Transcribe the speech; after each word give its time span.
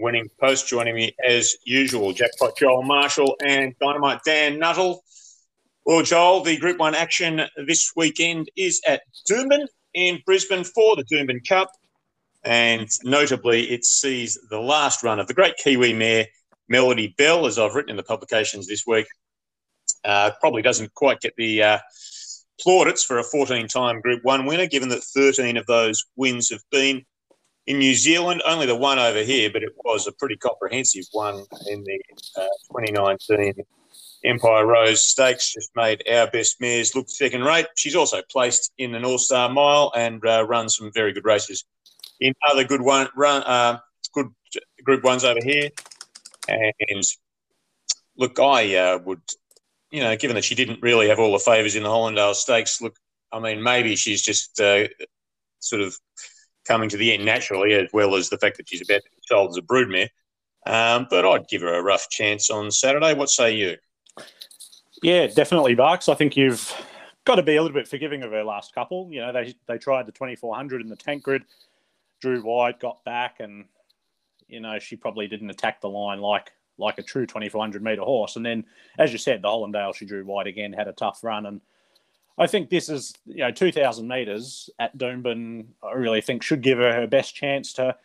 Winning 0.00 0.28
Post. 0.40 0.68
Joining 0.68 0.94
me 0.94 1.14
as 1.26 1.54
usual, 1.64 2.12
Jackpot 2.12 2.56
Joel 2.56 2.82
Marshall 2.82 3.36
and 3.44 3.74
Dynamite 3.80 4.20
Dan 4.24 4.58
Nuttall. 4.58 5.02
Well, 5.84 6.02
Joel, 6.02 6.42
the 6.42 6.56
Group 6.56 6.78
1 6.78 6.94
action 6.94 7.42
this 7.66 7.92
weekend 7.96 8.50
is 8.56 8.80
at 8.86 9.02
Doomben 9.30 9.66
in 9.94 10.20
Brisbane 10.24 10.64
for 10.64 10.96
the 10.96 11.04
Doomben 11.04 11.46
Cup. 11.46 11.70
And 12.42 12.88
notably, 13.04 13.70
it 13.70 13.84
sees 13.84 14.38
the 14.48 14.60
last 14.60 15.02
run 15.02 15.20
of 15.20 15.26
the 15.26 15.34
great 15.34 15.56
Kiwi 15.56 15.92
mare, 15.92 16.26
Melody 16.68 17.14
Belle, 17.18 17.46
as 17.46 17.58
I've 17.58 17.74
written 17.74 17.90
in 17.90 17.96
the 17.96 18.02
publications 18.02 18.66
this 18.66 18.84
week. 18.86 19.06
Uh, 20.04 20.30
probably 20.40 20.62
doesn't 20.62 20.94
quite 20.94 21.20
get 21.20 21.34
the 21.36 21.62
uh, 21.62 21.78
plaudits 22.60 23.04
for 23.04 23.18
a 23.18 23.24
14 23.24 23.68
time 23.68 24.00
Group 24.00 24.24
1 24.24 24.46
winner, 24.46 24.66
given 24.66 24.88
that 24.88 25.02
13 25.02 25.56
of 25.56 25.66
those 25.66 26.04
wins 26.16 26.50
have 26.50 26.62
been 26.70 27.04
in 27.66 27.78
New 27.78 27.94
Zealand. 27.94 28.42
Only 28.46 28.66
the 28.66 28.76
one 28.76 28.98
over 28.98 29.22
here, 29.22 29.50
but 29.52 29.62
it 29.62 29.72
was 29.84 30.06
a 30.06 30.12
pretty 30.12 30.36
comprehensive 30.36 31.04
one 31.12 31.44
in 31.66 31.84
the 31.84 32.00
uh, 32.36 32.46
2019 32.78 33.54
Empire 34.24 34.66
Rose 34.66 35.02
Stakes. 35.02 35.54
Just 35.54 35.70
made 35.74 36.02
our 36.10 36.30
best 36.30 36.60
mares 36.60 36.94
look 36.94 37.08
second 37.08 37.42
rate. 37.42 37.66
She's 37.76 37.96
also 37.96 38.22
placed 38.30 38.72
in 38.78 38.94
an 38.94 39.04
All 39.04 39.18
Star 39.18 39.48
Mile 39.48 39.92
and 39.94 40.24
uh, 40.24 40.46
run 40.46 40.68
some 40.68 40.90
very 40.92 41.12
good 41.12 41.24
races 41.24 41.64
in 42.20 42.34
other 42.50 42.64
good 42.64 42.82
one 42.82 43.08
run 43.16 43.42
uh, 43.44 43.78
good 44.12 44.28
Group 44.84 45.04
Ones 45.04 45.24
over 45.24 45.40
here. 45.42 45.70
And 46.48 47.04
look, 48.16 48.38
I 48.38 48.76
uh, 48.76 48.98
would 48.98 49.22
you 49.90 50.00
know, 50.00 50.16
given 50.16 50.36
that 50.36 50.44
she 50.44 50.54
didn't 50.54 50.82
really 50.82 51.08
have 51.08 51.18
all 51.18 51.32
the 51.32 51.38
favours 51.38 51.74
in 51.74 51.82
the 51.82 51.88
Hollindale 51.88 52.34
Stakes, 52.34 52.80
look, 52.80 52.96
I 53.32 53.40
mean, 53.40 53.62
maybe 53.62 53.96
she's 53.96 54.22
just 54.22 54.60
uh, 54.60 54.86
sort 55.58 55.82
of 55.82 55.96
coming 56.66 56.88
to 56.88 56.96
the 56.96 57.12
end 57.12 57.24
naturally, 57.24 57.74
as 57.74 57.88
well 57.92 58.14
as 58.14 58.28
the 58.28 58.38
fact 58.38 58.56
that 58.56 58.68
she's 58.68 58.82
about 58.82 59.02
to 59.02 59.10
be 59.10 59.22
sold 59.26 59.50
as 59.50 59.56
a 59.56 59.62
broodmare. 59.62 60.08
Um, 60.66 61.06
but 61.08 61.24
I'd 61.24 61.48
give 61.48 61.62
her 61.62 61.74
a 61.74 61.82
rough 61.82 62.08
chance 62.10 62.50
on 62.50 62.70
Saturday. 62.70 63.14
What 63.14 63.30
say 63.30 63.54
you? 63.54 63.76
Yeah, 65.02 65.26
definitely, 65.26 65.74
Barks. 65.74 66.08
I 66.08 66.14
think 66.14 66.36
you've 66.36 66.72
got 67.24 67.36
to 67.36 67.42
be 67.42 67.56
a 67.56 67.62
little 67.62 67.74
bit 67.74 67.88
forgiving 67.88 68.22
of 68.22 68.32
her 68.32 68.44
last 68.44 68.74
couple. 68.74 69.08
You 69.10 69.20
know, 69.20 69.32
they 69.32 69.54
they 69.66 69.78
tried 69.78 70.06
the 70.06 70.12
2400 70.12 70.82
in 70.82 70.88
the 70.88 70.96
Tancred. 70.96 71.44
Drew 72.20 72.42
White 72.42 72.80
got 72.80 73.02
back, 73.04 73.40
and 73.40 73.64
you 74.48 74.60
know 74.60 74.78
she 74.78 74.96
probably 74.96 75.26
didn't 75.26 75.50
attack 75.50 75.80
the 75.80 75.88
line 75.88 76.20
like 76.20 76.52
like 76.76 76.98
a 76.98 77.02
true 77.02 77.26
2400 77.26 77.82
metre 77.82 78.02
horse. 78.02 78.36
And 78.36 78.44
then, 78.44 78.64
as 78.98 79.12
you 79.12 79.18
said, 79.18 79.42
the 79.42 79.48
Hollindale 79.48 79.94
she 79.94 80.06
drew 80.06 80.24
wide 80.24 80.46
again, 80.46 80.72
had 80.72 80.88
a 80.88 80.92
tough 80.92 81.22
run. 81.22 81.46
And 81.46 81.60
I 82.40 82.46
think 82.46 82.70
this 82.70 82.88
is, 82.88 83.12
you 83.26 83.38
know, 83.44 83.50
2,000 83.50 84.08
metres 84.08 84.70
at 84.78 84.96
Doomben, 84.96 85.66
I 85.82 85.92
really 85.92 86.22
think 86.22 86.42
should 86.42 86.62
give 86.62 86.78
her 86.78 86.92
her 86.92 87.06
best 87.06 87.34
chance 87.34 87.74
to 87.74 87.96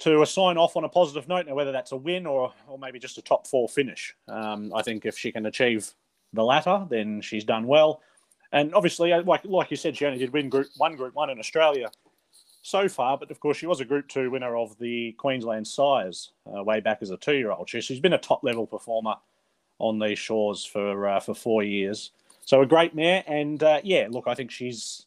to 0.00 0.24
sign 0.26 0.56
off 0.56 0.76
on 0.76 0.82
a 0.82 0.88
positive 0.88 1.28
note. 1.28 1.46
Now, 1.46 1.54
whether 1.54 1.70
that's 1.70 1.92
a 1.92 1.96
win 1.96 2.26
or, 2.26 2.52
or 2.66 2.78
maybe 2.78 2.98
just 2.98 3.16
a 3.16 3.22
top 3.22 3.46
four 3.46 3.68
finish. 3.68 4.16
Um, 4.26 4.72
I 4.74 4.82
think 4.82 5.06
if 5.06 5.16
she 5.16 5.30
can 5.30 5.46
achieve 5.46 5.92
the 6.32 6.42
latter, 6.42 6.84
then 6.90 7.20
she's 7.20 7.44
done 7.44 7.68
well. 7.68 8.00
And 8.50 8.74
obviously, 8.74 9.12
uh, 9.12 9.22
like 9.22 9.42
like 9.44 9.70
you 9.70 9.76
said, 9.76 9.96
she 9.96 10.06
only 10.06 10.18
did 10.18 10.32
win 10.32 10.48
group 10.48 10.68
one, 10.78 10.96
group 10.96 11.14
one 11.14 11.30
in 11.30 11.38
Australia 11.38 11.90
so 12.62 12.88
far, 12.88 13.18
but 13.18 13.30
of 13.30 13.40
course 13.40 13.58
she 13.58 13.66
was 13.66 13.80
a 13.80 13.84
Group 13.84 14.08
Two 14.08 14.30
winner 14.30 14.56
of 14.56 14.78
the 14.78 15.12
Queensland 15.18 15.68
Sires 15.68 16.32
uh, 16.46 16.62
way 16.62 16.80
back 16.80 16.98
as 17.02 17.10
a 17.10 17.18
two-year-old. 17.18 17.68
She, 17.68 17.82
she's 17.82 18.00
been 18.00 18.14
a 18.14 18.18
top-level 18.18 18.66
performer 18.66 19.16
on 19.78 19.98
these 19.98 20.18
shores 20.18 20.64
for 20.64 21.06
uh, 21.06 21.20
for 21.20 21.34
four 21.34 21.62
years. 21.62 22.10
So 22.44 22.60
a 22.60 22.66
great 22.66 22.94
mare, 22.94 23.24
and 23.26 23.62
uh, 23.62 23.80
yeah, 23.82 24.08
look, 24.10 24.24
I 24.26 24.34
think 24.34 24.50
she's 24.50 25.06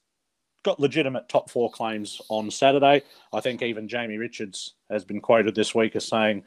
got 0.63 0.79
legitimate 0.79 1.29
top 1.29 1.49
four 1.49 1.71
claims 1.71 2.21
on 2.29 2.51
Saturday. 2.51 3.03
I 3.31 3.39
think 3.41 3.61
even 3.61 3.87
Jamie 3.87 4.17
Richards 4.17 4.73
has 4.89 5.05
been 5.05 5.21
quoted 5.21 5.55
this 5.55 5.73
week 5.73 5.95
as 5.95 6.05
saying 6.05 6.43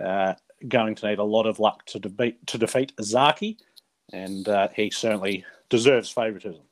uh, 0.00 0.34
going 0.68 0.94
to 0.94 1.08
need 1.08 1.18
a 1.18 1.24
lot 1.24 1.46
of 1.46 1.58
luck 1.58 1.84
to 1.86 1.98
defeat 1.98 2.46
to 2.46 2.58
defeat 2.58 2.92
Zaaki, 3.00 3.58
and 4.12 4.48
uh, 4.48 4.68
he 4.74 4.90
certainly 4.90 5.44
deserves 5.68 6.08
favouritism. 6.08 6.62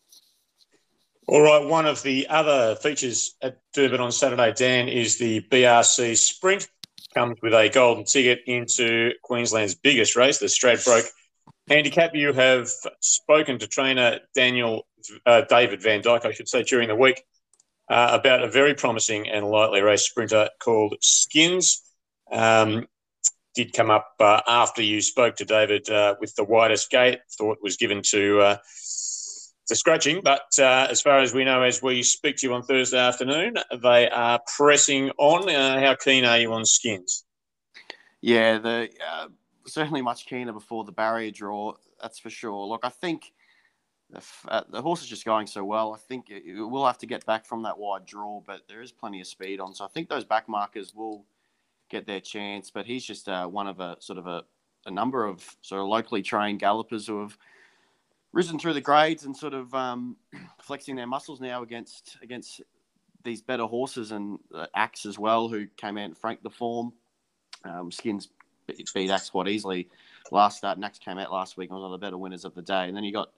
All 1.26 1.42
right, 1.42 1.64
one 1.64 1.86
of 1.86 2.02
the 2.02 2.26
other 2.28 2.76
features 2.76 3.36
at 3.42 3.58
Doomben 3.76 4.00
on 4.00 4.10
Saturday, 4.10 4.52
Dan, 4.52 4.88
is 4.88 5.18
the 5.18 5.42
BRC 5.42 6.16
Sprint. 6.16 6.68
Comes 7.14 7.38
with 7.42 7.54
a 7.54 7.68
golden 7.68 8.04
ticket 8.04 8.40
into 8.46 9.12
Queensland's 9.22 9.74
biggest 9.74 10.16
race, 10.16 10.38
the 10.38 10.46
Stradbroke 10.46 11.08
Handicap. 11.70 12.14
You 12.14 12.32
have 12.32 12.68
spoken 13.00 13.58
to 13.60 13.68
trainer 13.68 14.18
Daniel 14.34 14.88
uh, 15.24 15.42
David 15.42 15.80
Vandyke, 15.80 16.26
I 16.26 16.32
should 16.32 16.48
say, 16.48 16.64
during 16.64 16.88
the 16.88 16.96
week 16.96 17.22
uh, 17.88 18.10
about 18.12 18.42
a 18.42 18.50
very 18.50 18.74
promising 18.74 19.28
and 19.28 19.46
lightly 19.46 19.80
raced 19.80 20.06
sprinter 20.06 20.50
called 20.60 20.96
Skins. 21.00 21.82
Um, 22.30 22.86
did 23.54 23.72
come 23.72 23.90
up 23.90 24.14
uh, 24.20 24.40
after 24.46 24.82
you 24.82 25.00
spoke 25.00 25.36
to 25.36 25.44
David 25.44 25.88
uh, 25.90 26.14
with 26.20 26.34
the 26.36 26.44
widest 26.44 26.90
gate. 26.90 27.20
Thought 27.38 27.58
was 27.62 27.76
given 27.76 28.02
to 28.06 28.40
uh, 28.40 28.56
to 29.66 29.76
scratching. 29.76 30.22
But 30.22 30.46
uh, 30.58 30.88
as 30.90 31.00
far 31.00 31.20
as 31.20 31.32
we 31.32 31.44
know, 31.44 31.62
as 31.62 31.80
we 31.82 32.02
speak 32.02 32.36
to 32.38 32.48
you 32.48 32.54
on 32.54 32.62
Thursday 32.62 32.98
afternoon, 32.98 33.54
they 33.82 34.08
are 34.08 34.40
pressing 34.56 35.10
on. 35.18 35.48
How 35.48 35.96
keen 35.96 36.24
are 36.24 36.38
you 36.38 36.52
on 36.52 36.64
skins? 36.64 37.24
Yeah, 38.20 38.58
the 38.58 38.88
certainly 39.66 40.02
much 40.02 40.26
keener 40.26 40.52
before 40.52 40.84
the 40.84 40.92
barrier 40.92 41.30
draw. 41.30 41.74
That's 42.00 42.18
for 42.18 42.30
sure. 42.30 42.66
Look, 42.66 42.80
I 42.84 42.88
think 42.88 43.32
the, 44.10 44.22
uh, 44.48 44.62
the 44.68 44.82
horse 44.82 45.02
is 45.02 45.08
just 45.08 45.24
going 45.24 45.46
so 45.46 45.64
well. 45.64 45.94
I 45.94 45.98
think 45.98 46.30
it, 46.30 46.44
it 46.44 46.62
will 46.62 46.86
have 46.86 46.98
to 46.98 47.06
get 47.06 47.24
back 47.26 47.44
from 47.44 47.62
that 47.62 47.78
wide 47.78 48.06
draw, 48.06 48.40
but 48.46 48.62
there 48.68 48.82
is 48.82 48.92
plenty 48.92 49.20
of 49.20 49.26
speed 49.26 49.60
on. 49.60 49.74
So 49.74 49.84
I 49.84 49.88
think 49.88 50.08
those 50.08 50.24
back 50.24 50.48
markers 50.48 50.94
will 50.94 51.24
get 51.90 52.06
their 52.06 52.20
chance. 52.20 52.70
But 52.70 52.86
he's 52.86 53.04
just 53.04 53.28
uh, 53.28 53.46
one 53.46 53.66
of 53.66 53.80
a 53.80 53.96
sort 54.00 54.18
of 54.18 54.26
a, 54.26 54.44
a 54.86 54.90
number 54.90 55.26
of 55.26 55.44
sort 55.62 55.80
of 55.80 55.88
locally 55.88 56.22
trained 56.22 56.60
gallopers 56.60 57.06
who 57.06 57.20
have 57.20 57.36
risen 58.32 58.58
through 58.58 58.74
the 58.74 58.80
grades 58.80 59.24
and 59.24 59.36
sort 59.36 59.54
of 59.54 59.74
um, 59.74 60.16
flexing 60.62 60.96
their 60.96 61.06
muscles 61.06 61.40
now 61.40 61.62
against 61.62 62.16
against 62.22 62.62
these 63.22 63.42
better 63.42 63.64
horses 63.64 64.12
and 64.12 64.38
uh, 64.54 64.66
Axe 64.74 65.04
as 65.04 65.18
well, 65.18 65.48
who 65.48 65.66
came 65.76 65.98
out 65.98 66.04
and 66.04 66.16
franked 66.16 66.42
the 66.42 66.50
form. 66.50 66.92
Um, 67.64 67.90
Skins 67.92 68.28
Axe 69.10 69.30
quite 69.30 69.48
easily 69.48 69.88
last 70.30 70.58
start. 70.58 70.76
And 70.76 70.84
Axe 70.84 70.98
came 70.98 71.18
out 71.18 71.32
last 71.32 71.56
week 71.56 71.70
and 71.70 71.76
was 71.76 71.82
one 71.82 71.92
of 71.92 72.00
the 72.00 72.04
better 72.04 72.18
winners 72.18 72.44
of 72.44 72.54
the 72.54 72.62
day. 72.62 72.88
And 72.88 72.96
then 72.96 73.04
you 73.04 73.12
got 73.12 73.30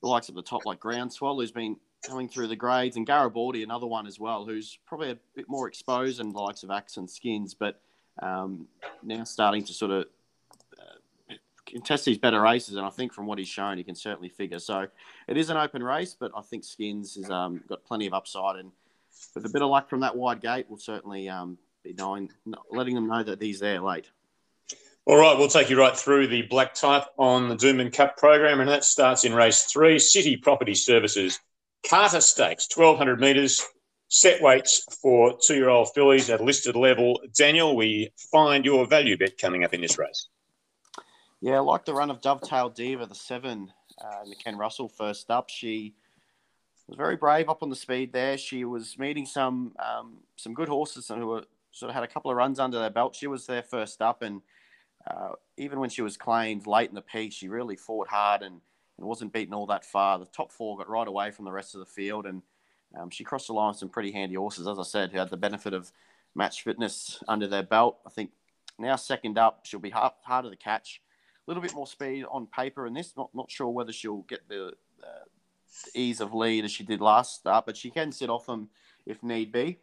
the 0.00 0.08
likes 0.08 0.28
of 0.28 0.34
the 0.34 0.42
top 0.42 0.64
like 0.64 0.80
Groundswell, 0.80 1.36
who's 1.36 1.52
been 1.52 1.76
coming 2.06 2.28
through 2.28 2.48
the 2.48 2.56
grades, 2.56 2.96
and 2.96 3.06
Garibaldi, 3.06 3.62
another 3.62 3.86
one 3.86 4.06
as 4.06 4.18
well, 4.18 4.44
who's 4.44 4.78
probably 4.86 5.10
a 5.10 5.18
bit 5.34 5.48
more 5.48 5.68
exposed 5.68 6.18
than 6.18 6.32
the 6.32 6.38
likes 6.38 6.62
of 6.62 6.70
Axe 6.70 6.96
and 6.96 7.08
Skins, 7.08 7.52
but 7.52 7.80
um, 8.22 8.66
now 9.02 9.24
starting 9.24 9.62
to 9.64 9.74
sort 9.74 9.90
of 9.90 10.06
contest 11.66 12.04
these 12.04 12.18
better 12.18 12.40
races, 12.40 12.76
and 12.76 12.86
I 12.86 12.90
think 12.90 13.12
from 13.12 13.26
what 13.26 13.38
he's 13.38 13.48
shown, 13.48 13.78
he 13.78 13.84
can 13.84 13.94
certainly 13.94 14.28
figure. 14.28 14.58
So 14.58 14.88
it 15.28 15.36
is 15.36 15.50
an 15.50 15.56
open 15.56 15.82
race, 15.82 16.16
but 16.18 16.32
I 16.36 16.42
think 16.42 16.64
Skins 16.64 17.16
has 17.16 17.30
um, 17.30 17.62
got 17.68 17.84
plenty 17.84 18.06
of 18.06 18.14
upside, 18.14 18.56
and 18.56 18.72
with 19.34 19.44
a 19.46 19.48
bit 19.48 19.62
of 19.62 19.70
luck 19.70 19.88
from 19.88 20.00
that 20.00 20.16
wide 20.16 20.40
gate, 20.40 20.66
we'll 20.68 20.78
certainly 20.78 21.28
um, 21.28 21.58
be 21.82 21.92
knowing, 21.92 22.30
letting 22.70 22.94
them 22.94 23.06
know 23.06 23.22
that 23.22 23.40
he's 23.40 23.60
there 23.60 23.80
late. 23.80 24.10
All 25.06 25.16
right, 25.16 25.36
we'll 25.36 25.48
take 25.48 25.70
you 25.70 25.78
right 25.78 25.96
through 25.96 26.28
the 26.28 26.42
black 26.42 26.74
type 26.74 27.04
on 27.18 27.48
the 27.48 27.56
Doomben 27.56 27.92
Cup 27.92 28.16
program, 28.16 28.60
and 28.60 28.68
that 28.68 28.84
starts 28.84 29.24
in 29.24 29.34
race 29.34 29.64
three. 29.64 29.98
City 29.98 30.36
Property 30.36 30.74
Services, 30.74 31.40
Carter 31.88 32.20
Stakes, 32.20 32.68
1200 32.74 33.18
metres, 33.18 33.64
set 34.08 34.42
weights 34.42 34.84
for 35.00 35.38
two-year-old 35.44 35.88
fillies 35.94 36.28
at 36.28 36.42
listed 36.42 36.76
level. 36.76 37.18
Daniel, 37.36 37.74
we 37.74 38.12
find 38.30 38.64
your 38.64 38.86
value 38.86 39.16
bet 39.16 39.38
coming 39.38 39.64
up 39.64 39.72
in 39.72 39.80
this 39.80 39.98
race. 39.98 40.28
Yeah, 41.40 41.56
I 41.56 41.60
like 41.60 41.86
the 41.86 41.94
run 41.94 42.10
of 42.10 42.20
Dovetail 42.20 42.68
Diva, 42.68 43.06
the 43.06 43.14
seven, 43.14 43.72
uh, 43.98 44.24
the 44.28 44.34
Ken 44.34 44.58
Russell 44.58 44.88
first 44.88 45.30
up. 45.30 45.48
She 45.48 45.94
was 46.86 46.98
very 46.98 47.16
brave 47.16 47.48
up 47.48 47.62
on 47.62 47.70
the 47.70 47.76
speed 47.76 48.12
there. 48.12 48.36
She 48.36 48.64
was 48.66 48.98
meeting 48.98 49.24
some 49.24 49.72
um, 49.78 50.18
some 50.36 50.52
good 50.52 50.68
horses 50.68 51.08
who 51.08 51.26
were 51.26 51.44
sort 51.70 51.88
of 51.88 51.94
had 51.94 52.04
a 52.04 52.08
couple 52.08 52.30
of 52.30 52.36
runs 52.36 52.58
under 52.58 52.78
their 52.78 52.90
belt. 52.90 53.16
She 53.16 53.26
was 53.26 53.46
there 53.46 53.62
first 53.62 54.02
up, 54.02 54.20
and 54.20 54.42
uh, 55.06 55.30
even 55.56 55.80
when 55.80 55.90
she 55.90 56.02
was 56.02 56.16
claimed 56.16 56.66
late 56.66 56.88
in 56.88 56.94
the 56.94 57.02
piece, 57.02 57.34
she 57.34 57.48
really 57.48 57.76
fought 57.76 58.08
hard 58.08 58.42
and, 58.42 58.60
and 58.98 59.06
wasn't 59.06 59.32
beaten 59.32 59.54
all 59.54 59.66
that 59.66 59.84
far. 59.84 60.18
The 60.18 60.26
top 60.26 60.52
four 60.52 60.76
got 60.76 60.88
right 60.88 61.08
away 61.08 61.30
from 61.30 61.44
the 61.44 61.52
rest 61.52 61.74
of 61.74 61.80
the 61.80 61.86
field, 61.86 62.26
and 62.26 62.42
um, 62.98 63.10
she 63.10 63.24
crossed 63.24 63.46
the 63.46 63.52
line 63.52 63.68
with 63.68 63.78
some 63.78 63.88
pretty 63.88 64.12
handy 64.12 64.34
horses, 64.34 64.66
as 64.66 64.78
I 64.78 64.82
said, 64.82 65.12
who 65.12 65.18
had 65.18 65.30
the 65.30 65.36
benefit 65.36 65.72
of 65.72 65.92
match 66.34 66.62
fitness 66.62 67.22
under 67.28 67.46
their 67.46 67.62
belt. 67.62 67.98
I 68.06 68.10
think 68.10 68.30
now 68.78 68.96
second 68.96 69.38
up, 69.38 69.60
she'll 69.64 69.80
be 69.80 69.90
hard, 69.90 70.12
harder 70.22 70.50
to 70.50 70.56
catch 70.56 71.00
a 71.46 71.50
little 71.50 71.62
bit 71.62 71.74
more 71.74 71.86
speed 71.86 72.24
on 72.30 72.46
paper 72.46 72.86
in 72.86 72.94
this. 72.94 73.14
Not 73.16 73.30
not 73.34 73.50
sure 73.50 73.68
whether 73.68 73.92
she'll 73.92 74.22
get 74.22 74.48
the, 74.48 74.74
uh, 75.02 75.24
ease 75.94 76.20
of 76.20 76.34
lead 76.34 76.64
as 76.64 76.70
she 76.70 76.84
did 76.84 77.00
last 77.00 77.40
start, 77.40 77.66
but 77.66 77.76
she 77.76 77.90
can 77.90 78.12
sit 78.12 78.30
off 78.30 78.46
them 78.46 78.68
if 79.06 79.22
need 79.22 79.52
be. 79.52 79.78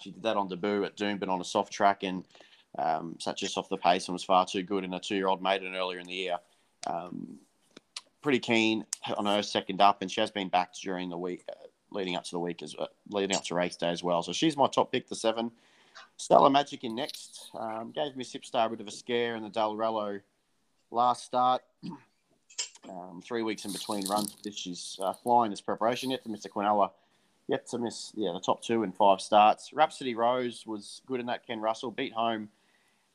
She 0.00 0.10
did 0.10 0.22
that 0.24 0.36
on 0.36 0.48
debut 0.48 0.84
at 0.84 0.96
Doom, 0.96 1.18
but 1.18 1.28
on 1.28 1.40
a 1.40 1.44
soft 1.44 1.72
track 1.72 2.02
and 2.02 2.24
um, 2.78 3.16
sat 3.20 3.36
just 3.36 3.56
off 3.56 3.68
the 3.68 3.76
pace 3.76 4.08
and 4.08 4.12
was 4.12 4.24
far 4.24 4.46
too 4.46 4.62
good 4.62 4.84
in 4.84 4.92
a 4.94 5.00
two-year-old 5.00 5.42
maiden 5.42 5.74
earlier 5.74 5.98
in 5.98 6.06
the 6.06 6.14
year. 6.14 6.38
Um, 6.86 7.38
pretty 8.22 8.38
keen 8.38 8.84
on 9.16 9.26
her 9.26 9.42
second 9.42 9.80
up, 9.80 10.02
and 10.02 10.10
she 10.10 10.20
has 10.20 10.30
been 10.30 10.48
backed 10.48 10.80
during 10.82 11.10
the 11.10 11.18
week, 11.18 11.44
uh, 11.48 11.66
leading 11.90 12.16
up 12.16 12.24
to 12.24 12.30
the 12.30 12.38
week 12.38 12.62
as 12.62 12.74
uh, 12.78 12.86
leading 13.10 13.36
up 13.36 13.44
to 13.44 13.54
race 13.54 13.76
day 13.76 13.90
as 13.90 14.02
well. 14.02 14.22
So 14.22 14.32
she's 14.32 14.56
my 14.56 14.66
top 14.66 14.90
pick, 14.90 15.08
the 15.08 15.14
seven. 15.14 15.50
Stella 16.16 16.50
Magic 16.50 16.84
in 16.84 16.94
next. 16.94 17.50
Um, 17.58 17.92
gave 17.94 18.16
Miss 18.16 18.32
Hipstar 18.32 18.66
a 18.66 18.70
bit 18.70 18.80
of 18.80 18.88
a 18.88 18.90
scare 18.90 19.36
in 19.36 19.42
the 19.42 19.50
Dalrello 19.50 20.20
last 20.90 21.24
start. 21.24 21.62
Um, 22.86 23.22
three 23.24 23.42
weeks 23.42 23.64
in 23.64 23.72
between 23.72 24.06
runs. 24.08 24.36
She's 24.54 24.98
uh, 25.02 25.14
flying 25.14 25.50
this 25.50 25.62
preparation. 25.62 26.10
Yet 26.10 26.22
to 26.24 26.28
Mr. 26.28 26.48
Quinella. 26.48 26.90
Yet 27.48 27.66
to 27.68 27.78
miss 27.78 28.12
yeah 28.14 28.32
the 28.32 28.40
top 28.40 28.62
two 28.62 28.82
in 28.82 28.92
five 28.92 29.22
starts. 29.22 29.72
Rhapsody 29.72 30.14
Rose 30.14 30.64
was 30.66 31.00
good 31.06 31.18
in 31.18 31.24
that. 31.26 31.46
Ken 31.46 31.60
Russell 31.60 31.90
beat 31.90 32.12
home 32.12 32.50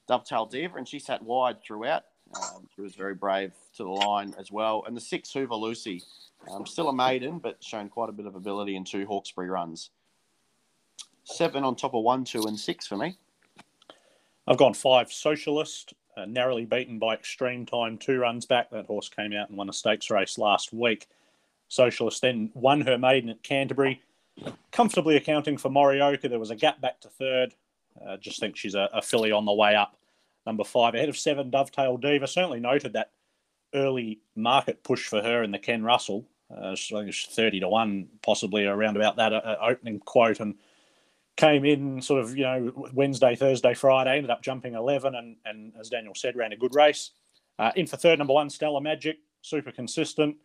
Dovetail 0.09 0.47
Diva, 0.47 0.75
and 0.75 0.88
she 0.88 0.97
sat 0.97 1.21
wide 1.21 1.61
throughout. 1.61 2.06
Um, 2.35 2.67
she 2.75 2.81
was 2.81 2.95
very 2.95 3.13
brave 3.13 3.53
to 3.77 3.83
the 3.83 3.89
line 3.89 4.33
as 4.39 4.51
well. 4.51 4.83
And 4.88 4.97
the 4.97 5.01
six 5.01 5.31
Hoover 5.31 5.53
Lucy, 5.53 6.01
um, 6.50 6.65
still 6.65 6.89
a 6.89 6.94
maiden, 6.94 7.38
but 7.38 7.63
shown 7.63 7.89
quite 7.89 8.09
a 8.09 8.11
bit 8.11 8.25
of 8.25 8.33
ability 8.33 8.75
in 8.75 8.83
two 8.83 9.06
Hawkesbury 9.06 9.50
runs. 9.50 9.91
Seven 11.25 11.63
on 11.63 11.75
top 11.75 11.94
of 11.94 12.03
one, 12.03 12.23
two, 12.23 12.41
and 12.47 12.59
six 12.59 12.88
for 12.88 12.97
me. 12.97 13.19
I've 14.47 14.57
gone 14.57 14.73
five 14.73 15.11
Socialist, 15.11 15.94
uh, 16.17 16.25
narrowly 16.25 16.65
beaten 16.65 16.97
by 16.97 17.13
Extreme 17.13 17.67
Time, 17.67 18.00
two 18.00 18.17
runs 18.17 18.47
back. 18.47 18.71
That 18.71 18.88
horse 18.88 19.09
came 19.09 19.31
out 19.33 19.50
and 19.50 19.59
won 19.59 19.69
a 19.69 19.73
stakes 19.73 20.09
race 20.09 20.39
last 20.39 20.73
week. 20.73 21.07
Socialist 21.67 22.23
then 22.23 22.50
won 22.56 22.81
her 22.81 22.97
maiden 22.97 23.29
at 23.29 23.44
Canterbury, 23.44 24.01
comfortably 24.71 25.17
accounting 25.17 25.57
for 25.57 25.69
Morioka. 25.69 26.27
There 26.27 26.39
was 26.39 26.50
a 26.50 26.56
gap 26.56 26.81
back 26.81 27.00
to 27.01 27.09
third. 27.09 27.53
Uh, 28.03 28.17
just 28.17 28.39
think 28.39 28.57
she's 28.57 28.73
a, 28.73 28.89
a 28.91 29.03
filly 29.03 29.31
on 29.31 29.45
the 29.45 29.53
way 29.53 29.75
up. 29.75 29.98
Number 30.45 30.63
five, 30.63 30.95
ahead 30.95 31.09
of 31.09 31.18
seven, 31.18 31.50
Dovetail 31.50 31.97
Diva. 31.97 32.27
Certainly 32.27 32.62
noted 32.62 32.94
that 32.94 33.12
early 33.74 34.21
market 34.36 34.83
push 34.83 35.07
for 35.07 35.21
her 35.21 35.44
in 35.44 35.51
the 35.51 35.59
Ken 35.59 35.83
Russell. 35.83 36.25
Uh, 36.51 36.71
I 36.71 36.75
think 36.75 37.09
it's 37.09 37.25
30 37.25 37.59
to 37.59 37.69
1, 37.69 38.07
possibly 38.24 38.65
around 38.65 38.95
about 38.97 39.18
that 39.18 39.33
uh, 39.33 39.57
opening 39.62 40.00
quote. 40.00 40.39
And 40.39 40.56
came 41.38 41.63
in 41.63 42.01
sort 42.01 42.21
of, 42.21 42.36
you 42.36 42.44
know, 42.44 42.89
Wednesday, 42.94 43.36
Thursday, 43.36 43.74
Friday, 43.74 44.18
ended 44.18 44.30
up 44.30 44.41
jumping 44.41 44.74
11 44.74 45.15
and, 45.15 45.38
and 45.45 45.71
as 45.80 45.89
Daniel 45.89 46.13
said, 46.13 46.36
ran 46.36 46.51
a 46.51 46.57
good 46.57 46.75
race. 46.75 47.12
Uh, 47.57 47.71
in 47.75 47.88
for 47.88 47.95
third, 47.95 48.19
number 48.19 48.33
one, 48.33 48.50
Stella 48.50 48.81
Magic, 48.81 49.19
super 49.42 49.71
consistent. 49.71 50.35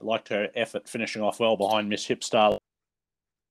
I 0.00 0.04
liked 0.04 0.28
her 0.28 0.48
effort 0.54 0.88
finishing 0.88 1.22
off 1.22 1.40
well 1.40 1.56
behind 1.56 1.88
Miss 1.88 2.06
Hipstar. 2.06 2.58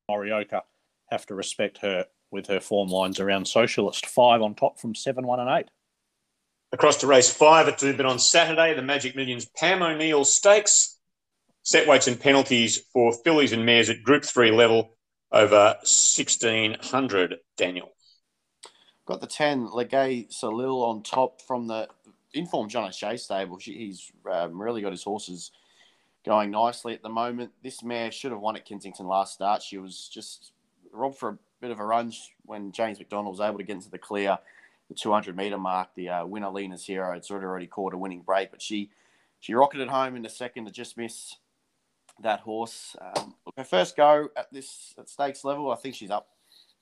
Morioka 0.09 0.61
have 1.09 1.25
to 1.25 1.35
respect 1.35 1.79
her 1.79 2.05
with 2.31 2.47
her 2.47 2.59
form 2.59 2.89
lines 2.89 3.19
around 3.19 3.47
Socialist. 3.47 4.05
Five 4.05 4.41
on 4.41 4.55
top 4.55 4.79
from 4.79 4.95
seven, 4.95 5.25
one, 5.25 5.39
and 5.39 5.49
eight. 5.49 5.69
Across 6.71 6.97
to 6.97 7.07
race 7.07 7.31
five 7.31 7.67
at 7.67 7.79
Doomben 7.79 8.05
on 8.05 8.19
Saturday, 8.19 8.73
the 8.73 8.81
Magic 8.81 9.15
Millions 9.15 9.45
Pam 9.45 9.81
O'Neill 9.81 10.25
Stakes. 10.25 10.97
Set 11.63 11.87
weights 11.87 12.07
and 12.07 12.19
penalties 12.19 12.81
for 12.93 13.11
fillies 13.11 13.51
and 13.51 13.65
mares 13.65 13.89
at 13.89 14.03
Group 14.03 14.23
3 14.23 14.51
level 14.51 14.97
over 15.31 15.75
1600, 15.83 17.35
Daniel. 17.57 17.91
Got 19.05 19.21
the 19.21 19.27
10, 19.27 19.67
Legay 19.67 20.29
Salil 20.29 20.83
on 20.83 21.03
top 21.03 21.41
from 21.41 21.67
the 21.67 21.87
informed 22.33 22.69
John 22.69 22.87
O'Shea 22.87 23.17
stable. 23.17 23.57
He's 23.57 24.11
um, 24.31 24.61
really 24.61 24.81
got 24.81 24.91
his 24.91 25.03
horses 25.03 25.51
going 26.25 26.51
nicely 26.51 26.93
at 26.93 27.01
the 27.01 27.09
moment. 27.09 27.51
This 27.63 27.83
mare 27.83 28.11
should 28.11 28.31
have 28.31 28.41
won 28.41 28.55
at 28.55 28.65
Kensington 28.65 29.07
last 29.07 29.33
start. 29.33 29.61
She 29.61 29.77
was 29.77 30.09
just 30.13 30.51
robbed 30.91 31.17
for 31.17 31.29
a 31.29 31.37
bit 31.61 31.71
of 31.71 31.79
a 31.79 31.85
run 31.85 32.11
when 32.45 32.71
James 32.71 32.99
McDonald 32.99 33.37
was 33.37 33.47
able 33.47 33.57
to 33.57 33.63
get 33.63 33.75
into 33.75 33.89
the 33.89 33.97
clear, 33.97 34.37
the 34.89 34.93
200 34.93 35.35
metre 35.35 35.57
mark. 35.57 35.89
The 35.95 36.09
uh, 36.09 36.25
winner, 36.25 36.49
Lena's 36.49 36.85
Hero, 36.85 37.13
had 37.13 37.25
sort 37.25 37.43
of 37.43 37.49
already 37.49 37.67
caught 37.67 37.93
a 37.93 37.97
winning 37.97 38.21
break, 38.21 38.51
but 38.51 38.61
she 38.61 38.89
she 39.39 39.53
rocketed 39.53 39.89
home 39.89 40.15
in 40.15 40.23
the 40.23 40.29
second 40.29 40.65
to 40.65 40.71
just 40.71 40.97
miss 40.97 41.35
that 42.21 42.41
horse. 42.41 42.95
Um, 42.99 43.35
her 43.55 43.63
first 43.63 43.95
go 43.95 44.29
at 44.35 44.51
this 44.51 44.93
at 44.97 45.09
stakes 45.09 45.43
level, 45.43 45.71
I 45.71 45.75
think 45.75 45.95
she's 45.95 46.11
up 46.11 46.29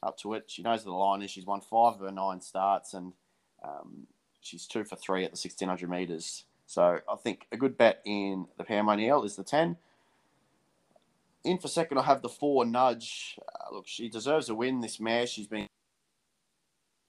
up 0.04 0.18
to 0.20 0.34
it. 0.34 0.46
She 0.48 0.62
knows 0.62 0.84
the 0.84 0.92
line 0.92 1.22
is. 1.22 1.32
She's 1.32 1.46
won 1.46 1.62
five 1.62 1.96
of 1.96 2.02
her 2.02 2.12
nine 2.12 2.42
starts, 2.42 2.94
and 2.94 3.14
um, 3.64 4.08
she's 4.42 4.68
two 4.68 4.84
for 4.84 4.96
three 4.96 5.24
at 5.24 5.32
the 5.32 5.38
1600 5.38 5.90
metres. 5.90 6.46
So 6.68 7.00
I 7.10 7.16
think 7.16 7.48
a 7.52 7.58
good 7.58 7.78
bet 7.78 8.02
in 8.06 8.48
the 8.58 8.64
Pam 8.64 8.90
O'Neill 8.90 9.24
is 9.24 9.36
the 9.36 9.44
10 9.44 9.78
in 11.46 11.60
for 11.60 11.68
second, 11.68 12.00
I 12.00 12.04
have 12.04 12.22
the 12.22 12.30
four 12.30 12.66
nudge. 12.66 13.40
Look, 13.72 13.88
she 13.88 14.10
deserves 14.10 14.50
a 14.50 14.56
win. 14.56 14.82
This 14.82 15.00
mare, 15.00 15.28
she's 15.28 15.48
been 15.48 15.68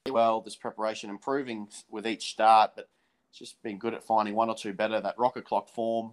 well. 0.08 0.41
This 0.41 0.56
preparation 0.56 1.11
improving 1.11 1.69
with 1.91 2.06
each 2.06 2.31
start, 2.31 2.73
but 2.76 2.88
just 3.32 3.62
been 3.62 3.79
good 3.79 3.94
at 3.94 4.05
finding 4.05 4.35
one 4.35 4.49
or 4.49 4.56
two 4.56 4.73
better. 4.73 5.00
That 5.00 5.19
rocket 5.19 5.44
clock 5.44 5.69
form 5.69 6.12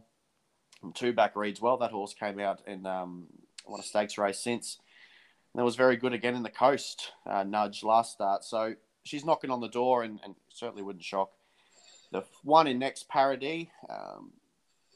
from 0.80 0.94
two 0.94 1.14
back 1.14 1.36
reads 1.36 1.62
well. 1.62 1.78
That 1.78 1.92
horse 1.92 2.14
came 2.14 2.40
out 2.40 2.62
and 2.68 2.86
um, 2.86 3.28
won 3.68 3.80
a 3.80 3.84
stakes 3.84 4.18
race 4.18 4.40
since. 4.40 4.80
And 5.54 5.60
that 5.60 5.66
was 5.66 5.76
very 5.76 5.96
good 5.96 6.14
again 6.14 6.36
in 6.36 6.44
the 6.44 6.50
coast 6.50 7.12
uh, 7.26 7.44
nudge 7.44 7.84
last 7.84 8.14
start. 8.14 8.44
So 8.44 8.76
she's 9.04 9.24
knocking 9.24 9.52
on 9.52 9.62
the 9.62 9.70
door 9.70 10.04
and, 10.04 10.20
and 10.24 10.36
certainly 10.50 10.84
wouldn't 10.84 11.06
shock. 11.06 11.32
The 12.12 12.24
one 12.44 12.68
in 12.68 12.80
next 12.80 13.08
Paradis, 13.08 13.68
um, 13.90 14.32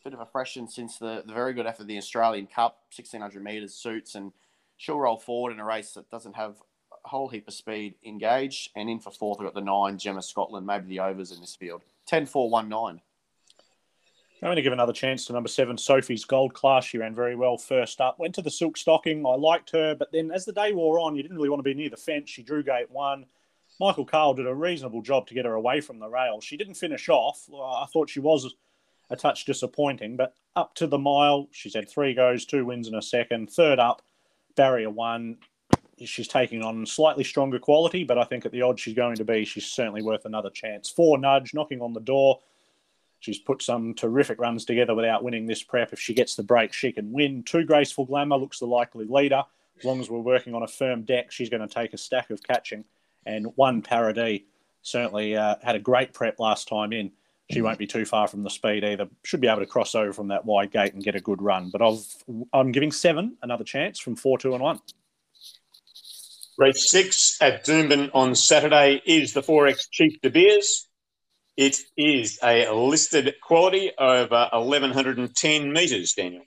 bit 0.03 0.13
of 0.13 0.19
a 0.19 0.25
freshen 0.25 0.69
since 0.69 0.97
the, 0.97 1.23
the 1.25 1.33
very 1.33 1.53
good 1.53 1.65
effort 1.65 1.81
of 1.81 1.87
the 1.87 1.97
Australian 1.97 2.47
Cup, 2.47 2.79
1600 2.95 3.43
metres 3.43 3.73
suits, 3.73 4.15
and 4.15 4.31
she'll 4.77 4.99
roll 4.99 5.17
forward 5.17 5.51
in 5.51 5.59
a 5.59 5.65
race 5.65 5.91
that 5.93 6.09
doesn't 6.09 6.35
have 6.35 6.55
a 7.03 7.09
whole 7.09 7.27
heap 7.27 7.47
of 7.47 7.53
speed 7.53 7.95
engaged. 8.05 8.71
And 8.75 8.89
in 8.89 8.99
for 8.99 9.11
fourth, 9.11 9.39
I've 9.39 9.45
got 9.45 9.55
the 9.55 9.61
nine, 9.61 9.97
Gemma 9.97 10.21
Scotland, 10.21 10.65
maybe 10.65 10.87
the 10.87 10.99
overs 11.01 11.31
in 11.31 11.41
this 11.41 11.55
field. 11.55 11.81
10 12.05 12.25
4 12.25 12.49
1 12.49 12.69
9. 12.69 13.01
I'm 14.39 14.45
going 14.45 14.55
to 14.55 14.61
give 14.61 14.73
another 14.73 14.93
chance 14.93 15.25
to 15.25 15.33
number 15.33 15.49
seven, 15.49 15.79
Sophie's 15.79 16.23
Gold 16.23 16.53
Class. 16.53 16.85
She 16.85 16.99
ran 16.99 17.15
very 17.15 17.35
well 17.35 17.57
first 17.57 17.99
up. 17.99 18.19
Went 18.19 18.35
to 18.35 18.43
the 18.43 18.51
Silk 18.51 18.77
Stocking. 18.77 19.25
I 19.25 19.35
liked 19.35 19.71
her, 19.71 19.95
but 19.95 20.11
then 20.11 20.29
as 20.29 20.45
the 20.45 20.53
day 20.53 20.73
wore 20.73 20.99
on, 20.99 21.15
you 21.15 21.23
didn't 21.23 21.37
really 21.37 21.49
want 21.49 21.59
to 21.59 21.63
be 21.63 21.73
near 21.73 21.89
the 21.89 21.97
fence. 21.97 22.29
She 22.29 22.43
drew 22.43 22.61
gate 22.61 22.91
one. 22.91 23.25
Michael 23.79 24.05
Cahill 24.05 24.35
did 24.35 24.45
a 24.45 24.53
reasonable 24.53 25.01
job 25.01 25.25
to 25.27 25.33
get 25.33 25.45
her 25.45 25.55
away 25.55 25.81
from 25.81 25.97
the 25.97 26.07
rail. 26.07 26.39
She 26.39 26.55
didn't 26.55 26.75
finish 26.75 27.09
off. 27.09 27.49
I 27.51 27.85
thought 27.91 28.11
she 28.11 28.19
was 28.19 28.53
a 29.09 29.15
touch 29.15 29.45
disappointing. 29.45 30.17
But 30.17 30.33
up 30.55 30.75
to 30.75 30.85
the 30.85 30.97
mile, 30.99 31.47
she's 31.51 31.73
had 31.73 31.89
three 31.89 32.13
goes, 32.13 32.45
two 32.45 32.65
wins 32.65 32.87
in 32.87 32.95
a 32.95 33.01
second. 33.01 33.49
Third 33.49 33.79
up, 33.79 34.03
barrier 34.57 34.89
one. 34.89 35.37
She's 36.03 36.27
taking 36.27 36.61
on 36.61 36.85
slightly 36.85 37.23
stronger 37.23 37.57
quality, 37.57 38.03
but 38.03 38.17
I 38.17 38.25
think 38.25 38.45
at 38.45 38.51
the 38.51 38.61
odds 38.61 38.81
she's 38.81 38.93
going 38.93 39.15
to 39.15 39.23
be, 39.23 39.45
she's 39.45 39.65
certainly 39.65 40.03
worth 40.03 40.25
another 40.25 40.49
chance. 40.49 40.89
Four 40.89 41.17
nudge, 41.17 41.53
knocking 41.53 41.81
on 41.81 41.93
the 41.93 42.01
door. 42.01 42.39
She's 43.19 43.39
put 43.39 43.63
some 43.63 43.93
terrific 43.95 44.39
runs 44.39 44.65
together 44.65 44.93
without 44.93 45.23
winning 45.23 45.47
this 45.47 45.63
prep. 45.63 45.93
If 45.93 45.99
she 45.99 46.13
gets 46.13 46.35
the 46.35 46.43
break, 46.43 46.71
she 46.73 46.91
can 46.91 47.11
win. 47.11 47.41
Two 47.43 47.63
Graceful 47.63 48.05
Glamour 48.05 48.37
looks 48.37 48.59
the 48.59 48.67
likely 48.67 49.05
leader. 49.09 49.43
As 49.79 49.85
long 49.85 49.99
as 49.99 50.09
we're 50.09 50.19
working 50.19 50.53
on 50.53 50.61
a 50.61 50.67
firm 50.67 51.03
deck, 51.03 51.31
she's 51.31 51.49
going 51.49 51.67
to 51.67 51.73
take 51.73 51.93
a 51.93 51.97
stack 51.97 52.29
of 52.29 52.43
catching. 52.43 52.83
And 53.25 53.47
one 53.55 53.81
Paradis 53.81 54.41
certainly 54.83 55.35
uh, 55.35 55.55
had 55.63 55.75
a 55.75 55.79
great 55.79 56.13
prep 56.13 56.39
last 56.39 56.67
time 56.67 56.93
in 56.93 57.11
she 57.49 57.61
won't 57.61 57.77
be 57.79 57.87
too 57.87 58.05
far 58.05 58.27
from 58.27 58.43
the 58.43 58.49
speed 58.49 58.83
either. 58.83 59.07
Should 59.23 59.41
be 59.41 59.47
able 59.47 59.61
to 59.61 59.65
cross 59.65 59.95
over 59.95 60.11
from 60.11 60.27
that 60.29 60.45
wide 60.45 60.71
gate 60.71 60.93
and 60.93 61.03
get 61.03 61.15
a 61.15 61.21
good 61.21 61.41
run. 61.41 61.69
But 61.69 61.81
I've, 61.81 62.05
I'm 62.51 62.71
giving 62.71 62.91
seven 62.91 63.37
another 63.41 63.63
chance 63.63 63.99
from 63.99 64.15
four, 64.15 64.37
two, 64.37 64.53
and 64.53 64.61
one. 64.61 64.79
Race 66.57 66.89
six 66.89 67.37
at 67.39 67.65
Doomben 67.65 68.09
on 68.13 68.35
Saturday 68.35 69.01
is 69.05 69.33
the 69.33 69.41
4X 69.41 69.89
Chief 69.91 70.19
De 70.21 70.29
Beers. 70.29 70.87
It 71.55 71.77
is 71.95 72.39
a 72.43 72.71
listed 72.71 73.35
quality 73.41 73.91
over 73.97 74.49
1,110 74.51 75.71
metres, 75.71 76.13
Daniel. 76.13 76.43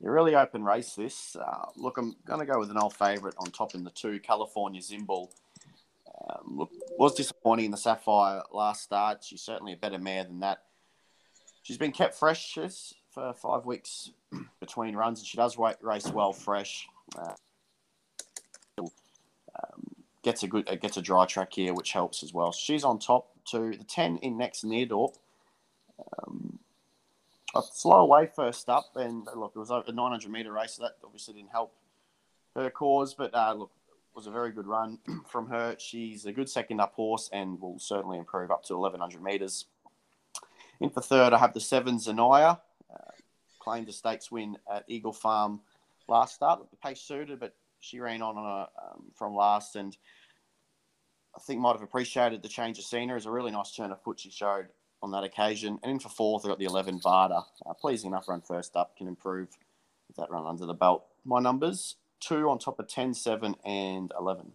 You 0.00 0.10
really 0.10 0.34
open 0.34 0.64
race 0.64 0.94
this. 0.94 1.36
Uh, 1.36 1.66
look, 1.76 1.98
I'm 1.98 2.14
going 2.24 2.40
to 2.40 2.46
go 2.50 2.58
with 2.58 2.70
an 2.70 2.78
old 2.78 2.94
favourite 2.94 3.34
on 3.38 3.50
top 3.50 3.74
in 3.74 3.84
the 3.84 3.90
two, 3.90 4.20
California 4.20 4.80
Zimbal. 4.80 5.28
Um, 6.28 6.58
look, 6.58 6.70
was 6.98 7.14
disappointing 7.14 7.66
in 7.66 7.70
the 7.70 7.76
Sapphire 7.76 8.42
last 8.52 8.82
start. 8.82 9.24
She's 9.24 9.42
certainly 9.42 9.72
a 9.72 9.76
better 9.76 9.98
mare 9.98 10.24
than 10.24 10.40
that. 10.40 10.62
She's 11.62 11.78
been 11.78 11.92
kept 11.92 12.14
fresh 12.14 12.58
for 13.10 13.32
five 13.34 13.66
weeks 13.66 14.10
between 14.60 14.96
runs, 14.96 15.20
and 15.20 15.26
she 15.26 15.36
does 15.36 15.56
race 15.82 16.10
well 16.10 16.32
fresh. 16.32 16.88
Uh, 17.18 17.34
um, 18.78 19.96
gets 20.22 20.42
a 20.42 20.48
good 20.48 20.68
uh, 20.68 20.74
gets 20.76 20.96
a 20.96 21.02
dry 21.02 21.26
track 21.26 21.52
here, 21.52 21.74
which 21.74 21.92
helps 21.92 22.22
as 22.22 22.32
well. 22.32 22.52
She's 22.52 22.84
on 22.84 22.98
top 22.98 23.28
to 23.50 23.76
the 23.76 23.84
ten 23.84 24.18
in 24.18 24.36
next 24.36 24.64
near. 24.64 24.86
Um, 24.92 26.58
a 27.54 27.62
slow 27.72 28.00
away 28.00 28.28
first 28.34 28.68
up, 28.68 28.92
and 28.94 29.26
look, 29.34 29.52
it 29.56 29.58
was 29.58 29.70
a 29.70 29.82
900 29.92 30.30
meter 30.30 30.52
race, 30.52 30.74
so 30.74 30.84
that 30.84 30.96
obviously 31.04 31.34
didn't 31.34 31.50
help 31.50 31.74
her 32.54 32.70
cause. 32.70 33.14
But 33.14 33.34
uh, 33.34 33.54
look, 33.54 33.70
was 34.14 34.26
a 34.26 34.30
very 34.30 34.50
good 34.50 34.66
run 34.66 34.98
from 35.28 35.48
her. 35.48 35.76
She's 35.78 36.26
a 36.26 36.32
good 36.32 36.48
second 36.48 36.80
up 36.80 36.92
horse 36.94 37.30
and 37.32 37.60
will 37.60 37.78
certainly 37.78 38.18
improve 38.18 38.50
up 38.50 38.64
to 38.64 38.76
1100 38.76 39.22
metres. 39.22 39.66
In 40.80 40.90
for 40.90 41.02
third, 41.02 41.32
I 41.32 41.38
have 41.38 41.54
the 41.54 41.60
seven 41.60 41.98
Zanaya. 41.98 42.58
Uh, 42.92 43.10
claimed 43.58 43.88
a 43.88 43.92
stakes 43.92 44.30
win 44.30 44.56
at 44.72 44.84
Eagle 44.88 45.12
Farm 45.12 45.60
last 46.08 46.34
start. 46.34 46.60
The 46.70 46.76
pace 46.76 47.00
suited, 47.00 47.38
but 47.38 47.54
she 47.80 48.00
ran 48.00 48.22
on, 48.22 48.36
a, 48.36 48.68
um, 48.82 49.04
from 49.14 49.34
last 49.34 49.76
and 49.76 49.96
I 51.34 51.40
think 51.40 51.60
might 51.60 51.72
have 51.72 51.82
appreciated 51.82 52.42
the 52.42 52.48
change 52.48 52.78
of 52.78 52.84
scenery. 52.84 53.18
It 53.18 53.26
a 53.26 53.30
really 53.30 53.52
nice 53.52 53.74
turn 53.74 53.92
of 53.92 54.02
foot 54.02 54.18
she 54.18 54.30
showed 54.30 54.68
on 55.02 55.12
that 55.12 55.24
occasion. 55.24 55.78
And 55.82 55.92
in 55.92 55.98
for 55.98 56.08
fourth, 56.08 56.44
I 56.44 56.48
got 56.48 56.58
the 56.58 56.64
11 56.64 57.00
Varda. 57.00 57.44
Uh, 57.64 57.74
pleasing 57.74 58.10
enough 58.10 58.28
run 58.28 58.40
first 58.40 58.76
up, 58.76 58.96
can 58.96 59.06
improve 59.06 59.48
with 60.08 60.16
that 60.16 60.30
run 60.30 60.46
under 60.46 60.66
the 60.66 60.74
belt. 60.74 61.04
My 61.24 61.40
numbers 61.40 61.96
two 62.20 62.48
on 62.48 62.58
top 62.58 62.78
of 62.78 62.88
10, 62.88 63.14
7, 63.14 63.56
and 63.64 64.12
11. 64.18 64.52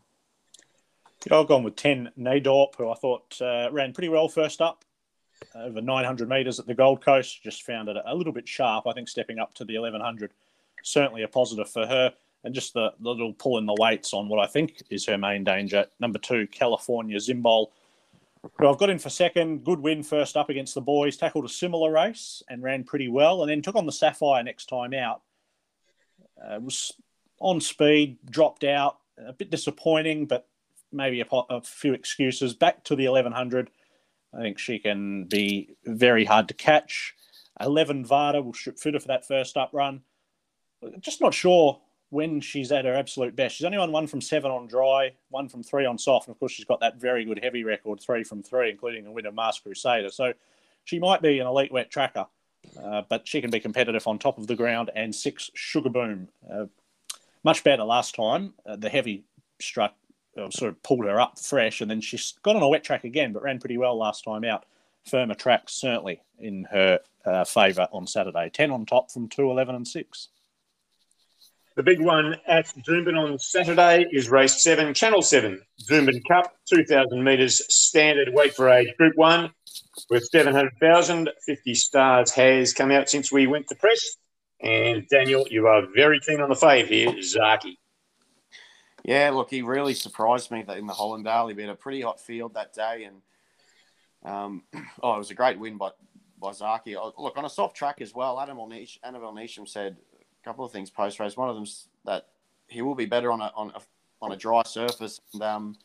Yeah, 1.25 1.39
I've 1.39 1.47
gone 1.47 1.63
with 1.63 1.75
10 1.75 2.11
Nadorp, 2.19 2.75
who 2.77 2.89
I 2.89 2.95
thought 2.95 3.41
uh, 3.41 3.69
ran 3.71 3.93
pretty 3.93 4.09
well 4.09 4.27
first 4.27 4.61
up, 4.61 4.85
over 5.55 5.81
900 5.81 6.29
metres 6.29 6.59
at 6.59 6.67
the 6.67 6.75
Gold 6.75 7.03
Coast. 7.03 7.41
Just 7.43 7.63
found 7.63 7.89
it 7.89 7.97
a 8.05 8.15
little 8.15 8.33
bit 8.33 8.47
sharp. 8.47 8.85
I 8.87 8.93
think 8.93 9.09
stepping 9.09 9.39
up 9.39 9.53
to 9.55 9.65
the 9.65 9.77
1100, 9.77 10.31
certainly 10.83 11.23
a 11.23 11.27
positive 11.27 11.69
for 11.69 11.85
her. 11.87 12.13
And 12.43 12.53
just 12.53 12.75
the, 12.75 12.93
the 12.99 13.09
little 13.09 13.33
pull 13.33 13.57
in 13.57 13.65
the 13.65 13.75
weights 13.79 14.13
on 14.13 14.29
what 14.29 14.39
I 14.39 14.45
think 14.45 14.83
is 14.91 15.07
her 15.07 15.17
main 15.17 15.43
danger. 15.43 15.87
Number 15.99 16.19
two, 16.19 16.45
California 16.45 17.17
Zimbol, 17.17 17.71
who 18.59 18.67
I've 18.67 18.77
got 18.77 18.91
in 18.91 18.99
for 18.99 19.09
second. 19.09 19.63
Good 19.63 19.79
win 19.79 20.03
first 20.03 20.37
up 20.37 20.49
against 20.49 20.75
the 20.75 20.81
boys. 20.81 21.17
Tackled 21.17 21.45
a 21.45 21.49
similar 21.49 21.91
race 21.91 22.43
and 22.47 22.61
ran 22.61 22.83
pretty 22.83 23.07
well. 23.07 23.41
And 23.41 23.49
then 23.49 23.63
took 23.63 23.75
on 23.75 23.87
the 23.87 23.91
Sapphire 23.91 24.43
next 24.43 24.69
time 24.69 24.93
out. 24.93 25.21
Uh, 26.39 26.59
was 26.59 26.91
on 27.39 27.61
speed, 27.61 28.17
dropped 28.29 28.63
out. 28.63 28.97
A 29.17 29.33
bit 29.33 29.49
disappointing, 29.49 30.25
but 30.25 30.47
maybe 30.91 31.21
a, 31.21 31.27
a 31.49 31.61
few 31.61 31.93
excuses. 31.93 32.53
Back 32.53 32.83
to 32.85 32.95
the 32.95 33.07
1100. 33.07 33.69
I 34.33 34.41
think 34.41 34.59
she 34.59 34.79
can 34.79 35.25
be 35.25 35.75
very 35.85 36.25
hard 36.25 36.47
to 36.49 36.53
catch. 36.53 37.13
11 37.61 38.05
Vada 38.05 38.41
will 38.41 38.53
shoot 38.53 38.79
fitter 38.79 38.99
for 38.99 39.07
that 39.07 39.25
first 39.25 39.55
up 39.55 39.69
run. 39.71 40.01
Just 40.99 41.21
not 41.21 41.33
sure 41.33 41.79
when 42.09 42.39
she's 42.41 42.71
at 42.71 42.85
her 42.85 42.93
absolute 42.93 43.35
best. 43.35 43.55
She's 43.55 43.65
only 43.65 43.77
won 43.77 43.91
one 43.91 44.07
from 44.07 44.21
seven 44.21 44.51
on 44.51 44.67
dry, 44.67 45.13
one 45.29 45.47
from 45.47 45.63
three 45.63 45.85
on 45.85 45.97
soft. 45.97 46.27
And 46.27 46.35
of 46.35 46.39
course, 46.39 46.51
she's 46.51 46.65
got 46.65 46.81
that 46.81 46.97
very 46.97 47.25
good 47.25 47.39
heavy 47.41 47.63
record, 47.63 47.99
three 47.99 48.23
from 48.23 48.43
three, 48.43 48.69
including 48.69 49.05
a 49.05 49.11
win 49.11 49.25
of 49.25 49.33
Masked 49.33 49.63
Crusader. 49.63 50.09
So 50.09 50.33
she 50.83 50.99
might 50.99 51.21
be 51.21 51.39
an 51.39 51.47
elite 51.47 51.71
wet 51.71 51.89
tracker, 51.89 52.27
uh, 52.81 53.03
but 53.09 53.27
she 53.27 53.41
can 53.41 53.51
be 53.51 53.59
competitive 53.59 54.07
on 54.07 54.19
top 54.19 54.37
of 54.37 54.47
the 54.47 54.55
ground. 54.55 54.91
And 54.95 55.15
six 55.15 55.49
Sugar 55.55 55.89
Boom, 55.89 56.27
uh, 56.51 56.65
much 57.45 57.63
better 57.63 57.83
last 57.83 58.15
time. 58.15 58.53
Uh, 58.65 58.75
the 58.75 58.89
heavy 58.89 59.23
struck 59.61 59.93
uh, 60.37 60.49
sort 60.49 60.71
of 60.71 60.83
pulled 60.83 61.05
her 61.05 61.21
up 61.21 61.39
fresh, 61.39 61.79
and 61.79 61.89
then 61.89 62.01
she's 62.01 62.33
got 62.43 62.57
on 62.57 62.63
a 62.63 62.67
wet 62.67 62.83
track 62.83 63.05
again, 63.05 63.31
but 63.31 63.43
ran 63.43 63.59
pretty 63.59 63.77
well 63.77 63.97
last 63.97 64.25
time 64.25 64.43
out. 64.43 64.65
Firmer 65.05 65.35
track 65.35 65.69
certainly 65.69 66.21
in 66.39 66.67
her 66.71 66.99
uh, 67.23 67.45
favour 67.45 67.87
on 67.93 68.07
Saturday. 68.07 68.49
10 68.51 68.71
on 68.71 68.85
top 68.85 69.11
from 69.11 69.29
2, 69.29 69.51
11 69.51 69.75
and 69.75 69.87
6. 69.87 70.27
The 71.75 71.83
big 71.83 72.01
one 72.01 72.35
at 72.47 72.65
Doomben 72.87 73.17
on 73.17 73.37
Saturday 73.37 74.07
is 74.11 74.29
race 74.29 74.63
7, 74.63 74.93
Channel 74.93 75.21
7, 75.21 75.61
Doomben 75.89 76.21
Cup, 76.27 76.55
2,000 76.69 77.23
metres 77.23 77.61
standard 77.69 78.29
weight 78.33 78.55
for 78.55 78.69
age, 78.69 78.95
Group 78.97 79.15
1, 79.17 79.51
with 80.09 80.23
700,000. 80.23 81.29
50 81.45 81.75
stars 81.75 82.31
has 82.31 82.73
come 82.73 82.91
out 82.91 83.09
since 83.09 83.31
we 83.31 83.45
went 83.45 83.67
to 83.67 83.75
press. 83.75 84.17
And 84.61 85.07
Daniel, 85.09 85.45
you 85.49 85.67
are 85.67 85.83
very 85.95 86.19
keen 86.19 86.41
on 86.41 86.49
the 86.49 86.55
fave 86.55 86.87
here, 86.87 87.11
Zaaki. 87.11 87.77
Yeah, 89.03 89.29
look, 89.31 89.49
he 89.49 89.61
really 89.61 89.93
surprised 89.93 90.49
me 90.49 90.63
that 90.63 90.77
in 90.77 90.87
the 90.87 90.93
Hollindale. 90.93 91.53
He 91.53 91.61
had 91.61 91.69
a 91.69 91.75
pretty 91.75 92.01
hot 92.01 92.19
field 92.19 92.55
that 92.55 92.73
day, 92.73 93.03
and 93.03 93.21
um, 94.23 94.63
oh, 95.03 95.15
it 95.15 95.19
was 95.19 95.31
a 95.31 95.35
great 95.35 95.59
win 95.59 95.77
by 95.77 95.91
by 96.39 96.51
Zaaki. 96.51 96.95
Oh, 96.95 97.13
look, 97.17 97.37
on 97.37 97.45
a 97.45 97.49
soft 97.49 97.75
track 97.75 98.01
as 98.01 98.15
well. 98.15 98.39
Adam 98.39 98.57
Nish, 98.69 98.99
Annabelle 99.03 99.37
said 99.65 99.97
a 100.19 100.43
couple 100.43 100.65
of 100.65 100.71
things 100.71 100.89
post 100.89 101.19
race. 101.19 101.37
One 101.37 101.49
of 101.49 101.55
them's 101.55 101.87
that 102.05 102.27
he 102.67 102.81
will 102.81 102.95
be 102.95 103.05
better 103.05 103.31
on 103.31 103.41
a 103.41 103.51
on 103.55 103.71
a 103.75 103.81
on 104.21 104.31
a 104.31 104.37
dry 104.37 104.63
surface, 104.63 105.21
and 105.33 105.43
um, 105.43 105.77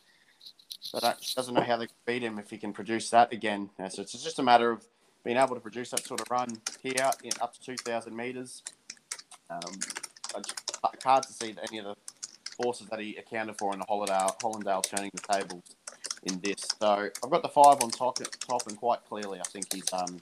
but 0.93 1.03
doesn't 1.37 1.55
know 1.55 1.61
how 1.61 1.77
they 1.77 1.87
can 1.87 1.97
beat 2.07 2.23
him 2.23 2.39
if 2.39 2.51
he 2.51 2.57
can 2.57 2.73
produce 2.73 3.11
that 3.11 3.33
again. 3.33 3.69
So 3.91 4.01
it's 4.01 4.13
just 4.13 4.39
a 4.39 4.43
matter 4.43 4.71
of 4.71 4.87
being 5.25 5.37
able 5.37 5.55
to 5.55 5.61
produce 5.61 5.91
that 5.91 6.05
sort 6.05 6.21
of 6.21 6.31
run 6.31 6.49
here 6.83 7.11
in 7.23 7.33
up 7.41 7.53
to 7.55 7.61
two 7.61 7.77
thousand 7.77 8.17
meters. 8.17 8.63
Um, 9.51 9.73
it's 10.37 11.05
hard 11.05 11.25
to 11.25 11.33
see 11.33 11.55
any 11.69 11.79
of 11.79 11.85
the 11.85 11.95
forces 12.63 12.87
that 12.89 13.01
he 13.01 13.17
accounted 13.17 13.57
for 13.59 13.73
in 13.73 13.81
the 13.81 13.87
Hollindale, 13.87 14.39
Hollindale 14.41 14.83
turning 14.83 15.11
the 15.15 15.33
tables 15.33 15.63
in 16.25 16.39
this. 16.41 16.67
So 16.79 17.09
I've 17.25 17.31
got 17.31 17.43
the 17.43 17.49
five 17.49 17.83
on 17.83 17.91
top, 17.91 18.19
top 18.19 18.67
and 18.69 18.77
quite 18.77 19.05
clearly 19.09 19.41
I 19.41 19.45
think 19.45 19.73
he's 19.73 19.93
um, 19.93 20.21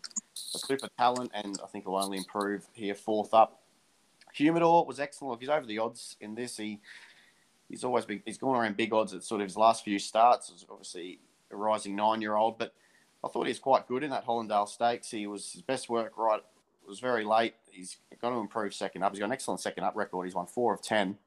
a 0.55 0.59
super 0.59 0.89
talent 0.97 1.33
and 1.35 1.59
I 1.63 1.67
think 1.67 1.85
he'll 1.85 1.97
only 1.97 2.19
improve 2.19 2.67
here 2.73 2.95
fourth 2.95 3.35
up. 3.35 3.61
Humidor 4.35 4.87
was 4.87 5.01
excellent. 5.01 5.41
He's 5.41 5.49
over 5.49 5.67
the 5.67 5.79
odds 5.79 6.17
in 6.21 6.35
this. 6.35 6.57
He 6.57 6.81
he's 7.69 7.85
always 7.85 8.05
been 8.05 8.23
he's 8.25 8.39
gone 8.39 8.57
around 8.57 8.77
big 8.77 8.93
odds 8.93 9.13
at 9.13 9.25
sort 9.25 9.41
of 9.41 9.47
his 9.47 9.57
last 9.57 9.85
few 9.85 9.99
starts. 9.99 10.51
He's 10.51 10.65
obviously 10.71 11.21
a 11.51 11.57
rising 11.57 11.97
nine 11.97 12.23
year 12.23 12.37
old, 12.37 12.59
but 12.59 12.73
I 13.25 13.29
thought 13.29 13.47
he 13.47 13.51
was 13.51 13.59
quite 13.59 13.89
good 13.89 14.05
in 14.05 14.11
that 14.11 14.27
Hollindale 14.27 14.69
Stakes. 14.69 15.11
He 15.11 15.27
was 15.27 15.53
his 15.53 15.63
best 15.63 15.89
work 15.89 16.13
right 16.17 16.43
was 16.89 17.01
very 17.01 17.25
late. 17.25 17.55
He's 17.71 17.99
got 18.21 18.31
to 18.31 18.37
improve 18.37 18.75
second 18.75 19.03
up. 19.03 19.13
He's 19.13 19.21
got 19.21 19.27
an 19.27 19.33
excellent 19.33 19.61
second 19.61 19.85
up 19.85 19.95
record. 19.95 20.25
He's 20.25 20.35
won 20.35 20.47
four 20.47 20.73
of 20.73 20.83
ten. 20.83 21.19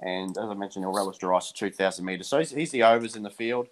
And 0.00 0.36
as 0.36 0.44
I 0.44 0.54
mentioned, 0.54 0.84
he'll 0.84 0.92
relish 0.92 1.18
the 1.18 1.26
rice 1.26 1.50
2,000 1.52 2.04
metres. 2.04 2.28
So 2.28 2.38
he's, 2.38 2.50
he's, 2.50 2.70
the 2.70 2.82
overs 2.82 3.16
in 3.16 3.22
the 3.22 3.30
field. 3.30 3.68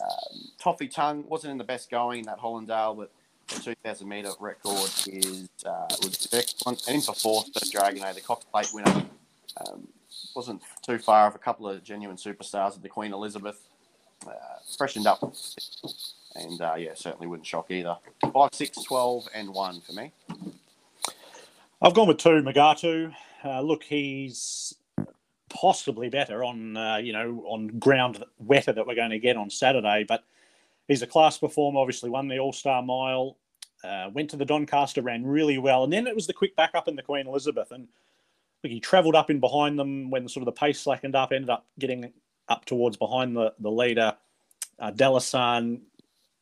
Um, 0.00 0.50
Toffee 0.56 0.86
Tongue 0.86 1.24
wasn't 1.26 1.50
in 1.50 1.58
the 1.58 1.64
best 1.64 1.90
going 1.90 2.20
in 2.20 2.26
that 2.26 2.38
Hollindale, 2.38 2.96
but 2.96 3.10
the 3.48 3.60
2,000 3.60 4.08
metre 4.08 4.30
record 4.38 4.88
is 5.08 5.48
uh, 5.66 5.86
was 6.02 6.28
excellent. 6.32 6.86
And 6.86 6.96
in 6.96 7.00
for 7.02 7.14
fourth, 7.14 7.46
Sir 7.54 7.78
Dragonet, 7.78 8.14
the 8.14 8.20
Cox 8.20 8.44
Plate 8.44 8.68
winner. 8.72 9.04
Um, 9.66 9.88
wasn't 10.36 10.62
too 10.82 10.98
far 10.98 11.26
of 11.26 11.34
a 11.34 11.38
couple 11.38 11.68
of 11.68 11.82
genuine 11.82 12.16
superstars 12.16 12.76
of 12.76 12.82
the 12.82 12.88
Queen 12.88 13.12
Elizabeth. 13.12 13.68
Uh, 14.24 14.30
freshened 14.76 15.06
up. 15.08 15.34
And 16.38 16.60
uh, 16.60 16.74
yeah, 16.78 16.94
certainly 16.94 17.26
wouldn't 17.26 17.46
shock 17.46 17.70
either. 17.70 17.96
5, 18.32 18.50
6, 18.52 18.82
12, 18.84 19.28
and 19.34 19.52
1 19.52 19.80
for 19.80 19.92
me. 19.92 20.12
I've 21.80 21.94
gone 21.94 22.08
with 22.08 22.18
two, 22.18 22.42
Mugatoo. 22.42 23.14
Uh, 23.44 23.60
look, 23.60 23.84
he's 23.84 24.74
possibly 25.48 26.08
better 26.08 26.44
on 26.44 26.76
uh, 26.76 26.96
you 26.96 27.12
know 27.12 27.42
on 27.46 27.68
ground 27.78 28.22
wetter 28.38 28.72
that 28.72 28.86
we're 28.86 28.94
going 28.94 29.10
to 29.10 29.18
get 29.18 29.36
on 29.36 29.48
Saturday. 29.48 30.04
But 30.06 30.24
he's 30.88 31.02
a 31.02 31.06
class 31.06 31.38
performer. 31.38 31.78
Obviously, 31.78 32.10
won 32.10 32.26
the 32.26 32.38
All 32.38 32.52
Star 32.52 32.82
Mile. 32.82 33.36
Uh, 33.84 34.10
went 34.12 34.28
to 34.30 34.36
the 34.36 34.44
Doncaster, 34.44 35.02
ran 35.02 35.24
really 35.24 35.56
well, 35.56 35.84
and 35.84 35.92
then 35.92 36.08
it 36.08 36.14
was 36.14 36.26
the 36.26 36.32
quick 36.32 36.56
backup 36.56 36.88
in 36.88 36.96
the 36.96 37.02
Queen 37.02 37.28
Elizabeth, 37.28 37.70
and 37.70 37.86
look, 38.64 38.72
he 38.72 38.80
travelled 38.80 39.14
up 39.14 39.30
in 39.30 39.38
behind 39.38 39.78
them 39.78 40.10
when 40.10 40.26
sort 40.28 40.42
of 40.42 40.46
the 40.46 40.60
pace 40.60 40.80
slackened 40.80 41.14
up. 41.14 41.30
Ended 41.30 41.50
up 41.50 41.64
getting 41.78 42.12
up 42.48 42.64
towards 42.64 42.96
behind 42.96 43.36
the 43.36 43.54
the 43.60 43.70
leader, 43.70 44.16
uh, 44.80 44.90
Dalasan. 44.90 45.82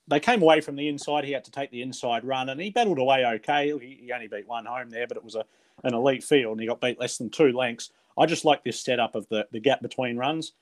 They 0.08 0.20
came 0.20 0.42
away 0.42 0.60
from 0.60 0.76
the 0.76 0.88
inside. 0.88 1.24
He 1.24 1.32
had 1.32 1.44
to 1.44 1.50
take 1.50 1.70
the 1.70 1.82
inside 1.82 2.24
run, 2.24 2.48
and 2.48 2.60
he 2.60 2.70
battled 2.70 2.98
away 2.98 3.24
okay. 3.26 3.72
He, 3.80 4.02
he 4.04 4.12
only 4.12 4.28
beat 4.28 4.46
one 4.46 4.64
home 4.64 4.90
there, 4.90 5.06
but 5.06 5.16
it 5.16 5.24
was 5.24 5.34
a 5.34 5.44
an 5.84 5.94
elite 5.94 6.24
field, 6.24 6.52
and 6.52 6.60
he 6.60 6.66
got 6.66 6.80
beat 6.80 6.98
less 6.98 7.18
than 7.18 7.28
two 7.28 7.52
lengths. 7.52 7.90
I 8.16 8.26
just 8.26 8.44
like 8.44 8.64
this 8.64 8.80
setup 8.80 9.14
of 9.14 9.28
the, 9.28 9.46
the 9.52 9.60
gap 9.60 9.82
between 9.82 10.16
runs. 10.16 10.52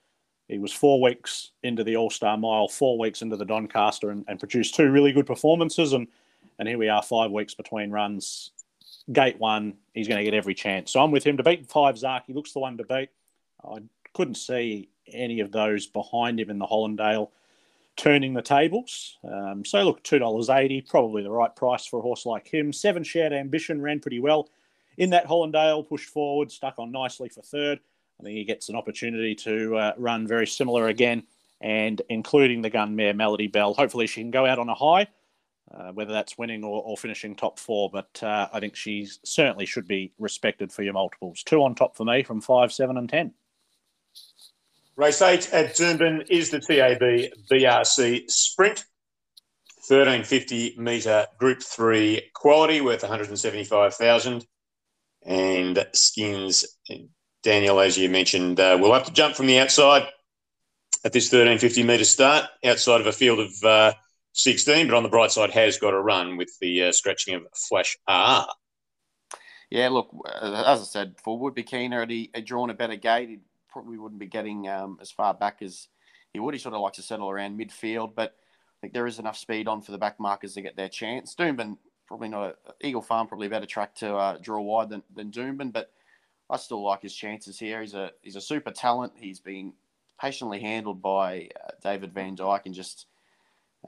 He 0.49 0.59
was 0.59 0.73
four 0.73 1.01
weeks 1.01 1.53
into 1.63 1.85
the 1.85 1.97
All 1.97 2.11
Star 2.11 2.37
Mile, 2.37 2.69
four 2.69 2.99
weeks 2.99 3.23
into 3.23 3.37
the 3.37 3.45
Doncaster, 3.45 4.11
and, 4.11 4.25
and 4.29 4.39
produced 4.39 4.75
two 4.75 4.91
really 4.91 5.13
good 5.13 5.27
performances. 5.27 5.93
And 5.93 6.09
and 6.59 6.69
here 6.69 6.79
we 6.79 6.89
are, 6.89 7.03
five 7.03 7.31
weeks 7.31 7.55
between 7.55 7.91
runs. 7.91 8.53
Gate 9.13 9.39
one, 9.39 9.75
he's 9.93 10.09
going 10.09 10.19
to 10.19 10.25
get 10.25 10.35
every 10.35 10.55
chance. 10.55 10.93
So 10.93 11.01
I'm 11.01 11.11
with 11.11 11.25
him 11.25 11.37
to 11.37 11.43
beat 11.43 11.67
five. 11.67 11.97
Zaaki 11.97 12.35
looks 12.35 12.53
the 12.53 12.61
one 12.61 12.77
to 12.79 12.85
beat. 12.85 13.11
I 13.65 13.79
couldn't 14.15 14.37
see 14.37 14.89
any 15.13 15.41
of 15.41 15.53
those 15.53 15.87
behind 15.87 16.41
him 16.41 16.51
in 16.51 16.59
the 16.59 16.67
Hollindale 16.67 17.31
turning 17.97 18.35
the 18.35 18.43
tables. 18.43 19.19
Um, 19.25 19.65
so 19.65 19.83
look, 19.83 20.03
two 20.03 20.19
dollars 20.19 20.51
eighty, 20.51 20.81
probably 20.81 21.23
the 21.23 21.31
right 21.31 21.55
price 21.55 21.87
for 21.87 21.99
a 21.99 22.03
horse 22.03 22.27
like 22.27 22.47
him. 22.47 22.73
Seven 22.73 23.05
shared 23.05 23.33
ambition 23.33 23.81
ran 23.81 24.01
pretty 24.01 24.21
well 24.21 24.49
in 24.97 25.11
that 25.11 25.27
Hollindale, 25.27 25.89
pushed 25.89 26.09
forward, 26.09 26.51
stuck 26.51 26.79
on 26.79 26.93
nicely 26.93 27.29
for 27.29 27.43
third. 27.43 27.81
I 28.21 28.23
think 28.23 28.37
he 28.37 28.45
gets 28.45 28.69
an 28.69 28.77
opportunity 28.77 29.35
to 29.37 29.77
uh, 29.77 29.93
run 29.99 30.27
very 30.27 30.47
similar 30.47 30.89
again, 30.89 31.25
and 31.61 32.01
including 32.09 32.63
the 32.63 32.71
gun 32.71 32.95
mare 32.95 33.15
Melody 33.15 33.49
Belle. 33.49 33.75
Hopefully, 33.75 34.07
she 34.07 34.21
can 34.21 34.31
go 34.31 34.47
out 34.47 34.59
on 34.59 34.69
a 34.69 34.75
high, 34.75 35.09
uh, 35.73 35.91
whether 35.93 36.13
that's 36.13 36.39
winning 36.39 36.63
or, 36.63 36.83
or, 36.85 36.97
finishing 36.97 37.35
top 37.35 37.59
four. 37.59 37.91
But 37.91 38.23
uh, 38.23 38.49
I 38.53 38.61
think 38.61 38.77
she 38.77 39.09
certainly 39.25 39.67
should 39.67 39.89
be 39.89 40.13
respected 40.19 40.73
for 40.73 40.83
your 40.83 40.93
multiples. 40.93 41.43
Two 41.43 41.63
on 41.63 41.75
top 41.75 41.97
for 41.97 42.05
me 42.05 42.23
from 42.23 42.41
five, 42.41 42.73
seven, 42.73 42.97
and 42.97 43.09
ten. 43.09 43.35
Race 44.97 45.23
eight 45.23 45.53
at 45.53 45.75
Doomben 45.75 46.25
is 46.31 46.51
the 46.51 46.61
TAB 46.61 47.01
BRC 47.51 48.31
Sprint. 48.31 48.85
1350 49.89 50.77
metre 50.79 51.27
Group 51.39 51.63
3 51.63 52.31
quality 52.33 52.81
worth 52.81 53.03
175,000 53.03 54.47
and 55.27 55.87
Skins. 55.93 56.65
Daniel, 57.43 57.81
as 57.81 57.99
you 57.99 58.09
mentioned, 58.09 58.59
uh, 58.61 58.79
will 58.81 58.95
have 58.95 59.05
to 59.05 59.13
jump 59.13 59.35
from 59.35 59.47
the 59.47 59.59
outside 59.59 60.05
at 61.05 61.13
this 61.13 61.31
1350 61.31 61.83
metre 61.83 62.05
start, 62.05 62.47
outside 62.65 63.03
of 63.03 63.07
a 63.07 63.13
field 63.13 63.41
of 63.41 63.53
uh, 63.63 63.93
16, 64.33 64.87
but 64.87 64.97
on 64.97 65.03
the 65.03 65.09
bright 65.11 65.33
side 65.33 65.51
has 65.51 65.77
got 65.77 65.93
a 65.93 66.01
run 66.01 66.39
with 66.39 66.57
the 66.61 66.85
uh, 66.85 66.93
scratching 66.93 67.35
of 67.35 67.43
Flash 67.55 67.99
R. 68.09 68.49
Yeah, 69.71 69.91
look, 69.91 70.09
uh, 70.25 70.65
as 70.67 70.81
I 70.81 70.85
said, 70.85 71.17
for 71.23 71.39
would 71.41 71.55
be 71.55 71.63
keener 71.63 72.01
had 72.01 72.11
he 72.11 72.31
drawn 72.45 72.71
a 72.71 72.75
better 72.75 72.97
gate, 72.97 73.41
probably 73.75 73.99
wouldn't 73.99 74.21
be 74.21 74.27
getting 74.27 74.69
um, 74.69 74.97
as 75.03 75.11
far 75.11 75.35
back 75.35 75.61
as 75.61 75.89
he 76.33 76.39
would. 76.39 76.55
He 76.55 76.61
sort 76.61 76.75
of 76.75 76.81
likes 76.81 76.97
to 76.97 77.03
settle 77.03 77.29
around 77.29 77.59
midfield, 77.59 78.15
but 78.15 78.31
I 78.31 78.77
think 78.81 78.95
there 78.95 79.07
is 79.07 79.19
enough 79.19 79.37
speed 79.37 79.69
on 79.69 79.83
for 79.83 79.91
the 79.91 79.99
back 79.99 80.21
markers 80.21 80.55
to 80.55 80.63
get 80.63 80.77
their 80.77 80.89
chance. 80.89 81.35
Doomben 81.35 81.77
probably 82.07 82.29
not 82.29 82.57
a, 82.67 82.87
Eagle 82.87 83.03
Farm, 83.03 83.27
probably 83.27 83.49
a 83.49 83.51
better 83.51 83.67
track 83.67 83.95
to 83.97 84.15
uh, 84.15 84.39
draw 84.41 84.61
wide 84.61 84.91
than, 84.91 85.03
than 85.15 85.33
Doomben, 85.33 85.73
but 85.73 85.91
I 86.49 86.57
still 86.57 86.85
like 86.85 87.03
his 87.03 87.15
chances 87.15 87.59
here. 87.59 87.81
He's 87.81 87.95
a 87.95 88.13
he's 88.23 88.37
a 88.37 88.41
super 88.41 88.71
talent. 88.71 89.15
He's 89.17 89.41
been 89.41 89.73
patiently 90.21 90.61
handled 90.61 91.03
by 91.03 91.49
uh, 91.63 91.71
David 91.83 92.15
Vandyke 92.15 92.67
and 92.67 92.75
just 92.75 93.07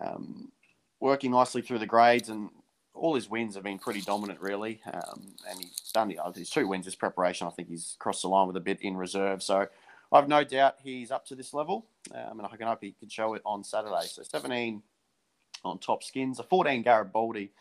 um, 0.01 0.51
working 0.99 1.31
nicely 1.31 1.63
through 1.63 1.79
the 1.79 1.87
grades. 1.87 2.29
And 2.29 2.51
all 2.97 3.15
his 3.15 3.29
wins 3.29 3.55
have 3.55 3.65
been 3.65 3.79
pretty 3.79 4.01
dominant, 4.01 4.41
really. 4.41 4.81
Um, 4.93 5.35
and 5.49 5.59
he's 5.59 5.93
done 5.93 6.09
the 6.09 6.19
his 6.35 6.51
two 6.51 6.67
wins 6.67 6.85
this 6.85 6.95
preparation. 6.95 7.47
I 7.47 7.51
think 7.51 7.69
he's 7.69 7.97
crossed 7.99 8.23
the 8.23 8.29
line 8.29 8.47
with 8.47 8.57
a 8.57 8.61
bit 8.61 8.81
in 8.81 8.97
reserve. 8.97 9.43
So 9.43 9.67
I've 10.13 10.29
no 10.29 10.45
doubt 10.45 10.77
he's 10.83 11.11
up 11.11 11.27
to 11.27 11.35
this 11.35 11.53
level. 11.55 11.87
Um, 12.15 12.39
and 12.41 12.49
I 12.51 12.57
can 12.57 12.67
hope 12.67 12.79
he 12.83 12.93
can 12.93 13.09
show 13.09 13.35
it 13.35 13.43
on 13.45 13.65
Saturday. 13.65 14.07
So 14.07 14.23
17 14.23 14.83
on 15.65 15.79
top 15.79 16.03
skins, 16.03 16.39
a 16.39 16.43
14 16.43 16.83
Garibaldi 16.83 17.53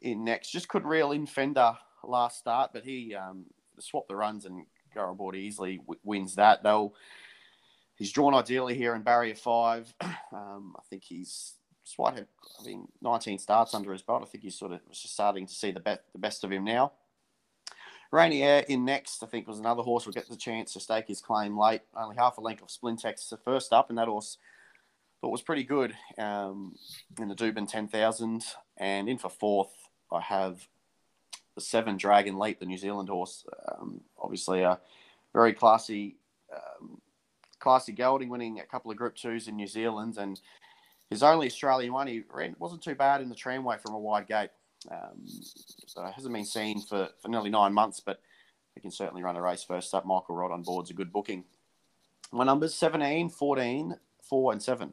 in 0.00 0.24
next. 0.24 0.50
Just 0.50 0.68
couldn't 0.68 0.88
reel 0.88 1.12
in 1.12 1.26
Fender 1.26 1.76
last 2.04 2.38
start, 2.38 2.70
but 2.72 2.84
he 2.84 3.14
um, 3.14 3.46
swapped 3.78 4.08
the 4.08 4.16
runs 4.16 4.46
and 4.46 4.64
Garibaldi 4.94 5.40
easily 5.40 5.78
w- 5.78 6.00
wins 6.02 6.36
that. 6.36 6.62
They'll 6.62 6.94
he's 7.96 8.12
drawn 8.12 8.34
ideally 8.34 8.74
here 8.74 8.94
in 8.94 9.02
barrier 9.02 9.34
five. 9.34 9.92
Um, 10.32 10.74
I 10.76 10.82
think 10.90 11.04
he's 11.04 11.54
despite 11.86 12.26
having 12.58 12.88
19 13.00 13.38
starts 13.38 13.72
under 13.72 13.92
his 13.92 14.02
belt, 14.02 14.22
I 14.22 14.26
think 14.26 14.42
he's 14.42 14.58
sort 14.58 14.72
of 14.72 14.80
just 14.90 15.14
starting 15.14 15.46
to 15.46 15.54
see 15.54 15.70
the 15.70 15.80
best 15.80 16.00
the 16.12 16.18
best 16.18 16.44
of 16.44 16.50
him 16.50 16.64
now. 16.64 16.92
Rainier 18.12 18.64
in 18.68 18.84
next, 18.84 19.22
I 19.22 19.26
think 19.26 19.46
was 19.46 19.58
another 19.58 19.82
horse 19.82 20.04
who 20.04 20.12
get 20.12 20.28
the 20.28 20.36
chance 20.36 20.72
to 20.72 20.80
stake 20.80 21.08
his 21.08 21.20
claim 21.20 21.58
late. 21.58 21.82
Only 21.96 22.16
half 22.16 22.38
a 22.38 22.40
length 22.40 22.62
of 22.62 22.68
Splintex 22.68 23.28
the 23.28 23.36
first 23.36 23.72
up, 23.72 23.88
and 23.88 23.98
that 23.98 24.08
horse 24.08 24.38
thought 25.20 25.30
was 25.30 25.42
pretty 25.42 25.64
good 25.64 25.94
um, 26.18 26.74
in 27.20 27.28
the 27.28 27.34
Doomben 27.34 27.68
10,000. 27.68 28.44
And 28.76 29.08
in 29.08 29.18
for 29.18 29.30
fourth, 29.30 29.72
I 30.12 30.20
have 30.20 30.68
the 31.54 31.60
seven 31.60 31.96
Dragon 31.96 32.38
Leap, 32.38 32.60
the 32.60 32.66
New 32.66 32.78
Zealand 32.78 33.08
horse. 33.08 33.44
Um, 33.68 34.02
obviously, 34.20 34.62
a 34.62 34.78
very 35.32 35.52
classy, 35.52 36.16
um, 36.52 37.00
classy 37.58 37.92
gelding, 37.92 38.28
winning 38.28 38.60
a 38.60 38.66
couple 38.66 38.90
of 38.90 38.96
Group 38.96 39.16
Twos 39.16 39.48
in 39.48 39.56
New 39.56 39.66
Zealand, 39.66 40.16
and 40.18 40.40
his 41.10 41.22
only 41.22 41.46
Australian 41.46 41.92
one. 41.92 42.06
He 42.06 42.22
ran, 42.32 42.56
wasn't 42.58 42.82
too 42.82 42.94
bad 42.94 43.20
in 43.20 43.28
the 43.28 43.34
tramway 43.34 43.78
from 43.78 43.94
a 43.94 43.98
wide 43.98 44.26
gate. 44.26 44.50
Um, 44.90 45.26
so 45.86 46.04
hasn't 46.04 46.34
been 46.34 46.44
seen 46.44 46.80
for, 46.80 47.08
for 47.20 47.28
nearly 47.28 47.50
nine 47.50 47.72
months, 47.72 48.00
but 48.00 48.20
he 48.74 48.80
can 48.80 48.90
certainly 48.90 49.22
run 49.22 49.36
a 49.36 49.42
race 49.42 49.64
first 49.64 49.94
up. 49.94 50.06
Michael 50.06 50.36
Rodd 50.36 50.52
on 50.52 50.62
board's 50.62 50.90
a 50.90 50.94
good 50.94 51.12
booking. 51.12 51.44
My 52.32 52.44
numbers 52.44 52.74
17, 52.74 53.30
14, 53.30 53.96
4, 54.22 54.52
and 54.52 54.62
7. 54.62 54.92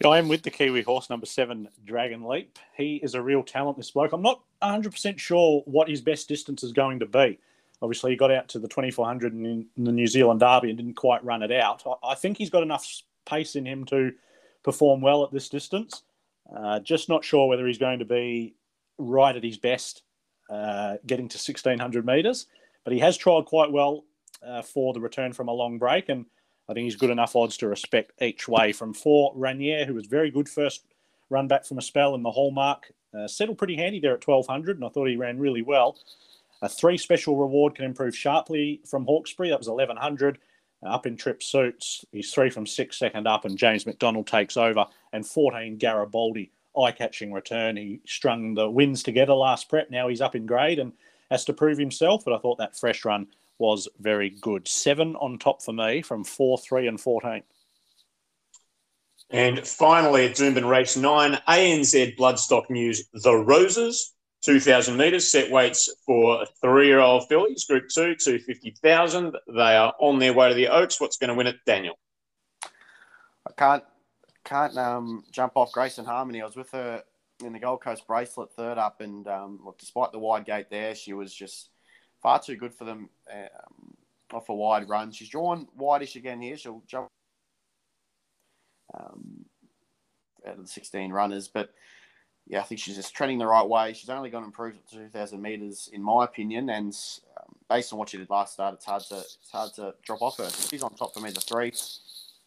Yeah, 0.00 0.08
I 0.08 0.18
am 0.18 0.28
with 0.28 0.42
the 0.42 0.50
Kiwi 0.50 0.82
horse 0.82 1.10
number 1.10 1.26
seven, 1.26 1.68
Dragon 1.84 2.24
Leap. 2.24 2.58
He 2.76 2.96
is 2.96 3.14
a 3.14 3.22
real 3.22 3.42
talent, 3.42 3.76
this 3.76 3.90
bloke. 3.90 4.12
I'm 4.12 4.22
not 4.22 4.42
100% 4.62 5.18
sure 5.18 5.62
what 5.64 5.88
his 5.88 6.00
best 6.00 6.28
distance 6.28 6.62
is 6.62 6.72
going 6.72 7.00
to 7.00 7.06
be. 7.06 7.38
Obviously, 7.82 8.12
he 8.12 8.16
got 8.16 8.30
out 8.30 8.48
to 8.48 8.58
the 8.58 8.68
2400 8.68 9.34
in 9.34 9.66
the 9.76 9.92
New 9.92 10.06
Zealand 10.06 10.40
Derby 10.40 10.68
and 10.68 10.76
didn't 10.76 10.94
quite 10.94 11.24
run 11.24 11.42
it 11.42 11.52
out. 11.52 11.82
I 12.02 12.14
think 12.14 12.38
he's 12.38 12.50
got 12.50 12.62
enough 12.62 12.86
pace 13.26 13.56
in 13.56 13.66
him 13.66 13.84
to 13.86 14.12
perform 14.66 15.00
well 15.00 15.22
at 15.22 15.30
this 15.30 15.48
distance. 15.48 16.02
Uh, 16.54 16.80
just 16.80 17.08
not 17.08 17.24
sure 17.24 17.46
whether 17.46 17.66
he's 17.66 17.78
going 17.78 18.00
to 18.00 18.04
be 18.04 18.54
right 18.98 19.36
at 19.36 19.44
his 19.44 19.56
best 19.56 20.02
uh, 20.50 20.96
getting 21.06 21.28
to 21.28 21.36
1600 21.36 22.04
metres, 22.04 22.46
but 22.82 22.92
he 22.92 22.98
has 22.98 23.16
trialled 23.16 23.46
quite 23.46 23.70
well 23.70 24.04
uh, 24.44 24.62
for 24.62 24.92
the 24.92 25.00
return 25.00 25.32
from 25.32 25.48
a 25.48 25.52
long 25.52 25.78
break. 25.78 26.08
And 26.08 26.26
I 26.68 26.74
think 26.74 26.84
he's 26.84 26.96
good 26.96 27.10
enough 27.10 27.36
odds 27.36 27.56
to 27.58 27.68
respect 27.68 28.12
each 28.20 28.48
way. 28.48 28.72
From 28.72 28.92
four, 28.92 29.32
Ranier, 29.36 29.86
who 29.86 29.94
was 29.94 30.06
very 30.06 30.32
good 30.32 30.48
first 30.48 30.84
run 31.30 31.46
back 31.46 31.64
from 31.64 31.78
a 31.78 31.82
spell 31.82 32.16
in 32.16 32.22
the 32.22 32.30
Hallmark, 32.32 32.92
uh, 33.16 33.28
settled 33.28 33.58
pretty 33.58 33.76
handy 33.76 34.00
there 34.00 34.14
at 34.14 34.26
1200, 34.26 34.76
and 34.76 34.84
I 34.84 34.88
thought 34.88 35.08
he 35.08 35.16
ran 35.16 35.38
really 35.38 35.62
well. 35.62 35.96
A 36.62 36.68
three 36.68 36.98
special 36.98 37.36
reward 37.36 37.76
can 37.76 37.84
improve 37.84 38.16
sharply 38.16 38.80
from 38.84 39.04
Hawkesbury. 39.04 39.50
That 39.50 39.58
was 39.58 39.68
1100. 39.68 40.38
Up 40.84 41.06
in 41.06 41.16
trip 41.16 41.42
suits, 41.42 42.04
he's 42.12 42.32
three 42.32 42.50
from 42.50 42.66
six 42.66 42.98
second 42.98 43.26
up, 43.26 43.44
and 43.44 43.56
James 43.56 43.86
McDonald 43.86 44.26
takes 44.26 44.56
over. 44.56 44.86
And 45.12 45.26
14, 45.26 45.78
Garibaldi, 45.78 46.52
eye 46.78 46.92
catching 46.92 47.32
return. 47.32 47.76
He 47.76 48.00
strung 48.06 48.54
the 48.54 48.70
wins 48.70 49.02
together 49.02 49.34
last 49.34 49.68
prep. 49.68 49.90
Now 49.90 50.08
he's 50.08 50.20
up 50.20 50.34
in 50.34 50.46
grade 50.46 50.78
and 50.78 50.92
has 51.30 51.44
to 51.46 51.52
prove 51.52 51.78
himself. 51.78 52.24
But 52.24 52.34
I 52.34 52.38
thought 52.38 52.58
that 52.58 52.76
fresh 52.76 53.04
run 53.04 53.28
was 53.58 53.88
very 53.98 54.30
good. 54.30 54.68
Seven 54.68 55.16
on 55.16 55.38
top 55.38 55.62
for 55.62 55.72
me 55.72 56.02
from 56.02 56.24
four, 56.24 56.58
three, 56.58 56.86
and 56.86 57.00
14. 57.00 57.42
And 59.30 59.66
finally, 59.66 60.26
at 60.26 60.36
Doomben 60.36 60.68
Race 60.68 60.96
9, 60.96 61.38
ANZ 61.48 62.16
Bloodstock 62.16 62.70
News 62.70 63.08
The 63.12 63.34
Roses, 63.34 64.12
2,000 64.46 64.96
metres, 64.96 65.28
set 65.28 65.50
weights 65.50 65.92
for 66.06 66.46
three 66.60 66.86
year 66.86 67.00
old 67.00 67.28
fillies, 67.28 67.64
Group 67.64 67.88
2, 67.88 68.14
250,000. 68.14 69.36
They 69.48 69.60
are 69.76 69.92
on 69.98 70.20
their 70.20 70.32
way 70.32 70.48
to 70.48 70.54
the 70.54 70.68
Oaks. 70.68 71.00
What's 71.00 71.16
going 71.16 71.28
to 71.28 71.34
win 71.34 71.48
it, 71.48 71.56
Daniel? 71.66 71.98
I 72.62 73.52
can't 73.56 73.82
can't 74.44 74.78
um, 74.78 75.24
jump 75.32 75.56
off 75.56 75.72
Grace 75.72 75.98
and 75.98 76.06
Harmony. 76.06 76.40
I 76.40 76.46
was 76.46 76.54
with 76.54 76.70
her 76.70 77.02
in 77.44 77.52
the 77.52 77.58
Gold 77.58 77.82
Coast 77.82 78.06
bracelet 78.06 78.52
third 78.52 78.78
up, 78.78 79.00
and 79.00 79.26
um, 79.26 79.58
look, 79.64 79.78
despite 79.78 80.12
the 80.12 80.20
wide 80.20 80.44
gate 80.44 80.70
there, 80.70 80.94
she 80.94 81.12
was 81.12 81.34
just 81.34 81.70
far 82.22 82.38
too 82.38 82.54
good 82.54 82.72
for 82.72 82.84
them 82.84 83.10
um, 83.32 83.96
off 84.32 84.48
a 84.48 84.54
wide 84.54 84.88
run. 84.88 85.10
She's 85.10 85.28
drawn 85.28 85.66
wideish 85.76 86.14
again 86.14 86.40
here. 86.40 86.56
She'll 86.56 86.84
jump 86.86 87.08
um, 88.94 89.44
out 90.46 90.54
of 90.54 90.62
the 90.62 90.68
16 90.68 91.10
runners, 91.10 91.48
but 91.48 91.70
yeah, 92.48 92.60
I 92.60 92.62
think 92.62 92.80
she's 92.80 92.96
just 92.96 93.14
trending 93.14 93.38
the 93.38 93.46
right 93.46 93.66
way. 93.68 93.92
She's 93.92 94.08
only 94.08 94.30
going 94.30 94.44
to 94.44 94.46
improve 94.46 94.74
to 94.90 94.96
2,000 94.96 95.42
metres, 95.42 95.90
in 95.92 96.02
my 96.02 96.24
opinion, 96.24 96.70
and 96.70 96.96
um, 97.36 97.56
based 97.68 97.92
on 97.92 97.98
what 97.98 98.08
she 98.08 98.18
did 98.18 98.30
last 98.30 98.54
start, 98.54 98.74
it's 98.74 98.84
hard 98.84 99.02
to 99.08 99.18
it's 99.18 99.50
hard 99.50 99.72
to 99.74 99.94
drop 100.04 100.22
off 100.22 100.38
her. 100.38 100.48
she's 100.48 100.82
on 100.82 100.94
top 100.94 101.12
for 101.12 101.20
me, 101.20 101.30
the 101.30 101.40
three. 101.40 101.72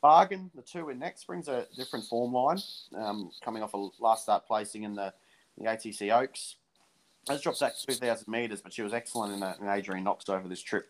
Bargain, 0.01 0.49
the 0.55 0.61
two 0.61 0.89
in 0.89 0.99
next, 0.99 1.27
brings 1.27 1.49
a 1.49 1.67
different 1.75 2.05
form 2.05 2.31
line, 2.31 2.59
um, 2.95 3.31
coming 3.43 3.61
off 3.61 3.73
a 3.73 3.89
last 3.99 4.23
start 4.23 4.47
placing 4.47 4.83
in 4.83 4.95
the, 4.95 5.13
the 5.57 5.65
ATC 5.65 6.15
Oaks. 6.17 6.55
Has 7.27 7.41
dropped 7.41 7.59
back 7.59 7.73
2,000 7.77 8.25
metres, 8.31 8.61
but 8.61 8.71
she 8.71 8.81
was 8.81 8.93
excellent 8.93 9.33
in, 9.33 9.43
a, 9.43 9.55
in 9.61 9.67
Adrian 9.67 10.05
Knox 10.05 10.29
over 10.29 10.47
this 10.47 10.61
trip 10.61 10.87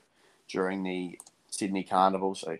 during 0.47 0.83
the 0.83 1.19
Sydney 1.49 1.83
Carnival. 1.83 2.35
So, 2.35 2.57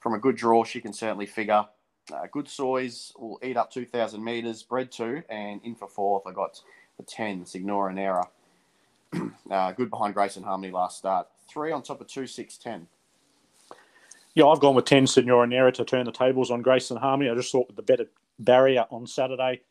from 0.00 0.14
a 0.14 0.18
good 0.18 0.36
draw, 0.36 0.64
she 0.64 0.80
can 0.80 0.94
certainly 0.94 1.26
figure. 1.26 1.66
Uh, 2.12 2.26
good 2.32 2.48
soys 2.48 3.12
will 3.18 3.38
eat 3.42 3.56
up 3.56 3.70
2,000 3.70 4.22
metres, 4.22 4.62
bred 4.62 4.90
two, 4.90 5.22
and 5.28 5.60
in 5.64 5.74
for 5.74 5.88
fourth, 5.88 6.26
I 6.26 6.32
got 6.32 6.60
the 6.96 7.02
10, 7.02 7.46
Signora 7.46 7.92
Nera. 7.92 8.28
uh, 9.50 9.72
good 9.72 9.90
behind 9.90 10.14
Grace 10.14 10.36
and 10.36 10.44
Harmony 10.44 10.72
last 10.72 10.98
start. 10.98 11.28
Three 11.48 11.72
on 11.72 11.82
top 11.82 12.00
of 12.00 12.06
two, 12.06 12.26
six, 12.26 12.56
ten. 12.56 12.86
Yeah, 14.34 14.46
I've 14.46 14.60
gone 14.60 14.76
with 14.76 14.84
10 14.84 15.06
Signora 15.08 15.46
Nera 15.46 15.72
to 15.72 15.84
turn 15.84 16.06
the 16.06 16.12
tables 16.12 16.50
on 16.50 16.62
Grace 16.62 16.90
and 16.90 17.00
Harmony. 17.00 17.30
I 17.30 17.34
just 17.34 17.50
thought 17.50 17.66
with 17.66 17.76
the 17.76 17.82
better 17.82 18.06
barrier 18.38 18.86
on 18.90 19.06
Saturday, 19.06 19.62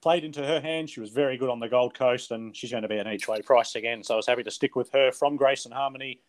played 0.00 0.24
into 0.24 0.44
her 0.44 0.60
hand. 0.60 0.88
She 0.88 1.00
was 1.00 1.10
very 1.10 1.36
good 1.36 1.50
on 1.50 1.60
the 1.60 1.68
Gold 1.68 1.94
Coast, 1.94 2.30
and 2.30 2.56
she's 2.56 2.70
going 2.70 2.82
to 2.82 2.88
be 2.88 2.96
an 2.98 3.08
each 3.08 3.28
way 3.28 3.42
price 3.42 3.74
again. 3.74 4.02
So 4.02 4.14
I 4.14 4.16
was 4.16 4.26
happy 4.26 4.42
to 4.42 4.50
stick 4.50 4.76
with 4.76 4.90
her 4.92 5.12
from 5.12 5.36
Grace 5.36 5.66
and 5.66 5.74
Harmony, 5.74 6.20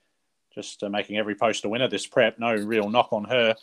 just 0.54 0.84
uh, 0.84 0.89
making 0.89 1.17
every 1.17 1.36
post 1.36 1.63
a 1.65 1.69
winner 1.69 1.88
this 1.88 2.06
prep. 2.06 2.38
No 2.38 2.54
real 2.54 2.89
knock 2.89 3.10
on 3.12 3.24
her. 3.26 3.56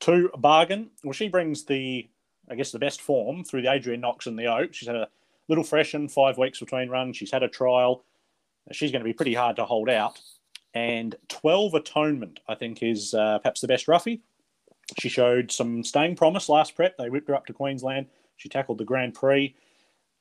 Two 0.00 0.30
bargain. 0.38 0.90
Well, 1.02 1.12
she 1.12 1.28
brings 1.28 1.64
the, 1.64 2.08
I 2.50 2.54
guess, 2.54 2.70
the 2.70 2.78
best 2.78 3.00
form 3.00 3.44
through 3.44 3.62
the 3.62 3.72
Adrian 3.72 4.00
Knox 4.00 4.26
and 4.26 4.38
the 4.38 4.46
Oak. 4.46 4.72
She's 4.74 4.88
had 4.88 4.96
a 4.96 5.08
little 5.48 5.64
freshen, 5.64 6.08
five 6.08 6.38
weeks 6.38 6.60
between 6.60 6.88
runs. 6.88 7.16
She's 7.16 7.32
had 7.32 7.42
a 7.42 7.48
trial. 7.48 8.04
She's 8.72 8.92
going 8.92 9.02
to 9.02 9.08
be 9.08 9.14
pretty 9.14 9.34
hard 9.34 9.56
to 9.56 9.64
hold 9.64 9.88
out. 9.88 10.20
And 10.74 11.16
12 11.28 11.74
Atonement, 11.74 12.40
I 12.48 12.54
think, 12.54 12.82
is 12.82 13.14
uh, 13.14 13.38
perhaps 13.38 13.60
the 13.60 13.68
best 13.68 13.88
roughie. 13.88 14.20
She 14.98 15.08
showed 15.08 15.50
some 15.50 15.82
staying 15.82 16.16
promise 16.16 16.48
last 16.48 16.74
prep. 16.74 16.96
They 16.96 17.10
whipped 17.10 17.28
her 17.28 17.34
up 17.34 17.46
to 17.46 17.52
Queensland 17.52 18.06
she 18.38 18.48
tackled 18.48 18.78
the 18.78 18.84
Grand 18.84 19.14
Prix 19.14 19.54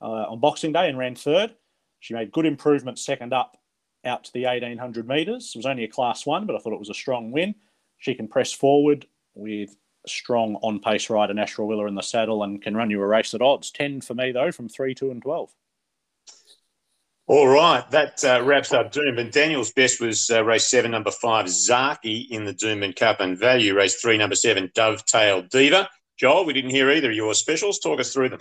uh, 0.01 0.25
on 0.25 0.39
Boxing 0.39 0.73
Day 0.73 0.89
and 0.89 0.97
ran 0.97 1.15
third. 1.15 1.55
She 1.99 2.13
made 2.13 2.31
good 2.31 2.45
improvement 2.45 2.99
second 2.99 3.31
up 3.31 3.57
out 4.03 4.25
to 4.25 4.33
the 4.33 4.45
1800 4.45 5.07
metres. 5.07 5.53
It 5.55 5.59
was 5.59 5.65
only 5.65 5.83
a 5.85 5.87
class 5.87 6.25
one, 6.25 6.45
but 6.45 6.55
I 6.55 6.59
thought 6.59 6.73
it 6.73 6.79
was 6.79 6.89
a 6.89 6.95
strong 6.95 7.31
win. 7.31 7.55
She 7.99 8.13
can 8.13 8.27
press 8.27 8.51
forward 8.51 9.05
with 9.37 9.75
strong 10.05 10.55
on 10.61 10.79
pace 10.79 11.09
rider, 11.09 11.33
Nash 11.33 11.57
Willer 11.57 11.87
in 11.87 11.95
the 11.95 12.01
saddle, 12.01 12.43
and 12.43 12.61
can 12.61 12.75
run 12.75 12.89
you 12.89 13.01
a 13.01 13.07
race 13.07 13.33
at 13.33 13.41
odds. 13.41 13.71
10 13.71 14.01
for 14.01 14.13
me, 14.13 14.31
though, 14.31 14.51
from 14.51 14.69
3, 14.69 14.95
2, 14.95 15.11
and 15.11 15.21
12. 15.21 15.53
All 17.29 17.47
right, 17.47 17.89
that 17.91 18.23
uh, 18.23 18.41
wraps 18.41 18.71
up 18.71 18.93
Doomben. 18.93 19.33
Daniel's 19.33 19.73
best 19.73 19.99
was 19.99 20.29
uh, 20.29 20.45
race 20.45 20.65
seven, 20.65 20.91
number 20.91 21.11
five, 21.11 21.47
Zaaki 21.47 22.29
in 22.29 22.45
the 22.45 22.53
Doomben 22.53 22.95
Cup, 22.95 23.19
and 23.19 23.37
value 23.37 23.75
race 23.75 23.95
three, 23.95 24.17
number 24.17 24.35
seven, 24.35 24.71
Dovetail 24.73 25.41
Diva. 25.41 25.89
Joel, 26.17 26.45
we 26.45 26.53
didn't 26.53 26.69
hear 26.69 26.89
either 26.89 27.09
of 27.09 27.15
your 27.17 27.33
specials. 27.33 27.79
Talk 27.79 27.99
us 27.99 28.13
through 28.13 28.29
them. 28.29 28.39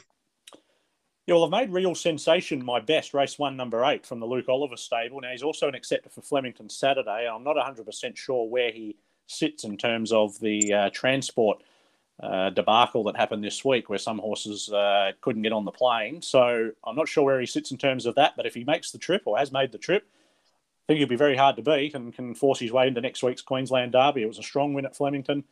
Yeah, 1.26 1.34
well, 1.34 1.44
I've 1.46 1.50
made 1.50 1.70
Real 1.72 1.96
Sensation 1.96 2.64
my 2.64 2.78
best, 2.78 3.12
race 3.12 3.36
one, 3.40 3.56
number 3.56 3.84
eight 3.84 4.06
from 4.06 4.20
the 4.20 4.26
Luke 4.26 4.48
Oliver 4.48 4.76
stable. 4.76 5.20
Now, 5.20 5.32
he's 5.32 5.42
also 5.42 5.66
an 5.66 5.74
acceptor 5.74 6.08
for 6.08 6.22
Flemington 6.22 6.68
Saturday. 6.68 7.28
I'm 7.28 7.42
not 7.42 7.56
100% 7.56 8.16
sure 8.16 8.48
where 8.48 8.70
he 8.70 8.96
sits 9.26 9.64
in 9.64 9.76
terms 9.76 10.12
of 10.12 10.38
the 10.40 10.72
uh, 10.72 10.90
transport 10.90 11.58
uh, 12.22 12.50
debacle 12.50 13.04
that 13.04 13.16
happened 13.16 13.44
this 13.44 13.64
week, 13.64 13.88
where 13.88 13.98
some 13.98 14.18
horses 14.18 14.72
uh, 14.72 15.12
couldn't 15.20 15.42
get 15.42 15.52
on 15.52 15.64
the 15.64 15.70
plane. 15.72 16.22
So 16.22 16.70
I'm 16.84 16.96
not 16.96 17.08
sure 17.08 17.24
where 17.24 17.40
he 17.40 17.46
sits 17.46 17.70
in 17.70 17.78
terms 17.78 18.06
of 18.06 18.14
that. 18.14 18.34
But 18.36 18.46
if 18.46 18.54
he 18.54 18.64
makes 18.64 18.90
the 18.90 18.98
trip 18.98 19.22
or 19.26 19.36
has 19.36 19.52
made 19.52 19.72
the 19.72 19.78
trip, 19.78 20.06
I 20.08 20.82
think 20.86 20.98
he'll 20.98 21.08
be 21.08 21.16
very 21.16 21.36
hard 21.36 21.56
to 21.56 21.62
beat 21.62 21.94
and 21.94 22.14
can 22.14 22.34
force 22.34 22.60
his 22.60 22.72
way 22.72 22.86
into 22.88 23.00
next 23.00 23.22
week's 23.22 23.42
Queensland 23.42 23.92
Derby. 23.92 24.22
It 24.22 24.28
was 24.28 24.38
a 24.38 24.42
strong 24.42 24.72
win 24.72 24.86
at 24.86 24.96
Flemington. 24.96 25.44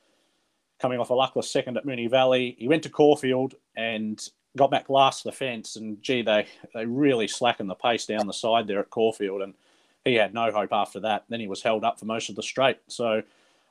coming 0.79 0.99
off 0.99 1.11
a 1.11 1.15
luckless 1.15 1.51
second 1.51 1.77
at 1.77 1.87
Moonee 1.87 2.11
Valley. 2.11 2.57
He 2.59 2.69
went 2.69 2.83
to 2.85 2.91
Caulfield 2.91 3.55
and 3.77 4.27
got 4.57 4.71
back 4.71 4.89
last 4.89 5.23
to 5.23 5.29
the 5.29 5.33
fence, 5.33 5.77
and 5.77 6.03
gee, 6.03 6.23
they 6.23 6.47
they 6.75 6.87
really 6.87 7.29
slackened 7.29 7.71
the 7.71 7.75
pace 7.75 8.07
down 8.07 8.27
the 8.27 8.33
side 8.33 8.67
there 8.67 8.81
at 8.81 8.91
Caulfield, 8.91 9.43
and 9.43 9.55
he 10.05 10.15
had 10.15 10.35
no 10.35 10.53
hope 10.53 10.73
after 10.73 11.01
that. 11.01 11.25
Then 11.29 11.41
he 11.41 11.49
was 11.49 11.63
held 11.63 11.85
up 11.85 11.99
for 11.99 12.05
most 12.05 12.29
of 12.29 12.37
the 12.37 12.43
straight. 12.43 12.79
So 12.89 13.23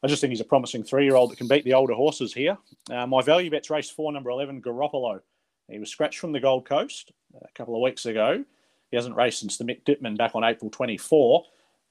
I 0.03 0.07
just 0.07 0.19
think 0.19 0.31
he's 0.31 0.41
a 0.41 0.45
promising 0.45 0.83
three-year-old 0.83 1.31
that 1.31 1.37
can 1.37 1.47
beat 1.47 1.63
the 1.63 1.73
older 1.73 1.93
horses 1.93 2.33
here. 2.33 2.57
Uh, 2.91 3.07
my 3.07 3.21
value 3.21 3.49
bet's 3.49 3.69
race 3.69 3.89
four, 3.89 4.11
number 4.11 4.29
eleven, 4.29 4.61
Garoppolo. 4.61 5.21
He 5.69 5.79
was 5.79 5.89
scratched 5.89 6.19
from 6.19 6.33
the 6.33 6.41
Gold 6.41 6.65
Coast 6.65 7.11
a 7.41 7.51
couple 7.53 7.75
of 7.75 7.81
weeks 7.81 8.05
ago. 8.05 8.43
He 8.91 8.97
hasn't 8.97 9.15
raced 9.15 9.39
since 9.39 9.57
the 9.57 9.63
Mick 9.63 9.83
Dittman 9.85 10.17
back 10.17 10.35
on 10.35 10.43
April 10.43 10.69
24. 10.69 11.45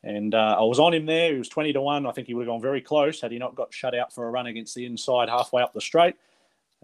And 0.05 0.35
uh, 0.35 0.57
I 0.59 0.63
was 0.63 0.79
on 0.79 0.93
him 0.93 1.07
there. 1.07 1.33
He 1.33 1.39
was 1.39 1.49
20 1.49 1.73
to 1.73 1.81
1. 1.81 2.07
I 2.07 2.13
think 2.13 2.27
he 2.27 2.35
would 2.35 2.47
have 2.47 2.53
gone 2.53 2.61
very 2.61 2.81
close 2.81 3.21
had 3.21 3.33
he 3.33 3.39
not 3.39 3.55
got 3.55 3.73
shut 3.73 3.95
out 3.95 4.13
for 4.13 4.27
a 4.27 4.31
run 4.31 4.47
against 4.47 4.75
the 4.75 4.85
inside 4.85 5.29
halfway 5.29 5.63
up 5.63 5.73
the 5.73 5.81
straight. 5.81 6.17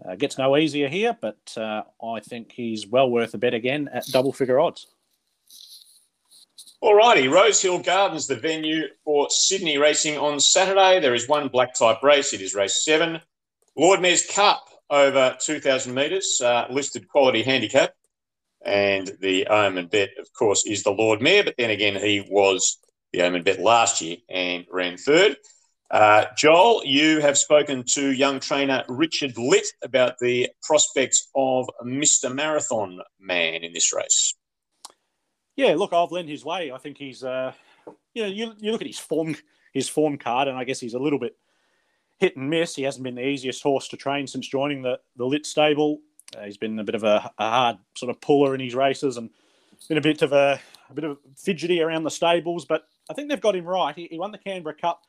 Uh, 0.03 0.15
gets 0.15 0.37
no 0.37 0.57
easier 0.57 0.87
here, 0.87 1.17
but 1.21 1.37
uh, 1.57 1.83
I 2.03 2.21
think 2.21 2.51
he's 2.53 2.87
well 2.87 3.09
worth 3.09 3.33
a 3.33 3.37
bet 3.37 3.53
again 3.53 3.89
at 3.93 4.07
double 4.07 4.31
figure 4.31 4.59
odds. 4.59 4.87
All 6.81 6.95
righty, 6.95 7.27
Rosehill 7.27 7.79
Gardens, 7.79 8.27
the 8.27 8.37
venue 8.37 8.83
for 9.03 9.27
Sydney 9.29 9.77
racing 9.77 10.17
on 10.17 10.39
Saturday. 10.39 11.01
There 11.01 11.13
is 11.13 11.27
one 11.27 11.49
black 11.49 11.75
type 11.75 12.01
race. 12.01 12.31
It 12.31 12.39
is 12.39 12.55
race 12.55 12.85
seven. 12.85 13.19
Lord 13.75 13.99
Mayor's 13.99 14.25
Cup 14.25 14.65
over 14.89 15.35
2,000 15.41 15.93
metres, 15.93 16.39
uh, 16.41 16.67
listed 16.69 17.09
quality 17.09 17.43
handicap. 17.43 17.93
And 18.63 19.11
the 19.19 19.47
Omen 19.47 19.87
bet, 19.87 20.11
of 20.19 20.31
course, 20.31 20.65
is 20.65 20.83
the 20.83 20.91
Lord 20.91 21.21
Mayor, 21.21 21.43
but 21.43 21.55
then 21.57 21.69
again, 21.69 21.95
he 21.95 22.25
was 22.29 22.77
the 23.11 23.23
Omen 23.23 23.43
bet 23.43 23.59
last 23.59 24.01
year 24.01 24.17
and 24.29 24.65
ran 24.71 24.95
third. 24.97 25.35
Uh, 25.91 26.25
Joel, 26.37 26.83
you 26.85 27.19
have 27.19 27.37
spoken 27.37 27.83
to 27.93 28.13
young 28.13 28.39
trainer 28.39 28.85
Richard 28.87 29.37
Litt 29.37 29.67
about 29.83 30.13
the 30.19 30.49
prospects 30.63 31.27
of 31.35 31.67
Mr. 31.83 32.33
Marathon 32.33 32.99
Man 33.19 33.65
in 33.65 33.73
this 33.73 33.93
race. 33.93 34.33
Yeah, 35.59 35.75
look, 35.75 35.91
I've 35.91 36.11
lent 36.11 36.29
his 36.29 36.45
way. 36.45 36.71
I 36.71 36.77
think 36.77 36.97
he's, 36.97 37.21
uh, 37.21 37.51
you 38.13 38.23
know, 38.23 38.29
you, 38.29 38.53
you 38.59 38.71
look 38.71 38.79
at 38.79 38.87
his 38.87 38.97
form, 38.97 39.35
his 39.73 39.89
form 39.89 40.17
card, 40.17 40.47
and 40.47 40.57
I 40.57 40.63
guess 40.63 40.79
he's 40.79 40.93
a 40.93 40.99
little 40.99 41.19
bit 41.19 41.35
hit 42.17 42.37
and 42.37 42.49
miss. 42.49 42.75
He 42.75 42.83
hasn't 42.83 43.03
been 43.03 43.15
the 43.15 43.27
easiest 43.27 43.61
horse 43.61 43.89
to 43.89 43.97
train 43.97 44.25
since 44.25 44.47
joining 44.47 44.81
the 44.83 45.01
the 45.17 45.25
Litt 45.25 45.45
stable. 45.45 45.99
Uh, 46.37 46.45
he's 46.45 46.55
been 46.55 46.79
a 46.79 46.83
bit 46.83 46.95
of 46.95 47.03
a, 47.03 47.29
a, 47.39 47.49
hard 47.49 47.77
sort 47.97 48.09
of 48.09 48.21
puller 48.21 48.53
in 48.55 48.61
his 48.61 48.73
races 48.73 49.17
and 49.17 49.31
been 49.89 49.97
a 49.97 50.01
bit 50.01 50.21
of 50.21 50.31
a, 50.31 50.61
a 50.89 50.93
bit 50.93 51.03
of 51.03 51.17
fidgety 51.35 51.81
around 51.81 52.03
the 52.03 52.11
stables, 52.11 52.63
but 52.63 52.83
I 53.09 53.13
think 53.13 53.29
they've 53.29 53.41
got 53.41 53.55
him 53.55 53.65
right. 53.65 53.95
He, 53.95 54.07
he 54.11 54.19
won 54.19 54.31
the 54.31 54.37
Canberra 54.37 54.75
Cup 54.75 55.01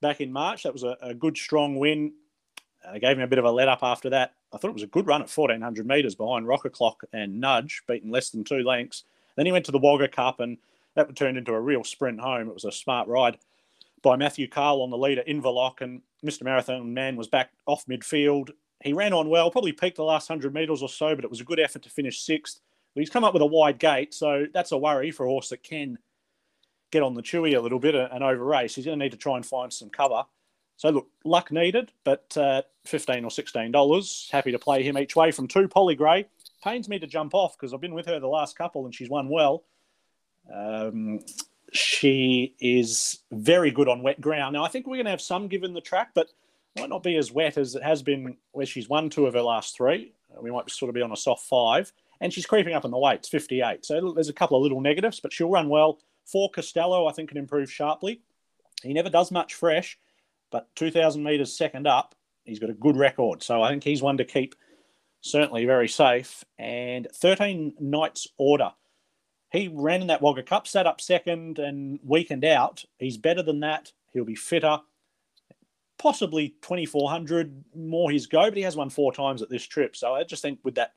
back 0.00 0.22
in 0.22 0.32
March. 0.32 0.62
That 0.62 0.72
was 0.72 0.84
a, 0.84 0.96
a 1.02 1.12
good, 1.12 1.36
strong 1.36 1.76
win. 1.76 2.12
Uh, 2.82 2.98
gave 2.98 3.18
him 3.18 3.22
a 3.22 3.26
bit 3.26 3.38
of 3.38 3.44
a 3.44 3.50
let 3.50 3.68
up 3.68 3.80
after 3.82 4.08
that. 4.10 4.34
I 4.52 4.56
thought 4.56 4.68
it 4.68 4.74
was 4.74 4.82
a 4.82 4.86
good 4.86 5.06
run 5.06 5.20
at 5.20 5.28
1400 5.28 5.86
metres 5.86 6.14
behind 6.14 6.46
Rocker 6.46 6.70
Clock 6.70 7.02
and 7.12 7.38
Nudge, 7.40 7.82
beating 7.86 8.10
less 8.10 8.30
than 8.30 8.44
two 8.44 8.62
lengths. 8.62 9.04
Then 9.40 9.46
he 9.46 9.52
went 9.52 9.64
to 9.64 9.72
the 9.72 9.78
Wagga 9.78 10.06
Cup, 10.06 10.38
and 10.40 10.58
that 10.96 11.16
turned 11.16 11.38
into 11.38 11.54
a 11.54 11.60
real 11.62 11.82
sprint 11.82 12.20
home. 12.20 12.48
It 12.48 12.52
was 12.52 12.66
a 12.66 12.70
smart 12.70 13.08
ride 13.08 13.38
by 14.02 14.14
Matthew 14.14 14.46
Cahill 14.46 14.82
on 14.82 14.90
the 14.90 14.98
leader, 14.98 15.22
Inverlock, 15.26 15.80
and 15.80 16.02
Mr. 16.22 16.42
Marathon 16.42 16.92
Man 16.92 17.16
was 17.16 17.26
back 17.26 17.52
off 17.64 17.86
midfield. 17.86 18.50
He 18.84 18.92
ran 18.92 19.14
on 19.14 19.30
well, 19.30 19.50
probably 19.50 19.72
peaked 19.72 19.96
the 19.96 20.04
last 20.04 20.28
100 20.28 20.52
metres 20.52 20.82
or 20.82 20.90
so, 20.90 21.14
but 21.14 21.24
it 21.24 21.30
was 21.30 21.40
a 21.40 21.44
good 21.44 21.58
effort 21.58 21.80
to 21.84 21.88
finish 21.88 22.20
sixth. 22.20 22.60
But 22.94 23.00
he's 23.00 23.08
come 23.08 23.24
up 23.24 23.32
with 23.32 23.40
a 23.40 23.46
wide 23.46 23.78
gate, 23.78 24.12
so 24.12 24.44
that's 24.52 24.72
a 24.72 24.76
worry 24.76 25.10
for 25.10 25.24
a 25.24 25.30
horse 25.30 25.48
that 25.48 25.62
can 25.62 25.96
get 26.92 27.02
on 27.02 27.14
the 27.14 27.22
chewy 27.22 27.56
a 27.56 27.60
little 27.60 27.78
bit 27.78 27.94
and 27.94 28.22
over 28.22 28.44
race. 28.44 28.74
He's 28.74 28.84
going 28.84 28.98
to 28.98 29.02
need 29.02 29.12
to 29.12 29.16
try 29.16 29.36
and 29.36 29.46
find 29.46 29.72
some 29.72 29.88
cover. 29.88 30.22
So 30.76 30.90
look, 30.90 31.08
luck 31.24 31.50
needed, 31.50 31.92
but 32.04 32.36
uh, 32.36 32.60
fifteen 32.84 33.24
or 33.24 33.30
sixteen 33.30 33.72
dollars. 33.72 34.28
Happy 34.30 34.52
to 34.52 34.58
play 34.58 34.82
him 34.82 34.98
each 34.98 35.16
way 35.16 35.30
from 35.30 35.48
two. 35.48 35.66
Polly 35.66 35.94
Gray 35.94 36.26
pains 36.62 36.88
me 36.88 36.98
to 36.98 37.06
jump 37.06 37.34
off 37.34 37.56
because 37.56 37.72
I've 37.72 37.80
been 37.80 37.94
with 37.94 38.06
her 38.06 38.20
the 38.20 38.26
last 38.26 38.56
couple 38.56 38.84
and 38.84 38.94
she's 38.94 39.10
won 39.10 39.28
well. 39.28 39.64
Um, 40.52 41.20
she 41.72 42.54
is 42.60 43.20
very 43.30 43.70
good 43.70 43.88
on 43.88 44.02
wet 44.02 44.20
ground. 44.20 44.54
Now 44.54 44.64
I 44.64 44.68
think 44.68 44.86
we're 44.86 44.96
going 44.96 45.04
to 45.04 45.10
have 45.10 45.20
some 45.20 45.48
given 45.48 45.74
the 45.74 45.80
track, 45.80 46.10
but 46.14 46.28
might 46.78 46.88
not 46.88 47.02
be 47.02 47.16
as 47.16 47.32
wet 47.32 47.56
as 47.58 47.74
it 47.74 47.82
has 47.82 48.02
been 48.02 48.36
where 48.52 48.66
she's 48.66 48.88
won 48.88 49.10
two 49.10 49.26
of 49.26 49.34
her 49.34 49.42
last 49.42 49.76
three. 49.76 50.12
We 50.40 50.50
might 50.50 50.70
sort 50.70 50.88
of 50.88 50.94
be 50.94 51.02
on 51.02 51.12
a 51.12 51.16
soft 51.16 51.46
five, 51.48 51.92
and 52.20 52.32
she's 52.32 52.46
creeping 52.46 52.74
up 52.74 52.84
in 52.84 52.90
the 52.90 52.98
weights, 52.98 53.28
58. 53.28 53.84
So 53.84 54.12
there's 54.12 54.28
a 54.28 54.34
couple 54.34 54.56
of 54.56 54.62
little 54.62 54.80
negatives, 54.80 55.20
but 55.20 55.32
she'll 55.32 55.50
run 55.50 55.68
well. 55.68 55.98
For 56.24 56.48
Costello, 56.50 57.06
I 57.06 57.12
think 57.12 57.30
can 57.30 57.38
improve 57.38 57.72
sharply. 57.72 58.20
He 58.82 58.92
never 58.92 59.10
does 59.10 59.32
much 59.32 59.54
fresh, 59.54 59.98
but 60.50 60.68
2,000 60.76 61.22
metres 61.22 61.56
second 61.56 61.86
up, 61.86 62.14
he's 62.44 62.60
got 62.60 62.70
a 62.70 62.74
good 62.74 62.96
record. 62.96 63.42
So 63.42 63.62
I 63.62 63.70
think 63.70 63.82
he's 63.82 64.02
one 64.02 64.16
to 64.18 64.24
keep 64.24 64.54
certainly 65.20 65.64
very 65.64 65.88
safe. 65.88 66.44
And 66.58 67.08
13 67.14 67.74
Knights 67.78 68.28
Order. 68.38 68.72
He 69.52 69.68
ran 69.68 70.00
in 70.00 70.06
that 70.08 70.22
Wagga 70.22 70.42
Cup, 70.42 70.66
sat 70.66 70.86
up 70.86 71.00
second 71.00 71.58
and 71.58 71.98
weakened 72.04 72.44
out. 72.44 72.84
He's 72.98 73.16
better 73.16 73.42
than 73.42 73.60
that. 73.60 73.92
He'll 74.12 74.24
be 74.24 74.36
fitter. 74.36 74.78
Possibly 75.98 76.54
2,400 76.62 77.64
more 77.74 78.10
his 78.10 78.26
go, 78.26 78.44
but 78.44 78.56
he 78.56 78.62
has 78.62 78.76
won 78.76 78.90
four 78.90 79.12
times 79.12 79.42
at 79.42 79.50
this 79.50 79.64
trip. 79.64 79.96
So 79.96 80.14
I 80.14 80.22
just 80.24 80.42
think 80.42 80.60
with 80.62 80.76
that 80.76 80.92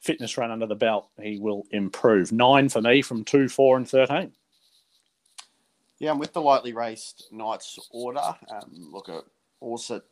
fitness 0.00 0.36
run 0.36 0.50
under 0.50 0.66
the 0.66 0.74
belt, 0.74 1.08
he 1.20 1.38
will 1.38 1.64
improve. 1.70 2.32
Nine 2.32 2.68
for 2.68 2.82
me 2.82 3.02
from 3.02 3.24
two, 3.24 3.48
four, 3.48 3.76
and 3.76 3.88
13. 3.88 4.32
Yeah, 5.98 6.10
I'm 6.10 6.18
with 6.18 6.34
the 6.34 6.42
lightly 6.42 6.74
raced 6.74 7.28
Knights 7.32 7.78
order. 7.90 8.20
Um, 8.50 8.90
look, 8.92 9.08
at 9.08 9.24
also 9.60 10.02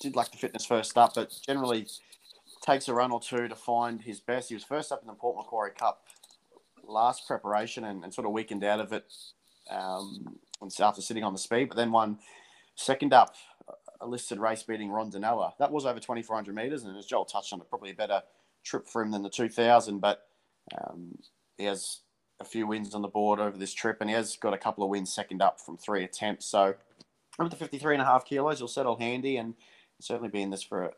did 0.00 0.16
like 0.16 0.30
the 0.30 0.38
fitness 0.38 0.64
first 0.64 0.96
up, 0.96 1.14
but 1.14 1.38
generally 1.46 1.86
takes 2.62 2.88
a 2.88 2.94
run 2.94 3.10
or 3.10 3.20
two 3.20 3.48
to 3.48 3.56
find 3.56 4.02
his 4.02 4.20
best. 4.20 4.48
He 4.48 4.54
was 4.54 4.64
first 4.64 4.92
up 4.92 5.02
in 5.02 5.08
the 5.08 5.14
Port 5.14 5.36
Macquarie 5.36 5.72
Cup 5.72 6.06
last 6.86 7.26
preparation 7.26 7.84
and, 7.84 8.04
and 8.04 8.12
sort 8.14 8.26
of 8.26 8.32
weakened 8.32 8.64
out 8.64 8.80
of 8.80 8.92
it 8.92 9.12
um, 9.70 10.38
after 10.80 11.02
sitting 11.02 11.24
on 11.24 11.32
the 11.32 11.38
speed, 11.38 11.68
but 11.68 11.76
then 11.76 11.92
won 11.92 12.18
second 12.74 13.12
up 13.12 13.34
a 14.00 14.06
listed 14.06 14.38
race 14.38 14.62
beating 14.62 14.90
Rondinella. 14.90 15.52
That 15.58 15.72
was 15.72 15.86
over 15.86 16.00
2,400 16.00 16.54
metres, 16.54 16.82
and 16.82 16.96
as 16.96 17.06
Joel 17.06 17.24
touched 17.24 17.52
on 17.52 17.60
it, 17.60 17.68
probably 17.68 17.90
a 17.90 17.94
better 17.94 18.22
trip 18.64 18.88
for 18.88 19.02
him 19.02 19.10
than 19.12 19.22
the 19.22 19.30
2,000, 19.30 20.00
but 20.00 20.26
um, 20.76 21.18
he 21.56 21.64
has 21.64 22.00
a 22.40 22.44
few 22.44 22.66
wins 22.66 22.94
on 22.94 23.02
the 23.02 23.08
board 23.08 23.38
over 23.38 23.56
this 23.56 23.72
trip, 23.72 23.98
and 24.00 24.10
he 24.10 24.16
has 24.16 24.36
got 24.36 24.54
a 24.54 24.58
couple 24.58 24.82
of 24.82 24.90
wins 24.90 25.14
second 25.14 25.40
up 25.40 25.60
from 25.60 25.76
three 25.76 26.02
attempts. 26.04 26.46
So 26.46 26.74
up 27.38 27.50
to 27.50 27.56
53 27.56 27.94
and 27.94 28.02
a 28.02 28.04
half 28.04 28.24
kilos, 28.24 28.58
he'll 28.58 28.68
settle 28.68 28.96
handy 28.96 29.36
and 29.36 29.54
certainly 30.00 30.28
be 30.28 30.42
in 30.42 30.50
this 30.50 30.62
for 30.62 30.84
a 30.84 30.90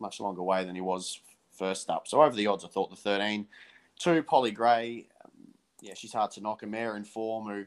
much 0.00 0.20
longer 0.20 0.42
way 0.42 0.64
than 0.64 0.74
he 0.74 0.80
was 0.80 1.20
first 1.56 1.90
up. 1.90 2.06
So 2.08 2.22
over 2.22 2.34
the 2.34 2.46
odds, 2.46 2.64
I 2.64 2.68
thought 2.68 2.90
the 2.90 2.96
13. 2.96 3.46
Two, 3.98 4.22
Polly 4.22 4.50
Gray. 4.50 5.08
Um, 5.24 5.30
yeah, 5.80 5.94
she's 5.94 6.12
hard 6.12 6.30
to 6.32 6.40
knock. 6.40 6.62
A 6.62 6.66
mare 6.66 6.96
in 6.96 7.04
form 7.04 7.46
who 7.46 7.64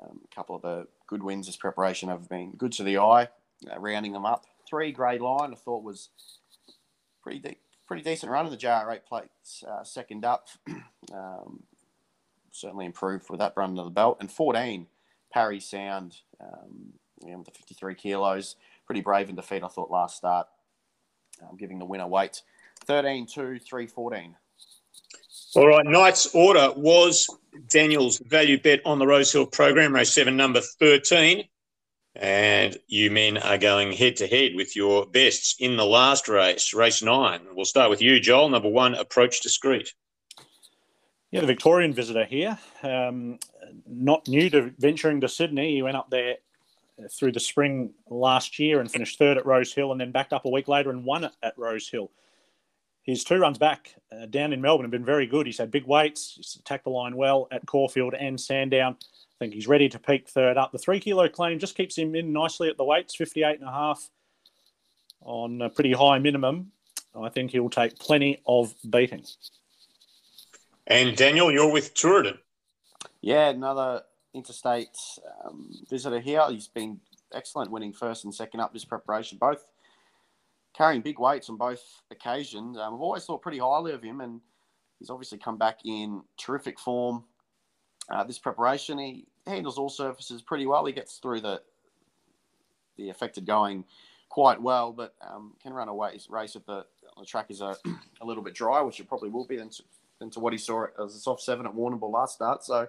um, 0.00 0.20
a 0.24 0.34
couple 0.34 0.56
of 0.56 0.62
the 0.62 0.86
good 1.06 1.22
wins 1.22 1.48
as 1.48 1.56
preparation 1.56 2.08
have 2.08 2.28
been 2.28 2.52
good 2.52 2.72
to 2.72 2.82
the 2.82 2.98
eye, 2.98 3.28
uh, 3.70 3.78
rounding 3.78 4.12
them 4.12 4.26
up. 4.26 4.46
Three, 4.68 4.92
Grey 4.92 5.18
Line, 5.18 5.52
I 5.52 5.56
thought 5.56 5.82
was 5.82 6.10
pretty 7.22 7.38
de- 7.38 7.58
pretty 7.86 8.02
decent 8.02 8.30
run 8.30 8.46
in 8.46 8.52
the 8.52 8.58
JRA 8.58 9.02
plates, 9.02 9.64
uh, 9.66 9.82
second 9.82 10.24
up. 10.24 10.48
um, 11.12 11.62
certainly 12.50 12.86
improved 12.86 13.30
with 13.30 13.40
that 13.40 13.54
run 13.56 13.70
under 13.70 13.84
the 13.84 13.90
belt. 13.90 14.18
And 14.20 14.30
14, 14.30 14.86
Parry 15.32 15.60
Sound, 15.60 16.16
um, 16.40 16.92
yeah, 17.24 17.36
with 17.36 17.46
the 17.46 17.52
53 17.52 17.94
kilos. 17.94 18.56
Pretty 18.86 19.00
brave 19.00 19.28
in 19.28 19.36
defeat, 19.36 19.62
I 19.62 19.68
thought, 19.68 19.90
last 19.90 20.16
start, 20.16 20.48
um, 21.42 21.56
giving 21.56 21.78
the 21.78 21.84
winner 21.84 22.06
weight. 22.06 22.42
13, 22.86 23.26
2, 23.26 23.58
3, 23.58 23.86
14. 23.86 24.36
All 25.54 25.66
right, 25.66 25.86
Knight's 25.86 26.34
Order 26.34 26.72
was 26.76 27.28
Daniel's 27.68 28.18
value 28.18 28.60
bet 28.60 28.80
on 28.84 28.98
the 28.98 29.06
Rosehill 29.06 29.46
program, 29.46 29.94
race 29.94 30.12
seven, 30.12 30.36
number 30.36 30.60
13. 30.60 31.44
And 32.16 32.76
you 32.88 33.10
men 33.10 33.38
are 33.38 33.58
going 33.58 33.92
head 33.92 34.16
to 34.16 34.26
head 34.26 34.52
with 34.54 34.74
your 34.74 35.06
bests 35.06 35.56
in 35.60 35.76
the 35.76 35.86
last 35.86 36.28
race, 36.28 36.74
race 36.74 37.02
nine. 37.02 37.40
We'll 37.52 37.64
start 37.64 37.90
with 37.90 38.02
you, 38.02 38.18
Joel. 38.20 38.48
Number 38.48 38.68
one, 38.68 38.94
Approach 38.94 39.40
Discreet. 39.40 39.94
Yeah, 41.30 41.40
the 41.40 41.46
Victorian 41.46 41.92
visitor 41.92 42.24
here, 42.24 42.58
um, 42.82 43.38
not 43.86 44.26
new 44.26 44.48
to 44.50 44.72
venturing 44.78 45.20
to 45.20 45.28
Sydney. 45.28 45.74
He 45.74 45.82
went 45.82 45.96
up 45.96 46.10
there 46.10 46.36
through 47.10 47.32
the 47.32 47.40
spring 47.40 47.94
last 48.08 48.58
year 48.58 48.80
and 48.80 48.90
finished 48.90 49.18
third 49.18 49.36
at 49.36 49.46
Rose 49.46 49.72
Hill, 49.72 49.92
and 49.92 50.00
then 50.00 50.12
backed 50.12 50.32
up 50.32 50.44
a 50.44 50.50
week 50.50 50.68
later 50.68 50.90
and 50.90 51.04
won 51.04 51.30
at 51.42 51.58
Rose 51.58 51.88
Hill. 51.88 52.10
His 53.02 53.24
two 53.24 53.38
runs 53.38 53.58
back 53.58 53.94
uh, 54.12 54.26
down 54.26 54.52
in 54.52 54.60
Melbourne 54.60 54.84
have 54.84 54.90
been 54.90 55.04
very 55.04 55.26
good. 55.26 55.46
He's 55.46 55.58
had 55.58 55.70
big 55.70 55.86
weights, 55.86 56.34
he's 56.36 56.58
attacked 56.60 56.84
the 56.84 56.90
line 56.90 57.16
well 57.16 57.48
at 57.50 57.66
Caulfield 57.66 58.14
and 58.14 58.38
Sandown. 58.40 58.96
I 59.00 59.44
think 59.44 59.54
he's 59.54 59.68
ready 59.68 59.88
to 59.88 59.98
peak 59.98 60.28
third 60.28 60.56
up. 60.56 60.72
The 60.72 60.78
three 60.78 61.00
kilo 61.00 61.28
claim 61.28 61.58
just 61.58 61.76
keeps 61.76 61.96
him 61.96 62.14
in 62.14 62.32
nicely 62.32 62.68
at 62.68 62.76
the 62.76 62.84
weights, 62.84 63.14
58 63.14 63.60
and 63.60 63.68
a 63.68 63.72
half 63.72 64.10
on 65.22 65.62
a 65.62 65.70
pretty 65.70 65.92
high 65.92 66.18
minimum. 66.18 66.72
I 67.14 67.28
think 67.28 67.52
he'll 67.52 67.70
take 67.70 67.98
plenty 67.98 68.42
of 68.46 68.74
beating. 68.88 69.24
And 70.86 71.16
Daniel, 71.16 71.52
you're 71.52 71.72
with 71.72 71.94
Tooradin. 71.94 72.38
Yeah, 73.20 73.50
another 73.50 74.02
interstate 74.38 74.96
um, 75.44 75.70
visitor 75.90 76.20
here. 76.20 76.42
He's 76.48 76.68
been 76.68 77.00
excellent 77.32 77.70
winning 77.70 77.92
first 77.92 78.24
and 78.24 78.34
second 78.34 78.60
up 78.60 78.72
this 78.72 78.84
preparation. 78.84 79.38
Both 79.38 79.66
carrying 80.74 81.02
big 81.02 81.18
weights 81.18 81.50
on 81.50 81.56
both 81.56 81.82
occasions. 82.10 82.78
Um, 82.78 82.94
I've 82.94 83.00
always 83.00 83.24
thought 83.24 83.42
pretty 83.42 83.58
highly 83.58 83.92
of 83.92 84.02
him, 84.02 84.20
and 84.20 84.40
he's 84.98 85.10
obviously 85.10 85.38
come 85.38 85.58
back 85.58 85.80
in 85.84 86.22
terrific 86.38 86.78
form. 86.78 87.24
Uh, 88.08 88.24
this 88.24 88.38
preparation, 88.38 88.98
he 88.98 89.26
handles 89.46 89.76
all 89.76 89.90
surfaces 89.90 90.40
pretty 90.40 90.66
well. 90.66 90.86
He 90.86 90.92
gets 90.92 91.18
through 91.18 91.40
the 91.40 91.60
the 92.96 93.10
affected 93.10 93.46
going 93.46 93.84
quite 94.28 94.60
well, 94.60 94.92
but 94.92 95.14
um, 95.22 95.52
can 95.62 95.72
run 95.72 95.88
a 95.88 95.94
race, 95.94 96.26
race 96.28 96.56
if 96.56 96.66
the, 96.66 96.84
the 97.18 97.24
track 97.24 97.46
is 97.48 97.60
a, 97.60 97.76
a 98.20 98.26
little 98.26 98.42
bit 98.42 98.54
dry, 98.54 98.80
which 98.82 99.00
it 99.00 99.08
probably 99.08 99.28
will 99.28 99.46
be 99.46 99.56
than 99.56 99.68
to, 99.70 99.82
than 100.18 100.30
to 100.30 100.40
what 100.40 100.52
he 100.52 100.58
saw 100.58 100.86
as 101.02 101.14
a 101.14 101.18
soft 101.18 101.40
seven 101.40 101.64
at 101.64 101.72
Warrnambool 101.72 102.10
last 102.10 102.34
start. 102.34 102.64
So 102.64 102.88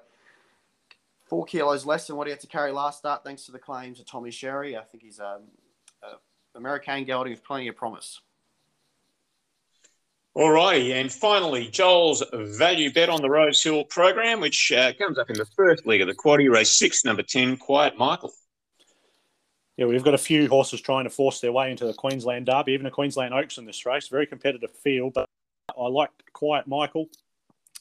four 1.29 1.45
kilos 1.45 1.85
less 1.85 2.07
than 2.07 2.15
what 2.15 2.27
he 2.27 2.31
had 2.31 2.39
to 2.41 2.47
carry 2.47 2.71
last 2.71 2.99
start, 2.99 3.23
thanks 3.23 3.45
to 3.45 3.51
the 3.51 3.59
claims 3.59 3.99
of 3.99 4.05
Tommy 4.05 4.31
Sherry. 4.31 4.75
I 4.75 4.81
think 4.81 5.03
he's 5.03 5.19
um, 5.19 5.43
a 6.03 6.57
American 6.57 7.03
gelding 7.05 7.31
with 7.31 7.43
plenty 7.43 7.67
of 7.67 7.75
promise. 7.75 8.19
All 10.35 10.51
righty, 10.51 10.93
and 10.93 11.11
finally, 11.11 11.67
Joel's 11.67 12.23
value 12.33 12.93
bet 12.93 13.09
on 13.09 13.21
the 13.21 13.29
Rose 13.29 13.61
Hill 13.61 13.83
program, 13.83 14.39
which 14.39 14.71
uh, 14.71 14.93
comes 14.93 15.17
up 15.17 15.29
in 15.29 15.35
the 15.35 15.47
first 15.57 15.85
leg 15.85 16.01
of 16.01 16.07
the 16.07 16.13
quaddy 16.13 16.49
race 16.49 16.71
six, 16.71 17.03
number 17.03 17.23
ten, 17.23 17.57
Quiet 17.57 17.97
Michael. 17.97 18.31
Yeah, 19.75 19.85
we've 19.85 20.03
got 20.03 20.13
a 20.13 20.19
few 20.19 20.47
horses 20.47 20.81
trying 20.81 21.05
to 21.05 21.09
force 21.09 21.39
their 21.39 21.51
way 21.51 21.71
into 21.71 21.85
the 21.85 21.93
Queensland 21.93 22.45
Derby, 22.45 22.73
even 22.73 22.85
a 22.85 22.91
Queensland 22.91 23.33
Oaks 23.33 23.57
in 23.57 23.65
this 23.65 23.85
race. 23.85 24.07
Very 24.07 24.27
competitive 24.27 24.71
field, 24.83 25.13
but 25.13 25.25
I 25.77 25.87
like 25.87 26.09
Quiet 26.33 26.67
Michael. 26.67 27.07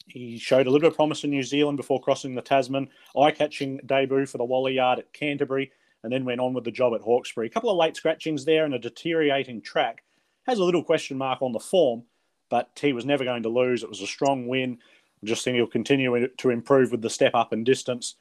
He 0.09 0.39
showed 0.39 0.67
a 0.67 0.71
little 0.71 0.81
bit 0.81 0.93
of 0.93 0.97
promise 0.97 1.25
in 1.25 1.31
New 1.31 1.43
Zealand 1.43 1.77
before 1.77 2.01
crossing 2.01 2.35
the 2.35 2.43
Tasman. 2.43 2.89
Eye-catching 3.17 3.81
debut 3.87 4.27
for 4.27 4.39
the 4.39 4.45
Waller 4.45 4.71
Yard 4.71 4.99
at 4.99 5.13
Canterbury, 5.13 5.71
and 6.03 6.13
then 6.13 6.25
went 6.25 6.41
on 6.41 6.55
with 6.55 6.65
the 6.65 6.71
job 6.71 6.95
at 6.95 7.01
Hawkesbury. 7.01 7.47
A 7.47 7.51
couple 7.51 7.71
of 7.71 7.77
late 7.77 7.97
scratchings 7.97 8.45
there 8.45 8.65
and 8.65 8.75
a 8.75 8.79
deteriorating 8.79 9.61
track. 9.61 10.03
Has 10.47 10.59
a 10.59 10.65
little 10.65 10.83
question 10.83 11.19
mark 11.19 11.43
on 11.43 11.53
the 11.53 11.61
form, 11.61 12.05
but 12.49 12.71
he 12.81 12.93
was 12.93 13.05
never 13.05 13.25
going 13.25 13.43
to 13.43 13.49
lose. 13.49 13.83
It 13.83 13.89
was 13.89 14.01
a 14.01 14.07
strong 14.07 14.47
win. 14.47 14.79
I 15.23 15.27
just 15.27 15.45
think 15.45 15.57
he'll 15.57 15.67
continue 15.67 16.29
to 16.29 16.51
improve 16.51 16.91
with 16.91 17.03
the 17.03 17.11
step 17.11 17.35
up 17.35 17.53
and 17.53 17.67
distance. 17.67 18.15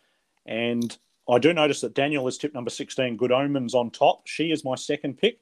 And 0.45 0.97
I 1.29 1.39
do 1.39 1.53
notice 1.53 1.81
that 1.81 1.93
Daniel 1.93 2.27
is 2.27 2.37
tip 2.37 2.53
number 2.53 2.69
16, 2.69 3.15
Good 3.15 3.31
Omens 3.31 3.75
on 3.75 3.91
top. 3.91 4.27
She 4.27 4.51
is 4.51 4.65
my 4.65 4.75
second 4.75 5.17
pick. 5.17 5.39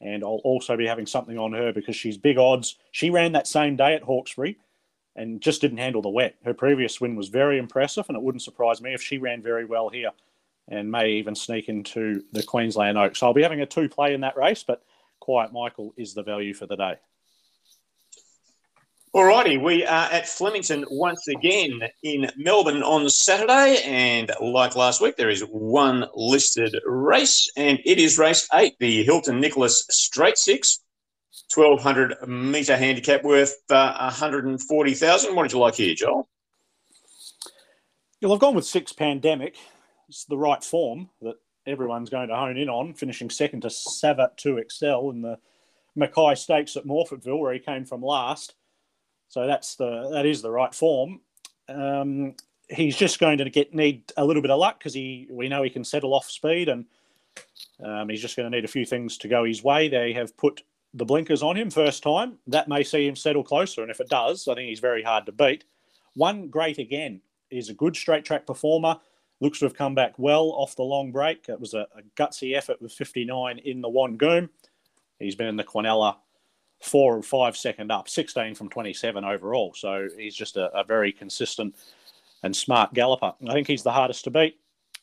And 0.00 0.24
I'll 0.24 0.40
also 0.44 0.76
be 0.76 0.86
having 0.86 1.06
something 1.06 1.38
on 1.38 1.52
her 1.52 1.72
because 1.72 1.96
she's 1.96 2.16
big 2.16 2.38
odds. 2.38 2.76
She 2.90 3.10
ran 3.10 3.32
that 3.32 3.46
same 3.46 3.76
day 3.76 3.94
at 3.94 4.02
Hawkesbury 4.02 4.58
and 5.16 5.40
just 5.40 5.60
didn't 5.60 5.78
handle 5.78 6.02
the 6.02 6.08
wet. 6.08 6.36
Her 6.44 6.54
previous 6.54 7.00
win 7.00 7.16
was 7.16 7.28
very 7.28 7.58
impressive, 7.58 8.06
and 8.08 8.16
it 8.16 8.22
wouldn't 8.22 8.42
surprise 8.42 8.80
me 8.80 8.94
if 8.94 9.02
she 9.02 9.18
ran 9.18 9.42
very 9.42 9.64
well 9.64 9.88
here 9.88 10.10
and 10.68 10.90
may 10.90 11.10
even 11.10 11.34
sneak 11.34 11.68
into 11.68 12.22
the 12.32 12.42
Queensland 12.42 12.96
Oaks. 12.96 13.18
So 13.18 13.26
I'll 13.26 13.34
be 13.34 13.42
having 13.42 13.60
a 13.60 13.66
two 13.66 13.88
play 13.88 14.14
in 14.14 14.20
that 14.22 14.36
race, 14.36 14.64
but 14.64 14.82
Quiet 15.20 15.52
Michael 15.52 15.92
is 15.96 16.14
the 16.14 16.22
value 16.22 16.54
for 16.54 16.66
the 16.66 16.76
day. 16.76 16.94
All 19.14 19.24
righty, 19.24 19.58
we 19.58 19.84
are 19.84 20.10
at 20.10 20.26
Flemington 20.26 20.86
once 20.90 21.28
again 21.28 21.82
in 22.02 22.30
Melbourne 22.38 22.82
on 22.82 23.10
Saturday, 23.10 23.82
and 23.84 24.30
like 24.40 24.74
last 24.74 25.02
week, 25.02 25.16
there 25.16 25.28
is 25.28 25.42
one 25.42 26.06
listed 26.14 26.74
race, 26.86 27.50
and 27.54 27.78
it 27.84 27.98
is 27.98 28.16
race 28.16 28.48
eight, 28.54 28.74
the 28.80 29.04
Hilton 29.04 29.38
Nicholas 29.38 29.84
Straight 29.90 30.38
Six. 30.38 30.81
1200 31.54 32.26
metre 32.26 32.76
handicap 32.76 33.22
worth 33.22 33.56
uh, 33.70 33.92
140,000. 33.98 35.34
What 35.34 35.42
did 35.42 35.52
you 35.52 35.58
like 35.58 35.74
here, 35.74 35.94
Joel? 35.94 36.28
Well, 38.20 38.32
I've 38.32 38.40
gone 38.40 38.54
with 38.54 38.64
six 38.64 38.92
pandemic. 38.92 39.56
It's 40.08 40.24
the 40.24 40.38
right 40.38 40.62
form 40.62 41.10
that 41.22 41.34
everyone's 41.66 42.10
going 42.10 42.28
to 42.28 42.36
hone 42.36 42.56
in 42.56 42.68
on, 42.68 42.94
finishing 42.94 43.30
second 43.30 43.62
to 43.62 43.68
Savatoxl 43.68 45.12
in 45.12 45.22
the 45.22 45.38
Mackay 45.96 46.34
Stakes 46.34 46.76
at 46.76 46.84
Morphettville, 46.84 47.38
where 47.38 47.52
he 47.52 47.58
came 47.58 47.84
from 47.84 48.02
last. 48.02 48.54
So 49.28 49.46
that's 49.46 49.76
the 49.76 50.10
that 50.12 50.26
is 50.26 50.42
the 50.42 50.50
right 50.50 50.74
form. 50.74 51.20
Um, 51.68 52.34
he's 52.68 52.96
just 52.96 53.18
going 53.18 53.38
to 53.38 53.50
get 53.50 53.74
need 53.74 54.12
a 54.16 54.24
little 54.24 54.42
bit 54.42 54.50
of 54.50 54.58
luck 54.58 54.78
because 54.78 54.94
he 54.94 55.26
we 55.30 55.48
know 55.48 55.62
he 55.62 55.70
can 55.70 55.84
settle 55.84 56.14
off 56.14 56.30
speed 56.30 56.68
and 56.68 56.86
um, 57.82 58.08
he's 58.08 58.20
just 58.20 58.36
going 58.36 58.50
to 58.50 58.56
need 58.56 58.64
a 58.64 58.68
few 58.68 58.84
things 58.84 59.16
to 59.18 59.28
go 59.28 59.44
his 59.44 59.64
way. 59.64 59.88
They 59.88 60.12
have 60.12 60.36
put 60.36 60.62
the 60.94 61.04
blinkers 61.04 61.42
on 61.42 61.56
him 61.56 61.70
first 61.70 62.02
time. 62.02 62.38
That 62.46 62.68
may 62.68 62.82
see 62.82 63.06
him 63.06 63.16
settle 63.16 63.44
closer, 63.44 63.82
and 63.82 63.90
if 63.90 64.00
it 64.00 64.08
does, 64.08 64.48
I 64.48 64.54
think 64.54 64.68
he's 64.68 64.80
very 64.80 65.02
hard 65.02 65.26
to 65.26 65.32
beat. 65.32 65.64
One 66.14 66.48
great 66.48 66.78
again 66.78 67.20
is 67.50 67.68
a 67.68 67.74
good 67.74 67.96
straight 67.96 68.24
track 68.24 68.46
performer. 68.46 68.98
Looks 69.40 69.58
to 69.58 69.64
have 69.64 69.74
come 69.74 69.94
back 69.94 70.18
well 70.18 70.52
off 70.52 70.76
the 70.76 70.82
long 70.82 71.10
break. 71.10 71.48
It 71.48 71.58
was 71.58 71.74
a, 71.74 71.86
a 71.96 72.02
gutsy 72.16 72.56
effort 72.56 72.80
with 72.80 72.92
59 72.92 73.58
in 73.58 73.80
the 73.80 73.88
Wangoom. 73.88 74.48
He's 75.18 75.34
been 75.34 75.48
in 75.48 75.56
the 75.56 75.64
Quinella 75.64 76.16
four 76.80 77.16
or 77.16 77.22
five 77.22 77.56
second 77.56 77.90
up, 77.90 78.08
16 78.08 78.54
from 78.54 78.68
27 78.68 79.24
overall. 79.24 79.72
So 79.74 80.08
he's 80.16 80.34
just 80.34 80.56
a, 80.56 80.70
a 80.76 80.84
very 80.84 81.12
consistent 81.12 81.74
and 82.42 82.54
smart 82.54 82.92
galloper. 82.92 83.32
I 83.48 83.52
think 83.52 83.68
he's 83.68 83.84
the 83.84 83.92
hardest 83.92 84.24
to 84.24 84.30
beat. 84.30 84.58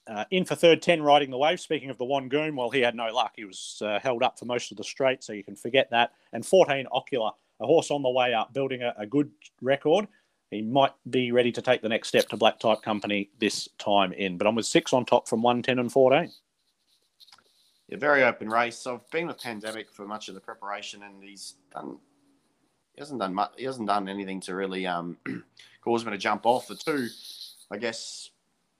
Uh, 0.07 0.25
in 0.31 0.43
for 0.43 0.55
third, 0.55 0.81
10 0.81 1.03
riding 1.03 1.29
the 1.29 1.37
wave. 1.37 1.59
Speaking 1.59 1.89
of 1.89 1.97
the 1.97 2.05
Wangoom, 2.05 2.55
well, 2.55 2.71
he 2.71 2.79
had 2.79 2.95
no 2.95 3.13
luck. 3.13 3.33
He 3.35 3.45
was 3.45 3.81
uh, 3.85 3.99
held 3.99 4.23
up 4.23 4.39
for 4.39 4.45
most 4.45 4.71
of 4.71 4.77
the 4.77 4.83
straight, 4.83 5.23
so 5.23 5.33
you 5.33 5.43
can 5.43 5.55
forget 5.55 5.89
that. 5.91 6.13
And 6.33 6.43
14, 6.45 6.87
Ocular, 6.91 7.31
a 7.59 7.65
horse 7.65 7.91
on 7.91 8.01
the 8.01 8.09
way 8.09 8.33
up, 8.33 8.53
building 8.53 8.81
a, 8.81 8.93
a 8.97 9.05
good 9.05 9.29
record. 9.61 10.07
He 10.49 10.63
might 10.63 10.93
be 11.09 11.31
ready 11.31 11.51
to 11.51 11.61
take 11.61 11.81
the 11.81 11.89
next 11.89 12.07
step 12.07 12.27
to 12.29 12.37
Black 12.37 12.59
Type 12.59 12.81
Company 12.81 13.29
this 13.39 13.69
time 13.77 14.13
in. 14.13 14.37
But 14.37 14.47
I'm 14.47 14.55
with 14.55 14.65
six 14.65 14.93
on 14.93 15.05
top 15.05 15.27
from 15.27 15.43
110 15.43 15.77
and 15.77 15.91
14. 15.91 16.31
Yeah, 17.87 17.97
very 17.97 18.23
open 18.23 18.49
race. 18.49 18.85
I've 18.87 19.07
been 19.11 19.27
with 19.27 19.41
Pandemic 19.41 19.91
for 19.91 20.07
much 20.07 20.27
of 20.27 20.35
the 20.35 20.41
preparation, 20.41 21.03
and 21.03 21.23
he's 21.23 21.55
done. 21.73 21.97
He 22.93 23.01
hasn't 23.01 23.19
done 23.19 23.33
much. 23.33 23.51
He 23.57 23.65
hasn't 23.65 23.87
done 23.87 24.09
anything 24.09 24.41
to 24.41 24.55
really 24.55 24.87
um, 24.87 25.17
cause 25.81 26.03
me 26.03 26.11
to 26.11 26.17
jump 26.17 26.45
off. 26.45 26.67
The 26.67 26.75
two, 26.75 27.07
I 27.71 27.77
guess, 27.77 28.31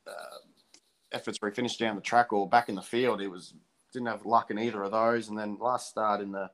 uh, 0.08 0.38
efforts 1.12 1.42
where 1.42 1.50
he 1.50 1.56
finished 1.56 1.80
down 1.80 1.96
the 1.96 2.02
track 2.02 2.32
or 2.34 2.48
back 2.48 2.70
in 2.70 2.76
the 2.76 2.82
field, 2.82 3.22
he 3.22 3.28
was 3.28 3.54
didn't 3.92 4.08
have 4.08 4.26
luck 4.26 4.52
in 4.52 4.60
either 4.60 4.84
of 4.84 4.92
those. 4.92 5.30
And 5.30 5.38
then 5.38 5.58
last 5.60 5.90
start 5.90 6.22
in 6.22 6.32
the 6.32 6.50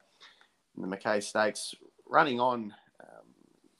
in 0.75 0.81
the 0.81 0.87
Mackay 0.87 1.21
Stakes, 1.21 1.75
running 2.07 2.39
on 2.39 2.73
um, 3.01 3.25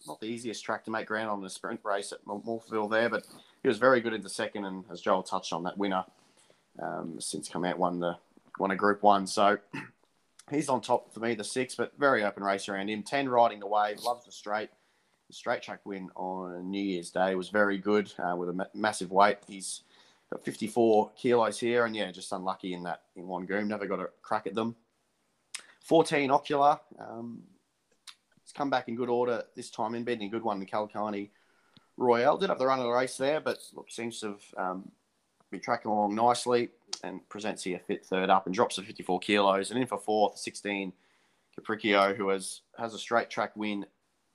not 0.08 0.20
the 0.20 0.28
easiest 0.28 0.64
track 0.64 0.86
to 0.86 0.92
make 0.92 1.08
ground 1.08 1.30
on 1.30 1.42
the 1.42 1.50
sprint 1.50 1.82
race 1.84 2.12
at 2.12 2.24
Morphettville 2.26 2.90
there, 2.90 3.10
but 3.10 3.26
he 3.62 3.68
was 3.68 3.78
very 3.78 4.02
good 4.02 4.14
in 4.14 4.22
the 4.22 4.30
second. 4.30 4.66
And 4.66 4.86
as 4.92 5.02
Joel 5.02 5.24
touched 5.24 5.54
on, 5.54 5.64
that 5.64 5.78
winner 5.78 6.06
um, 6.82 7.20
since 7.20 7.50
come 7.50 7.66
out 7.66 7.78
won 7.78 8.00
the 8.00 8.18
won 8.60 8.72
a 8.72 8.76
Group 8.76 9.04
One. 9.04 9.28
So 9.28 9.58
he's 10.52 10.70
on 10.70 10.82
top 10.82 11.14
for 11.14 11.20
me, 11.20 11.36
the 11.36 11.44
six, 11.44 11.76
but 11.76 11.94
very 11.98 12.24
open 12.24 12.44
race 12.44 12.70
around 12.70 12.90
him. 12.90 13.04
Ten 13.04 13.30
riding 13.30 13.60
the 13.60 13.68
wave, 13.68 14.00
loves 14.00 14.26
the 14.26 14.32
straight. 14.32 14.70
The 15.28 15.34
straight 15.34 15.64
track 15.64 15.80
win 15.86 16.10
on 16.16 16.70
New 16.70 16.84
Year's 16.84 17.10
Day 17.10 17.34
was 17.34 17.50
very 17.50 17.80
good 17.80 18.14
uh, 18.20 18.36
with 18.36 18.50
a 18.50 18.54
ma- 18.54 18.66
massive 18.76 19.12
weight. 19.12 19.40
He's 19.48 19.82
got 20.32 20.44
54 20.44 21.12
kilos 21.16 21.60
here, 21.60 21.86
and 21.86 21.96
yeah, 21.96 22.12
just 22.12 22.32
unlucky 22.32 22.74
in 22.74 22.84
that 22.84 23.04
in 23.16 23.28
one 23.28 23.48
Wangoom. 23.48 23.68
Never 23.68 23.88
got 23.88 24.00
a 24.00 24.10
crack 24.22 24.48
at 24.48 24.56
them. 24.56 24.76
14 25.82 26.32
ocular. 26.32 26.80
Um, 27.00 27.44
he's 28.44 28.52
come 28.52 28.70
back 28.70 28.88
in 28.88 28.96
good 28.96 29.10
order 29.10 29.44
this 29.56 29.70
time 29.70 29.94
in 29.96 30.04
beating 30.04 30.28
a 30.28 30.32
good 30.32 30.44
one 30.44 30.60
in 30.60 30.66
Calcani 30.66 31.30
Royale. 31.98 32.38
Did 32.38 32.50
have 32.50 32.60
the 32.60 32.66
run 32.66 32.80
of 32.80 32.86
the 32.86 32.92
race 32.92 33.18
there, 33.18 33.40
but 33.40 33.60
look, 33.74 33.92
seems 33.92 34.20
to 34.22 34.28
have 34.28 34.44
um, 34.58 34.92
been 35.52 35.60
tracking 35.60 35.92
along 35.92 36.16
nicely 36.16 36.70
and 37.04 37.28
presents 37.30 37.64
here 37.64 37.80
fit 37.88 38.06
third 38.06 38.30
up 38.30 38.48
and 38.48 38.56
drops 38.56 38.76
to 38.76 38.82
54 38.82 39.20
kilos. 39.20 39.72
And 39.72 39.80
in 39.80 39.88
for 39.88 40.00
fourth, 40.00 40.40
16 40.40 40.92
Capriccio, 41.58 42.16
who 42.16 42.30
has, 42.30 42.62
has 42.78 42.94
a 42.94 43.00
straight 43.00 43.30
track 43.30 43.56
win 43.56 43.86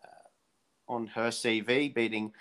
uh, 0.05 0.93
on 0.93 1.09
her 1.09 1.29
CV, 1.29 1.93
beating 1.93 2.33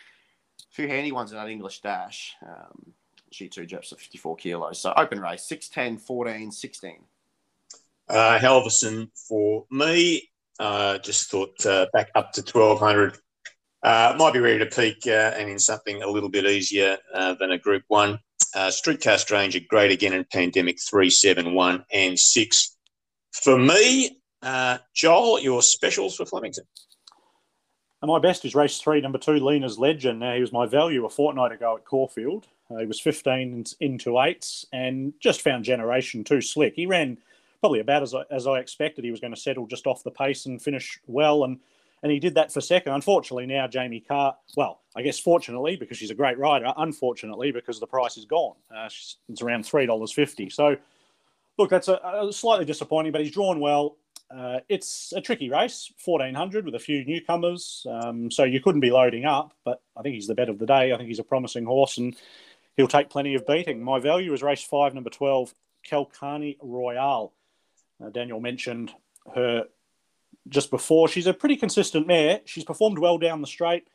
a 0.60 0.74
few 0.74 0.88
handy 0.88 1.12
ones 1.12 1.32
in 1.32 1.38
that 1.38 1.50
English 1.50 1.82
dash. 1.82 2.36
Um, 2.46 2.94
she 3.32 3.48
too 3.48 3.66
drops 3.66 3.90
to 3.90 3.96
54 3.96 4.36
kilos. 4.38 4.82
So 4.82 4.94
open 4.96 5.20
race, 5.20 5.48
6, 5.48 5.70
10, 5.70 5.98
14, 5.98 6.52
16. 6.52 7.04
Uh, 8.08 8.40
Helverson 8.40 9.10
for 9.28 9.66
me. 9.70 10.30
Uh, 10.60 10.98
just 10.98 11.32
thought 11.32 11.66
uh, 11.66 11.86
back 11.94 12.10
up 12.16 12.34
to 12.34 12.42
1200. 12.42 13.18
Uh, 13.82 14.14
might 14.18 14.34
be 14.34 14.40
ready 14.40 14.60
to 14.60 14.66
peak 14.66 14.98
uh, 15.08 15.32
and 15.38 15.50
in 15.50 15.58
something 15.60 16.04
a 16.04 16.08
little 16.08 16.30
bit 16.30 16.46
easier 16.46 16.98
uh, 17.14 17.34
than 17.40 17.52
a 17.52 17.58
Group 17.58 17.84
1. 17.88 18.20
Uh, 18.56 18.72
Streetcar 18.72 19.18
Stranger, 19.18 19.60
great 19.70 19.92
again 19.92 20.14
in 20.14 20.26
Pandemic 20.26 20.80
371 20.82 21.86
and 21.94 22.20
6. 22.20 22.78
For 23.32 23.58
me, 23.58 24.22
Joel, 24.96 25.40
your 25.40 25.62
specials 25.62 26.16
for 26.16 26.26
Flemington. 26.26 26.66
And 28.02 28.10
my 28.10 28.20
best 28.20 28.46
is 28.46 28.56
race 28.56 28.80
three, 28.80 29.02
number 29.02 29.18
two, 29.18 29.40
Lena's 29.40 29.78
Legend. 29.78 30.20
Now, 30.20 30.34
he 30.34 30.42
was 30.42 30.54
my 30.54 30.66
value 30.66 31.06
a 31.06 31.10
fortnight 31.10 31.52
ago 31.52 31.76
at 31.76 31.86
Caulfield. 31.86 32.48
Uh, 32.72 32.78
he 32.78 32.86
was 32.86 33.00
15 33.00 33.66
into 33.80 34.20
eights 34.22 34.66
and 34.72 35.14
just 35.20 35.42
found 35.42 35.66
Generation 35.66 36.24
too 36.24 36.42
slick. 36.42 36.76
He 36.76 36.86
ran 36.86 37.18
probably 37.60 37.80
about 37.80 38.04
as 38.04 38.14
I, 38.14 38.24
as 38.32 38.48
I 38.48 38.60
expected. 38.60 39.04
He 39.04 39.12
was 39.12 39.20
going 39.20 39.34
to 39.34 39.40
settle 39.40 39.68
just 39.68 39.88
off 39.88 40.04
the 40.04 40.12
pace 40.12 40.46
and 40.46 40.62
finish 40.62 41.00
well, 41.08 41.44
and 41.44 41.60
and 42.02 42.12
he 42.12 42.20
did 42.20 42.36
that 42.36 42.52
for 42.52 42.62
second. 42.62 42.94
Unfortunately, 42.94 43.46
now 43.46 43.68
Jamie 43.68 44.00
Kah. 44.00 44.36
Well, 44.56 44.80
I 44.96 45.02
guess 45.02 45.20
fortunately 45.20 45.76
because 45.76 45.98
she's 45.98 46.12
a 46.12 46.16
great 46.16 46.38
rider. 46.38 46.72
Unfortunately 46.78 47.52
because 47.52 47.80
the 47.80 47.88
price 47.88 48.18
is 48.18 48.26
gone. 48.26 48.56
Uh, 48.74 48.86
it's 48.86 49.42
around 49.42 49.66
three 49.66 49.86
dollars 49.86 50.12
fifty. 50.12 50.50
So, 50.50 50.78
look, 51.58 51.70
that's 51.70 51.88
a, 51.88 52.00
a, 52.04 52.32
slightly 52.32 52.66
disappointing, 52.66 53.12
but 53.12 53.22
he's 53.22 53.32
drawn 53.32 53.60
well. 53.60 53.98
Uh, 54.36 54.60
it's 54.70 55.12
a 55.16 55.22
tricky 55.22 55.50
race, 55.50 55.92
1400 56.06 56.66
with 56.66 56.76
a 56.76 56.80
few 56.80 57.04
newcomers. 57.04 57.86
Um, 57.90 58.30
so 58.30 58.44
you 58.44 58.62
couldn't 58.62 58.82
be 58.82 58.92
loading 58.92 59.26
up, 59.26 59.54
but 59.66 59.82
I 59.98 60.02
think 60.02 60.16
he's 60.16 60.28
the 60.28 60.36
bet 60.36 60.50
of 60.50 60.60
the 60.60 60.68
day. 60.68 60.94
I 60.94 60.98
think 60.98 61.08
he's 61.08 61.20
a 61.20 61.24
promising 61.24 61.66
horse 61.66 61.98
and 61.98 62.16
he'll 62.78 62.88
take 62.88 63.10
plenty 63.10 63.34
of 63.34 63.48
beating. 63.48 63.84
My 63.84 64.00
value 64.00 64.32
is 64.34 64.44
race 64.44 64.64
five, 64.64 64.94
number 64.94 65.10
12, 65.10 65.54
Kelkani 65.90 66.58
Royale. 66.62 67.34
Uh, 68.04 68.10
Daniel 68.10 68.40
mentioned 68.40 68.92
her 69.34 69.66
just 70.48 70.70
before. 70.70 71.08
She's 71.08 71.28
a 71.28 71.34
pretty 71.34 71.56
consistent 71.56 72.06
mare. 72.06 72.42
She's 72.46 72.64
performed 72.64 73.00
well 73.00 73.18
down 73.18 73.42
the 73.42 73.48
straight. 73.48 73.88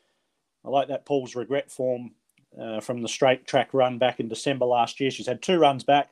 I 0.64 0.68
like 0.68 0.88
that 0.88 1.04
Paul's 1.04 1.36
regret 1.36 1.70
form 1.70 2.12
uh, 2.60 2.80
from 2.80 3.02
the 3.02 3.08
straight 3.08 3.46
track 3.46 3.72
run 3.72 3.98
back 3.98 4.20
in 4.20 4.28
December 4.28 4.64
last 4.64 5.00
year. 5.00 5.10
She's 5.10 5.26
had 5.26 5.42
two 5.42 5.58
runs 5.58 5.84
back. 5.84 6.10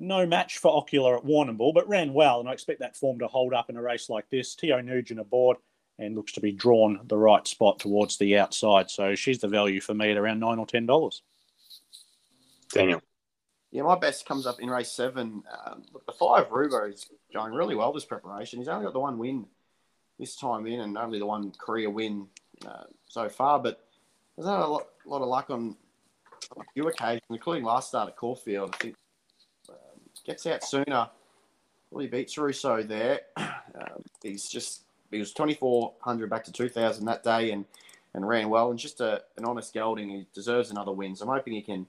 No 0.00 0.24
match 0.24 0.58
for 0.58 0.74
Ocular 0.74 1.18
at 1.18 1.24
Warrnambool, 1.24 1.74
but 1.74 1.86
ran 1.86 2.14
well, 2.14 2.40
and 2.40 2.48
I 2.48 2.52
expect 2.52 2.80
that 2.80 2.96
form 2.96 3.18
to 3.18 3.26
hold 3.26 3.52
up 3.52 3.68
in 3.68 3.76
a 3.76 3.82
race 3.82 4.08
like 4.08 4.28
this. 4.30 4.54
Teo 4.54 4.80
Nugent 4.80 5.20
aboard 5.20 5.58
and 5.98 6.16
looks 6.16 6.32
to 6.32 6.40
be 6.40 6.52
drawn 6.52 6.98
the 7.04 7.18
right 7.18 7.46
spot 7.46 7.78
towards 7.78 8.16
the 8.16 8.38
outside. 8.38 8.90
So 8.90 9.14
she's 9.14 9.40
the 9.40 9.48
value 9.48 9.80
for 9.80 9.92
me 9.92 10.10
at 10.10 10.16
around 10.16 10.40
nine 10.40 10.58
or 10.58 10.64
ten 10.64 10.86
dollars. 10.86 11.22
Daniel. 12.72 13.02
Yeah, 13.70 13.82
my 13.82 13.98
best 13.98 14.26
comes 14.26 14.46
up 14.46 14.58
in 14.58 14.70
race 14.70 14.90
seven. 14.90 15.42
Um, 15.66 15.82
look, 15.92 16.06
the 16.06 16.12
five 16.12 16.48
Rubo 16.48 16.92
is 16.92 17.06
going 17.32 17.52
really 17.52 17.76
well 17.76 17.92
this 17.92 18.06
preparation. 18.06 18.58
He's 18.58 18.68
only 18.68 18.84
got 18.84 18.94
the 18.94 19.00
one 19.00 19.18
win 19.18 19.44
this 20.18 20.34
time 20.34 20.66
in, 20.66 20.80
and 20.80 20.96
only 20.96 21.18
the 21.18 21.26
one 21.26 21.52
career 21.52 21.90
win 21.90 22.26
uh, 22.66 22.84
so 23.06 23.28
far. 23.28 23.58
But 23.58 23.84
there's 24.36 24.48
had 24.48 24.60
a 24.60 24.66
lot, 24.66 24.86
lot 25.04 25.20
of 25.20 25.28
luck 25.28 25.50
on 25.50 25.76
a 26.58 26.64
few 26.72 26.88
occasions, 26.88 27.22
including 27.28 27.64
last 27.64 27.88
start 27.88 28.08
at 28.08 28.16
Caulfield. 28.16 28.74
I 28.74 28.78
think 28.78 28.96
gets 30.30 30.46
out 30.46 30.62
sooner. 30.62 31.08
He 31.98 32.06
beats 32.06 32.38
Russo 32.38 32.82
there. 32.82 33.20
Um, 33.72 34.02
he's 34.20 34.48
just 34.48 34.82
he 35.12 35.20
was 35.20 35.32
2400 35.32 36.28
back 36.28 36.42
to 36.42 36.52
2000 36.52 37.04
that 37.04 37.22
day 37.22 37.52
and 37.52 37.64
and 38.14 38.28
ran 38.28 38.48
well 38.50 38.70
and 38.70 38.78
just 38.78 39.00
a, 39.00 39.22
an 39.38 39.44
honest 39.44 39.72
gelding. 39.72 40.10
He 40.10 40.26
deserves 40.34 40.72
another 40.72 40.90
win. 40.90 41.14
So 41.14 41.24
I'm 41.24 41.30
hoping 41.30 41.52
he 41.52 41.62
can 41.62 41.86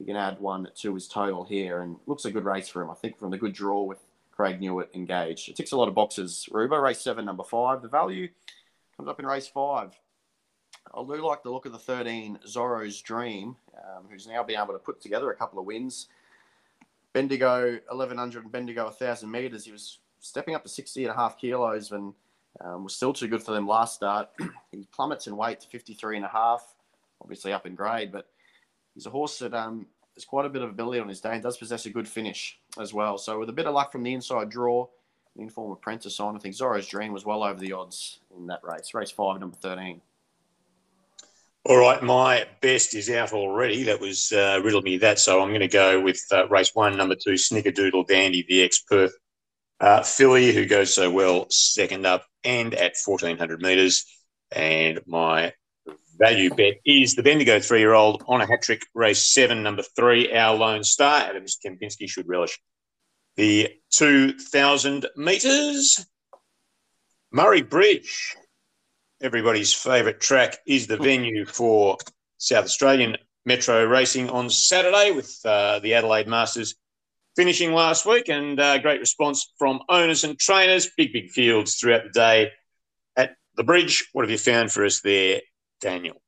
he 0.00 0.04
can 0.04 0.16
add 0.16 0.40
one 0.40 0.66
to 0.80 0.92
his 0.92 1.06
total 1.06 1.44
here 1.44 1.82
and 1.82 1.96
looks 2.06 2.24
a 2.24 2.32
good 2.32 2.44
race 2.44 2.68
for 2.68 2.82
him. 2.82 2.90
I 2.90 2.94
think 2.94 3.16
from 3.16 3.30
the 3.30 3.38
good 3.38 3.52
draw 3.52 3.84
with 3.84 3.98
Craig 4.32 4.60
Newitt 4.60 4.92
engaged. 4.92 5.48
It 5.48 5.54
ticks 5.54 5.70
a 5.70 5.76
lot 5.76 5.86
of 5.86 5.94
boxes. 5.94 6.48
Rubo 6.50 6.82
race 6.82 7.00
seven, 7.00 7.24
number 7.24 7.44
five. 7.44 7.80
The 7.80 7.88
value 7.88 8.28
comes 8.96 9.08
up 9.08 9.20
in 9.20 9.26
race 9.26 9.46
five. 9.46 9.96
I 10.92 11.02
do 11.04 11.24
like 11.24 11.44
the 11.44 11.50
look 11.50 11.66
of 11.66 11.72
the 11.72 11.78
13 11.78 12.40
Zorro's 12.44 13.00
Dream, 13.00 13.54
um, 13.78 14.06
who's 14.10 14.26
now 14.26 14.42
been 14.42 14.60
able 14.60 14.72
to 14.72 14.80
put 14.80 15.00
together 15.00 15.30
a 15.30 15.36
couple 15.36 15.60
of 15.60 15.64
wins. 15.64 16.08
Bendigo 17.12 17.72
1100 17.88 18.44
and 18.44 18.52
Bendigo 18.52 18.84
1000 18.84 19.30
meters. 19.30 19.64
He 19.64 19.72
was 19.72 19.98
stepping 20.20 20.54
up 20.54 20.62
to 20.62 20.68
60 20.68 21.04
and 21.04 21.12
a 21.12 21.16
half 21.16 21.38
kilos 21.38 21.92
and 21.92 22.14
um, 22.60 22.84
was 22.84 22.94
still 22.94 23.12
too 23.12 23.28
good 23.28 23.42
for 23.42 23.52
them 23.52 23.66
last 23.66 23.94
start. 23.94 24.28
he 24.72 24.86
plummets 24.92 25.26
in 25.26 25.36
weight 25.36 25.60
to 25.60 25.68
53 25.68 26.16
and 26.16 26.26
a 26.26 26.28
half, 26.28 26.74
obviously 27.20 27.52
up 27.52 27.66
in 27.66 27.74
grade, 27.74 28.12
but 28.12 28.28
he's 28.94 29.06
a 29.06 29.10
horse 29.10 29.38
that 29.38 29.54
um, 29.54 29.86
has 30.14 30.24
quite 30.24 30.46
a 30.46 30.50
bit 30.50 30.62
of 30.62 30.70
ability 30.70 31.00
on 31.00 31.08
his 31.08 31.20
day 31.20 31.32
and 31.32 31.42
does 31.42 31.56
possess 31.56 31.86
a 31.86 31.90
good 31.90 32.08
finish 32.08 32.58
as 32.78 32.92
well. 32.92 33.18
So 33.18 33.38
with 33.38 33.48
a 33.48 33.54
bit 33.54 33.66
of 33.66 33.74
luck 33.74 33.92
from 33.92 34.02
the 34.02 34.14
inside 34.14 34.50
draw, 34.50 34.86
the 35.36 35.42
inform 35.42 35.72
apprentice 35.72 36.18
on, 36.20 36.36
I 36.36 36.38
think 36.38 36.54
Zorro's 36.54 36.86
Dream 36.86 37.12
was 37.12 37.24
well 37.24 37.44
over 37.44 37.58
the 37.58 37.72
odds 37.72 38.20
in 38.36 38.46
that 38.48 38.60
race. 38.62 38.94
Race 38.94 39.10
five, 39.10 39.40
number 39.40 39.56
13. 39.56 40.00
All 41.70 41.76
right, 41.76 42.02
my 42.02 42.48
best 42.60 42.96
is 42.96 43.08
out 43.08 43.32
already. 43.32 43.84
That 43.84 44.00
was 44.00 44.32
uh, 44.32 44.60
riddled 44.60 44.82
me 44.82 44.96
that, 44.96 45.20
so 45.20 45.40
I'm 45.40 45.50
going 45.50 45.60
to 45.60 45.68
go 45.68 46.00
with 46.00 46.20
uh, 46.32 46.48
race 46.48 46.72
one, 46.74 46.96
number 46.96 47.14
two, 47.14 47.34
Snickerdoodle 47.34 48.08
Dandy, 48.08 48.44
the 48.48 48.62
ex 48.62 48.80
Perth 48.80 49.12
uh, 49.78 50.02
filly, 50.02 50.52
who 50.52 50.66
goes 50.66 50.92
so 50.92 51.08
well 51.12 51.46
second 51.48 52.06
up 52.06 52.26
and 52.42 52.74
at 52.74 52.94
1400 53.04 53.62
metres. 53.62 54.04
And 54.50 54.98
my 55.06 55.52
value 56.18 56.52
bet 56.52 56.78
is 56.84 57.14
the 57.14 57.22
Bendigo 57.22 57.60
three 57.60 57.78
year 57.78 57.94
old 57.94 58.24
on 58.26 58.40
a 58.40 58.48
hat 58.48 58.62
trick, 58.62 58.82
race 58.92 59.32
seven, 59.32 59.62
number 59.62 59.84
three, 59.94 60.34
our 60.34 60.56
lone 60.56 60.82
star. 60.82 61.20
Adam 61.20 61.44
Kempinski 61.44 62.10
should 62.10 62.26
relish 62.26 62.58
the 63.36 63.68
2000 63.92 65.06
metres. 65.14 66.04
Murray 67.30 67.62
Bridge 67.62 68.34
everybody's 69.20 69.72
favourite 69.74 70.20
track 70.20 70.58
is 70.66 70.86
the 70.86 70.96
venue 70.96 71.44
for 71.44 71.98
South 72.38 72.64
Australian 72.64 73.16
Metro 73.44 73.84
Racing 73.84 74.30
on 74.30 74.48
Saturday 74.48 75.10
with 75.10 75.38
uh, 75.44 75.78
the 75.80 75.94
Adelaide 75.94 76.26
Masters 76.28 76.74
finishing 77.36 77.72
last 77.72 78.06
week 78.06 78.28
and 78.28 78.58
uh, 78.58 78.78
great 78.78 79.00
response 79.00 79.52
from 79.58 79.80
owners 79.88 80.24
and 80.24 80.38
trainers. 80.38 80.90
Big, 80.96 81.12
big 81.12 81.30
fields 81.30 81.76
throughout 81.76 82.04
the 82.04 82.10
day 82.10 82.50
at 83.16 83.36
the 83.56 83.64
bridge. 83.64 84.08
What 84.12 84.22
have 84.22 84.30
you 84.30 84.38
found 84.38 84.72
for 84.72 84.84
us 84.84 85.00
there, 85.00 85.40
Daniel? 85.80 86.20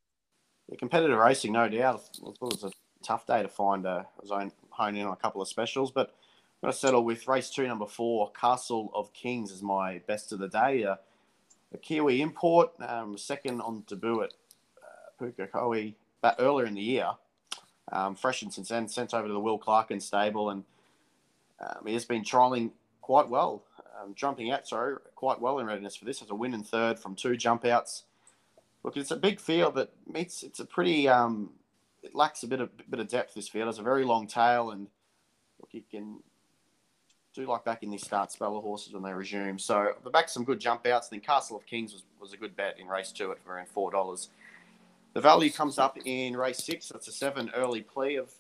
Yeah, 0.68 0.76
competitive 0.78 1.18
racing, 1.18 1.52
no 1.52 1.68
doubt. 1.68 2.02
I 2.14 2.32
thought 2.38 2.52
it 2.52 2.62
was 2.62 2.64
a 2.64 2.72
tough 3.04 3.26
day 3.26 3.42
to 3.42 3.48
find 3.48 3.86
a 3.86 4.06
zone 4.26 4.52
hone 4.70 4.96
in 4.96 5.06
on 5.06 5.12
a 5.12 5.16
couple 5.16 5.42
of 5.42 5.48
specials, 5.48 5.90
but 5.90 6.08
I'm 6.08 6.68
going 6.68 6.72
to 6.72 6.78
settle 6.78 7.04
with 7.04 7.26
race 7.26 7.50
two, 7.50 7.66
number 7.66 7.86
four, 7.86 8.30
Castle 8.32 8.90
of 8.94 9.12
Kings, 9.12 9.50
is 9.50 9.62
my 9.62 10.00
best 10.06 10.32
of 10.32 10.38
the 10.38 10.48
day. 10.48 10.84
Uh, 10.84 10.96
a 11.74 11.78
Kiwi 11.78 12.20
import, 12.20 12.72
um, 12.80 13.16
second 13.16 13.60
on 13.60 13.84
debut 13.86 14.22
at 14.22 14.32
uh, 14.82 15.24
Pukekohe 15.24 15.94
back 16.20 16.36
earlier 16.38 16.66
in 16.66 16.74
the 16.74 16.82
year. 16.82 17.10
Um, 17.90 18.14
freshened 18.14 18.54
since 18.54 18.68
then, 18.68 18.88
sent 18.88 19.12
over 19.12 19.26
to 19.26 19.32
the 19.32 19.40
Will 19.40 19.58
Clarken 19.58 20.00
stable, 20.00 20.50
and 20.50 20.64
um, 21.60 21.86
he 21.86 21.92
has 21.94 22.04
been 22.04 22.22
trialling 22.22 22.70
quite 23.00 23.28
well, 23.28 23.64
um, 24.00 24.14
jumping 24.14 24.50
out, 24.50 24.66
sorry, 24.66 24.96
quite 25.14 25.40
well 25.40 25.58
in 25.58 25.66
readiness 25.66 25.96
for 25.96 26.04
this. 26.04 26.20
Has 26.20 26.30
a 26.30 26.34
win 26.34 26.54
in 26.54 26.62
third 26.62 26.98
from 26.98 27.14
two 27.14 27.36
jump 27.36 27.64
outs. 27.64 28.04
Look, 28.82 28.96
it's 28.96 29.10
a 29.10 29.16
big 29.16 29.40
field 29.40 29.74
that 29.76 29.90
meets. 30.10 30.42
It's 30.42 30.60
a 30.60 30.64
pretty. 30.64 31.08
Um, 31.08 31.50
it 32.02 32.14
lacks 32.14 32.42
a 32.42 32.48
bit 32.48 32.60
of 32.60 32.70
bit 32.90 33.00
of 33.00 33.08
depth. 33.08 33.34
This 33.34 33.48
field 33.48 33.66
has 33.66 33.78
a 33.78 33.82
very 33.82 34.04
long 34.04 34.26
tail, 34.26 34.70
and 34.70 34.88
look, 35.60 35.70
you 35.72 35.82
can 35.90 36.20
do 37.34 37.46
like 37.46 37.64
back 37.64 37.82
in 37.82 37.90
these 37.90 38.04
start 38.04 38.30
spell 38.30 38.56
of 38.56 38.62
horses 38.62 38.92
when 38.92 39.02
they 39.02 39.12
resume. 39.12 39.58
So 39.58 39.92
the 40.04 40.10
back 40.10 40.28
some 40.28 40.44
good 40.44 40.60
jump 40.60 40.86
outs. 40.86 41.08
Then 41.08 41.20
Castle 41.20 41.56
of 41.56 41.66
Kings 41.66 41.92
was, 41.92 42.02
was 42.20 42.32
a 42.32 42.36
good 42.36 42.54
bet 42.56 42.78
in 42.78 42.86
race 42.86 43.12
two 43.12 43.32
at 43.32 43.38
around 43.48 43.68
four 43.68 43.90
dollars. 43.90 44.28
The 45.14 45.20
value 45.20 45.50
comes 45.50 45.78
up 45.78 45.98
in 46.04 46.36
race 46.36 46.58
six. 46.58 46.88
That's 46.88 47.08
a 47.08 47.12
seven 47.12 47.50
early 47.54 47.80
plea 47.80 48.16
of 48.16 48.32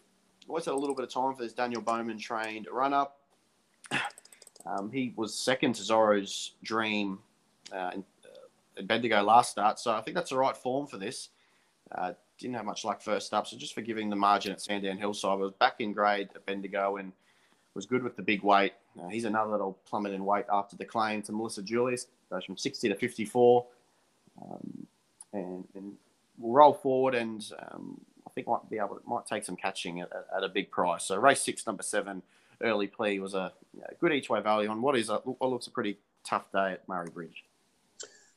always 0.48 0.64
had 0.64 0.74
a 0.74 0.76
little 0.76 0.94
bit 0.94 1.04
of 1.04 1.10
time 1.10 1.34
for 1.34 1.42
this 1.42 1.52
Daniel 1.52 1.80
Bowman 1.80 2.18
trained 2.18 2.66
run 2.70 2.92
up. 2.92 3.18
Um, 4.64 4.92
he 4.92 5.12
was 5.16 5.34
second 5.34 5.72
to 5.74 5.82
Zorro's 5.82 6.52
Dream 6.62 7.18
uh, 7.72 7.90
in, 7.94 8.04
uh, 8.24 8.78
at 8.78 8.86
Bendigo 8.86 9.20
last 9.20 9.50
start, 9.50 9.80
so 9.80 9.90
I 9.90 10.00
think 10.02 10.14
that's 10.14 10.30
the 10.30 10.36
right 10.36 10.56
form 10.56 10.86
for 10.86 10.98
this. 10.98 11.30
Uh, 11.90 12.12
didn't 12.38 12.54
have 12.54 12.64
much 12.64 12.84
luck 12.84 13.02
first 13.02 13.34
up, 13.34 13.48
so 13.48 13.56
just 13.56 13.74
for 13.74 13.80
giving 13.80 14.08
the 14.08 14.14
margin 14.14 14.52
at 14.52 14.62
Sandown 14.62 14.98
Hillside, 14.98 15.36
was 15.40 15.50
back 15.58 15.80
in 15.80 15.92
grade 15.92 16.28
at 16.36 16.46
Bendigo 16.46 16.98
and 16.98 17.10
was 17.74 17.86
good 17.86 18.04
with 18.04 18.14
the 18.14 18.22
big 18.22 18.44
weight. 18.44 18.72
He's 19.10 19.24
another 19.24 19.52
that'll 19.52 19.78
plummet 19.86 20.12
in 20.12 20.24
weight 20.24 20.46
after 20.52 20.76
the 20.76 20.84
claim 20.84 21.22
to 21.22 21.32
Melissa 21.32 21.62
Julius. 21.62 22.06
Goes 22.30 22.44
from 22.44 22.56
60 22.56 22.88
to 22.88 22.94
54. 22.94 23.66
Um, 24.42 24.86
and, 25.32 25.64
and 25.74 25.92
we'll 26.38 26.52
roll 26.52 26.74
forward 26.74 27.14
and 27.14 27.44
um, 27.58 28.00
I 28.26 28.30
think 28.30 28.46
might 28.46 28.68
be 28.70 28.78
able 28.78 28.96
to, 28.96 29.00
might 29.06 29.26
take 29.26 29.44
some 29.44 29.56
catching 29.56 30.00
at, 30.00 30.10
at, 30.34 30.42
a 30.42 30.48
big 30.48 30.70
price. 30.70 31.04
So 31.04 31.16
race 31.16 31.40
six, 31.40 31.66
number 31.66 31.82
seven, 31.82 32.22
early 32.62 32.86
plea 32.86 33.18
was 33.18 33.34
a 33.34 33.52
you 33.74 33.80
know, 33.80 33.86
good 34.00 34.12
each 34.12 34.30
way 34.30 34.40
value 34.40 34.68
on 34.68 34.82
what 34.82 34.96
is 34.96 35.08
a, 35.10 35.16
what 35.16 35.50
looks 35.50 35.66
a 35.66 35.70
pretty 35.70 35.98
tough 36.24 36.50
day 36.52 36.72
at 36.72 36.88
Murray 36.88 37.10
Bridge. 37.10 37.44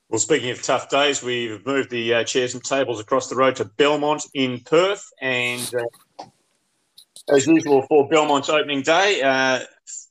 Well, 0.09 0.19
speaking 0.19 0.51
of 0.51 0.61
tough 0.61 0.89
days, 0.89 1.23
we've 1.23 1.65
moved 1.65 1.89
the 1.89 2.13
uh, 2.13 2.23
chairs 2.23 2.53
and 2.53 2.63
tables 2.63 2.99
across 2.99 3.27
the 3.27 3.35
road 3.35 3.55
to 3.55 3.65
Belmont 3.65 4.23
in 4.35 4.59
Perth, 4.59 5.11
and 5.19 5.71
uh, 5.73 6.25
as 7.27 7.47
usual 7.47 7.81
for 7.83 8.07
Belmont's 8.07 8.49
opening 8.49 8.83
day, 8.83 9.21
uh, 9.23 9.61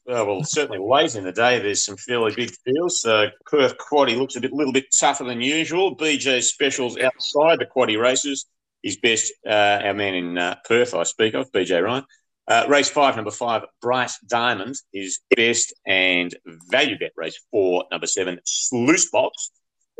uh, 0.06 0.24
well, 0.26 0.44
certainly 0.44 0.78
late 0.78 1.14
in 1.14 1.24
the 1.24 1.32
day, 1.32 1.58
there's 1.58 1.84
some 1.84 1.96
fairly 1.96 2.34
big 2.34 2.50
fields. 2.64 3.04
Uh, 3.04 3.28
Perth 3.46 3.76
Quaddy 3.78 4.16
looks 4.16 4.36
a 4.36 4.40
bit, 4.40 4.52
little 4.52 4.72
bit 4.72 4.86
tougher 4.98 5.24
than 5.24 5.40
usual. 5.40 5.96
BJ 5.96 6.42
Specials 6.42 6.98
outside 6.98 7.58
the 7.58 7.66
Quaddy 7.66 8.00
races. 8.00 8.46
His 8.82 8.98
best, 8.98 9.32
uh, 9.46 9.80
our 9.82 9.94
man 9.94 10.14
in 10.14 10.36
uh, 10.36 10.56
Perth, 10.66 10.94
I 10.94 11.04
speak 11.04 11.32
of, 11.34 11.50
BJ 11.52 11.82
Ryan. 11.82 12.04
Uh, 12.46 12.66
race 12.68 12.90
five, 12.90 13.16
number 13.16 13.30
five, 13.30 13.62
Bright 13.80 14.10
Diamond, 14.28 14.74
is 14.92 15.20
best 15.34 15.72
and 15.86 16.34
value 16.70 16.98
bet. 16.98 17.12
Race 17.16 17.42
four, 17.50 17.84
number 17.90 18.06
seven, 18.06 18.38
Sluice 18.44 19.08
Box. 19.10 19.52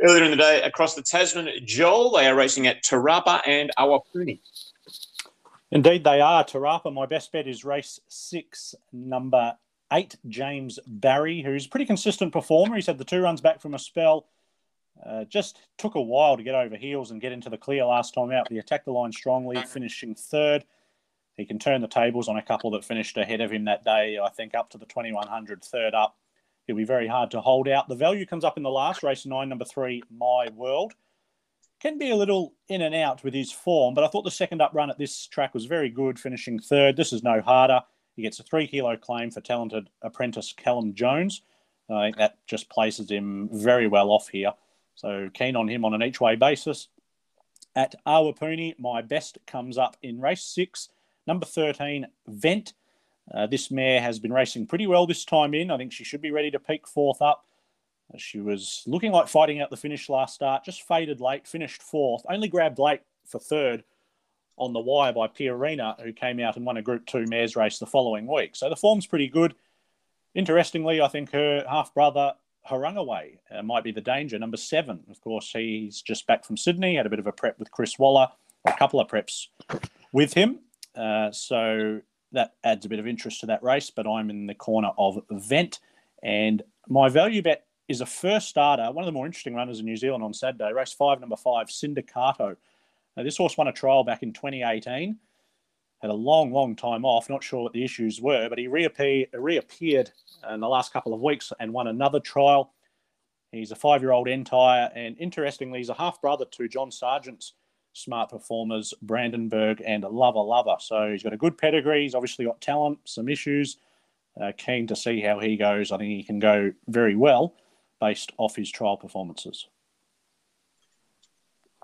Earlier 0.03 0.25
in 0.25 0.31
the 0.31 0.37
day, 0.37 0.61
across 0.61 0.93
the 0.93 1.01
Tasman, 1.01 1.49
Joel, 1.65 2.11
they 2.11 2.27
are 2.27 2.35
racing 2.35 2.67
at 2.67 2.83
Te 2.83 2.95
Rapa 2.95 3.41
and 3.47 3.71
Awapuni. 3.79 4.41
Indeed, 5.71 6.03
they 6.03 6.21
are. 6.21 6.43
Te 6.43 6.59
Rapa, 6.59 6.93
my 6.93 7.07
best 7.07 7.31
bet 7.31 7.47
is 7.47 7.65
race 7.65 7.99
six, 8.07 8.75
number 8.93 9.57
eight, 9.93 10.15
James 10.27 10.79
Barry, 10.87 11.41
who's 11.41 11.65
a 11.65 11.69
pretty 11.69 11.85
consistent 11.85 12.33
performer. 12.33 12.75
He's 12.75 12.87
had 12.87 12.97
the 12.97 13.05
two 13.05 13.21
runs 13.21 13.41
back 13.41 13.61
from 13.61 13.73
a 13.73 13.79
spell. 13.79 14.27
Uh, 15.05 15.25
just 15.25 15.59
took 15.77 15.95
a 15.95 16.01
while 16.01 16.37
to 16.37 16.43
get 16.43 16.55
over 16.55 16.75
heels 16.75 17.11
and 17.11 17.21
get 17.21 17.31
into 17.31 17.49
the 17.49 17.57
clear 17.57 17.85
last 17.85 18.13
time 18.13 18.31
out. 18.31 18.49
He 18.49 18.57
attacked 18.57 18.85
the 18.85 18.91
line 18.91 19.11
strongly, 19.11 19.61
finishing 19.63 20.15
third. 20.15 20.65
He 21.35 21.45
can 21.45 21.59
turn 21.59 21.81
the 21.81 21.87
tables 21.87 22.29
on 22.29 22.37
a 22.37 22.41
couple 22.41 22.71
that 22.71 22.85
finished 22.85 23.17
ahead 23.17 23.41
of 23.41 23.51
him 23.51 23.65
that 23.65 23.83
day, 23.83 24.17
I 24.21 24.29
think 24.29 24.55
up 24.55 24.69
to 24.69 24.77
the 24.77 24.85
2100 24.85 25.63
third 25.63 25.93
up. 25.93 26.15
It'll 26.67 26.77
be 26.77 26.85
very 26.85 27.07
hard 27.07 27.31
to 27.31 27.41
hold 27.41 27.67
out. 27.67 27.87
The 27.89 27.95
value 27.95 28.25
comes 28.25 28.43
up 28.43 28.57
in 28.57 28.63
the 28.63 28.69
last 28.69 29.03
race, 29.03 29.25
nine, 29.25 29.49
number 29.49 29.65
three, 29.65 30.01
My 30.09 30.47
World. 30.55 30.93
Can 31.81 31.97
be 31.97 32.09
a 32.09 32.15
little 32.15 32.53
in 32.69 32.81
and 32.81 32.95
out 32.95 33.23
with 33.23 33.33
his 33.33 33.51
form, 33.51 33.93
but 33.93 34.03
I 34.03 34.07
thought 34.07 34.23
the 34.23 34.31
second 34.31 34.61
up 34.61 34.73
run 34.73 34.89
at 34.89 34.97
this 34.97 35.27
track 35.27 35.53
was 35.53 35.65
very 35.65 35.89
good, 35.89 36.17
finishing 36.17 36.57
third. 36.57 36.95
This 36.95 37.11
is 37.11 37.21
no 37.21 37.41
harder. 37.41 37.81
He 38.15 38.21
gets 38.21 38.39
a 38.39 38.43
three 38.43 38.67
kilo 38.67 38.95
claim 38.95 39.31
for 39.31 39.41
talented 39.41 39.89
apprentice 40.01 40.53
Callum 40.53 40.93
Jones. 40.93 41.41
I 41.89 42.05
think 42.05 42.17
that 42.17 42.37
just 42.47 42.69
places 42.69 43.11
him 43.11 43.49
very 43.51 43.87
well 43.87 44.09
off 44.09 44.29
here. 44.29 44.53
So 44.95 45.29
keen 45.33 45.55
on 45.55 45.67
him 45.67 45.85
on 45.85 45.93
an 45.93 46.01
each 46.01 46.21
way 46.21 46.35
basis. 46.35 46.87
At 47.75 47.95
Awapuni, 48.07 48.79
my 48.79 49.01
best 49.01 49.37
comes 49.45 49.77
up 49.77 49.97
in 50.01 50.21
race 50.21 50.43
six, 50.43 50.89
number 51.27 51.45
13, 51.45 52.07
Vent. 52.27 52.73
Uh, 53.33 53.47
this 53.47 53.69
mare 53.69 54.01
has 54.01 54.19
been 54.19 54.31
racing 54.31 54.65
pretty 54.65 54.87
well 54.87 55.05
this 55.05 55.25
time 55.25 55.53
in. 55.53 55.69
I 55.69 55.77
think 55.77 55.91
she 55.91 56.03
should 56.03 56.21
be 56.21 56.31
ready 56.31 56.49
to 56.51 56.59
peak 56.59 56.87
fourth 56.87 57.21
up. 57.21 57.45
Uh, 58.13 58.17
she 58.17 58.39
was 58.39 58.83
looking 58.87 59.11
like 59.11 59.27
fighting 59.27 59.59
out 59.59 59.69
the 59.69 59.77
finish 59.77 60.07
last 60.09 60.35
start, 60.35 60.63
just 60.63 60.87
faded 60.87 61.19
late, 61.19 61.47
finished 61.47 61.81
fourth, 61.81 62.25
only 62.29 62.47
grabbed 62.47 62.79
late 62.79 63.01
for 63.25 63.39
third 63.39 63.83
on 64.57 64.73
the 64.73 64.79
wire 64.79 65.13
by 65.13 65.27
Pierina, 65.27 65.99
who 66.01 66.13
came 66.13 66.39
out 66.39 66.55
and 66.55 66.65
won 66.65 66.77
a 66.77 66.81
Group 66.81 67.05
2 67.05 67.25
mares 67.27 67.55
race 67.55 67.79
the 67.79 67.85
following 67.85 68.27
week. 68.27 68.55
So 68.55 68.69
the 68.69 68.75
form's 68.75 69.07
pretty 69.07 69.27
good. 69.27 69.55
Interestingly, 70.33 71.01
I 71.01 71.07
think 71.07 71.31
her 71.31 71.63
half 71.67 71.93
brother 71.93 72.33
Harungaway 72.69 73.37
uh, 73.51 73.63
might 73.63 73.83
be 73.83 73.91
the 73.91 74.01
danger. 74.01 74.39
Number 74.39 74.57
seven, 74.57 75.03
of 75.09 75.21
course, 75.21 75.51
he's 75.51 76.01
just 76.01 76.25
back 76.27 76.43
from 76.43 76.57
Sydney, 76.57 76.95
had 76.95 77.05
a 77.05 77.09
bit 77.09 77.19
of 77.19 77.27
a 77.27 77.31
prep 77.31 77.59
with 77.59 77.71
Chris 77.71 77.99
Waller, 77.99 78.27
a 78.65 78.73
couple 78.73 78.99
of 78.99 79.07
preps 79.07 79.47
with 80.11 80.33
him. 80.33 80.59
Uh, 80.95 81.31
so 81.31 82.01
that 82.31 82.55
adds 82.63 82.85
a 82.85 82.89
bit 82.89 82.99
of 82.99 83.07
interest 83.07 83.41
to 83.41 83.45
that 83.47 83.63
race, 83.63 83.89
but 83.89 84.07
I'm 84.07 84.29
in 84.29 84.47
the 84.47 84.55
corner 84.55 84.91
of 84.97 85.21
Vent. 85.29 85.79
And 86.23 86.63
my 86.87 87.09
value 87.09 87.41
bet 87.41 87.65
is 87.87 88.01
a 88.01 88.05
first 88.05 88.49
starter, 88.49 88.91
one 88.91 89.03
of 89.03 89.05
the 89.05 89.11
more 89.11 89.25
interesting 89.25 89.55
runners 89.55 89.79
in 89.79 89.85
New 89.85 89.97
Zealand 89.97 90.23
on 90.23 90.33
Saturday, 90.33 90.73
race 90.73 90.93
five, 90.93 91.19
number 91.19 91.35
five, 91.35 91.67
Sindicato. 91.67 92.55
Now, 93.15 93.23
this 93.23 93.37
horse 93.37 93.57
won 93.57 93.67
a 93.67 93.71
trial 93.71 94.03
back 94.03 94.23
in 94.23 94.33
2018, 94.33 95.17
had 96.01 96.11
a 96.11 96.13
long, 96.13 96.51
long 96.51 96.75
time 96.75 97.05
off, 97.05 97.29
not 97.29 97.43
sure 97.43 97.63
what 97.63 97.73
the 97.73 97.83
issues 97.83 98.21
were, 98.21 98.49
but 98.49 98.57
he 98.57 98.67
reappear, 98.67 99.25
reappeared 99.33 100.11
in 100.51 100.59
the 100.59 100.67
last 100.67 100.91
couple 100.91 101.13
of 101.13 101.21
weeks 101.21 101.53
and 101.59 101.71
won 101.73 101.87
another 101.87 102.19
trial. 102.19 102.73
He's 103.51 103.71
a 103.71 103.75
five 103.75 104.01
year 104.01 104.11
old 104.11 104.27
entire, 104.27 104.91
and 104.95 105.17
interestingly, 105.17 105.79
he's 105.79 105.89
a 105.89 105.93
half 105.93 106.21
brother 106.21 106.45
to 106.51 106.67
John 106.67 106.91
Sargent's 106.91 107.53
smart 107.93 108.29
performers, 108.29 108.93
Brandenburg 109.01 109.81
and 109.85 110.03
Lover 110.03 110.39
Lover. 110.39 110.75
So 110.79 111.11
he's 111.11 111.23
got 111.23 111.33
a 111.33 111.37
good 111.37 111.57
pedigree. 111.57 112.03
He's 112.03 112.15
obviously 112.15 112.45
got 112.45 112.59
talent, 112.59 112.99
some 113.05 113.29
issues. 113.29 113.77
Uh, 114.39 114.51
keen 114.57 114.85
to 114.87 114.95
see 114.97 115.21
how 115.21 115.39
he 115.39 115.55
goes. 115.55 115.93
I 115.93 115.97
think 115.97 116.11
he 116.11 116.23
can 116.23 116.39
go 116.39 116.73
very 116.89 117.15
well 117.15 117.55
based 118.01 118.33
off 118.37 118.57
his 118.57 118.69
trial 118.69 118.97
performances. 118.97 119.69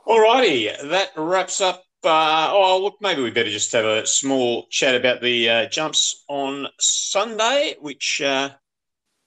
All 0.06 0.20
righty, 0.20 0.70
that 0.84 1.12
wraps 1.16 1.62
up. 1.62 1.84
Uh, 2.04 2.49
oh, 2.52 2.82
look, 2.82 2.95
maybe 3.02 3.22
we 3.22 3.30
better 3.30 3.52
just 3.52 3.72
have 3.74 3.86
a 3.86 4.08
small 4.08 4.66
chat 4.72 4.95
about 4.95 5.22
the 5.22 5.49
uh, 5.49 5.66
jumps 5.68 6.24
on 6.28 6.68
Sunday, 6.80 7.76
which, 7.80 8.22
uh, 8.24 8.49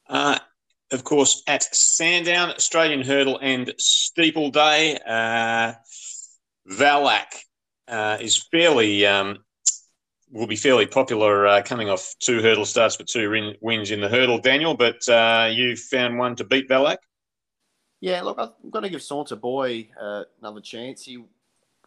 uh 0.09 0.39
of 0.91 1.05
course, 1.05 1.43
at 1.47 1.62
Sandown, 1.62 2.51
Australian 2.51 3.03
Hurdle 3.03 3.39
and 3.41 3.72
Steeple 3.79 4.51
Day. 4.51 4.99
Uh, 5.07 5.75
Valac 6.68 7.27
uh, 7.87 8.18
is 8.20 8.47
fairly 8.51 9.07
um, 9.07 9.39
will 10.31 10.49
be 10.49 10.57
fairly 10.57 10.87
popular 10.87 11.47
uh, 11.47 11.62
coming 11.62 11.89
off 11.89 12.14
two 12.18 12.43
hurdle 12.43 12.64
starts 12.64 12.97
for 12.97 13.05
two 13.05 13.55
wins 13.61 13.93
in 13.93 14.01
the 14.01 14.09
hurdle, 14.09 14.39
Daniel. 14.39 14.75
But 14.75 15.09
uh, 15.09 15.51
you 15.53 15.77
found 15.77 16.18
one 16.18 16.35
to 16.37 16.45
beat 16.45 16.68
Valac. 16.68 16.97
Yeah, 18.05 18.20
look, 18.20 18.38
I'm 18.38 18.68
going 18.68 18.82
to 18.82 18.90
give 18.90 19.00
Saunter 19.00 19.34
Boy 19.34 19.88
uh, 19.98 20.24
another 20.38 20.61
chance. 20.61 21.07
He 21.07 21.24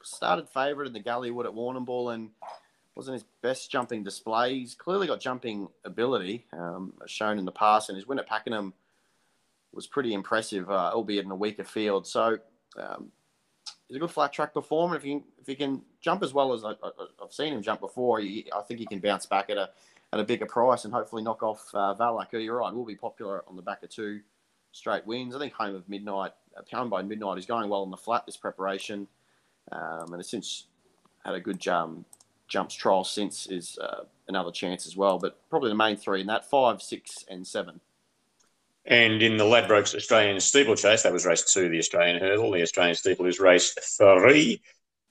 started 0.01 0.49
favourite 0.49 0.87
in 0.87 0.93
the 0.93 0.99
Galleywood 0.99 1.45
at 1.45 1.51
Warrnambool 1.51 2.11
and 2.11 2.31
wasn't 2.95 3.13
his 3.13 3.25
best 3.43 3.69
jumping 3.69 4.03
display. 4.03 4.55
He's 4.55 4.73
clearly 4.73 5.05
got 5.05 5.21
jumping 5.21 5.67
ability, 5.85 6.47
um, 6.53 6.93
shown 7.05 7.37
in 7.37 7.45
the 7.45 7.51
past, 7.51 7.89
and 7.89 7.95
his 7.95 8.07
win 8.07 8.17
at 8.17 8.27
Pakenham 8.27 8.73
was 9.71 9.85
pretty 9.85 10.15
impressive, 10.15 10.67
uh, 10.71 10.89
albeit 10.91 11.23
in 11.23 11.29
a 11.29 11.35
weaker 11.35 11.63
field. 11.63 12.07
So 12.07 12.39
um, 12.79 13.11
he's 13.87 13.97
a 13.97 13.99
good 13.99 14.09
flat 14.09 14.33
track 14.33 14.55
performer. 14.55 14.95
If 14.95 15.03
he 15.03 15.21
if 15.39 15.45
he 15.45 15.53
can 15.53 15.83
jump 16.01 16.23
as 16.23 16.33
well 16.33 16.51
as 16.51 16.63
I, 16.65 16.69
have 17.21 17.31
seen 17.31 17.53
him 17.53 17.61
jump 17.61 17.79
before, 17.79 18.21
he, 18.21 18.49
I 18.55 18.61
think 18.61 18.79
he 18.79 18.87
can 18.87 18.97
bounce 18.97 19.27
back 19.27 19.51
at 19.51 19.57
a 19.57 19.69
at 20.11 20.19
a 20.19 20.23
bigger 20.23 20.47
price 20.47 20.83
and 20.83 20.91
hopefully 20.91 21.21
knock 21.21 21.43
off 21.43 21.69
uh, 21.75 21.93
Valac. 21.93 22.31
You're 22.31 22.57
right, 22.57 22.73
will 22.73 22.85
be 22.85 22.95
popular 22.95 23.43
on 23.47 23.55
the 23.55 23.61
back 23.61 23.83
of 23.83 23.91
two 23.91 24.21
straight 24.77 25.05
wins. 25.05 25.35
I 25.35 25.39
think 25.39 25.53
home 25.53 25.75
of 25.75 25.87
midnight, 25.89 26.31
uh, 26.55 26.61
home 26.75 26.89
by 26.89 27.01
midnight, 27.01 27.37
is 27.37 27.45
going 27.45 27.69
well 27.69 27.81
on 27.81 27.91
the 27.91 27.97
flat 27.97 28.25
this 28.25 28.37
preparation, 28.37 29.07
um, 29.71 30.13
and 30.13 30.17
has 30.17 30.29
since 30.29 30.67
had 31.25 31.35
a 31.35 31.39
good 31.39 31.59
jump 31.59 32.05
jumps 32.47 32.75
trial 32.75 33.03
since 33.03 33.47
is 33.47 33.77
uh, 33.79 34.03
another 34.27 34.51
chance 34.51 34.87
as 34.87 34.95
well. 34.95 35.19
But 35.19 35.37
probably 35.49 35.69
the 35.69 35.75
main 35.75 35.97
three 35.97 36.21
in 36.21 36.27
that 36.27 36.49
five, 36.49 36.81
six, 36.81 37.25
and 37.29 37.45
seven. 37.45 37.81
And 38.85 39.21
in 39.21 39.35
the 39.35 39.43
Ladbrokes 39.43 39.93
Australian 39.93 40.39
Steeplechase, 40.39 41.03
that 41.03 41.11
was 41.11 41.25
race 41.25 41.51
two, 41.51 41.67
the 41.67 41.79
Australian 41.79 42.21
Hurdle. 42.21 42.51
The 42.51 42.61
Australian 42.61 42.95
Steeple 42.95 43.25
is 43.25 43.39
race 43.39 43.75
three. 43.97 44.61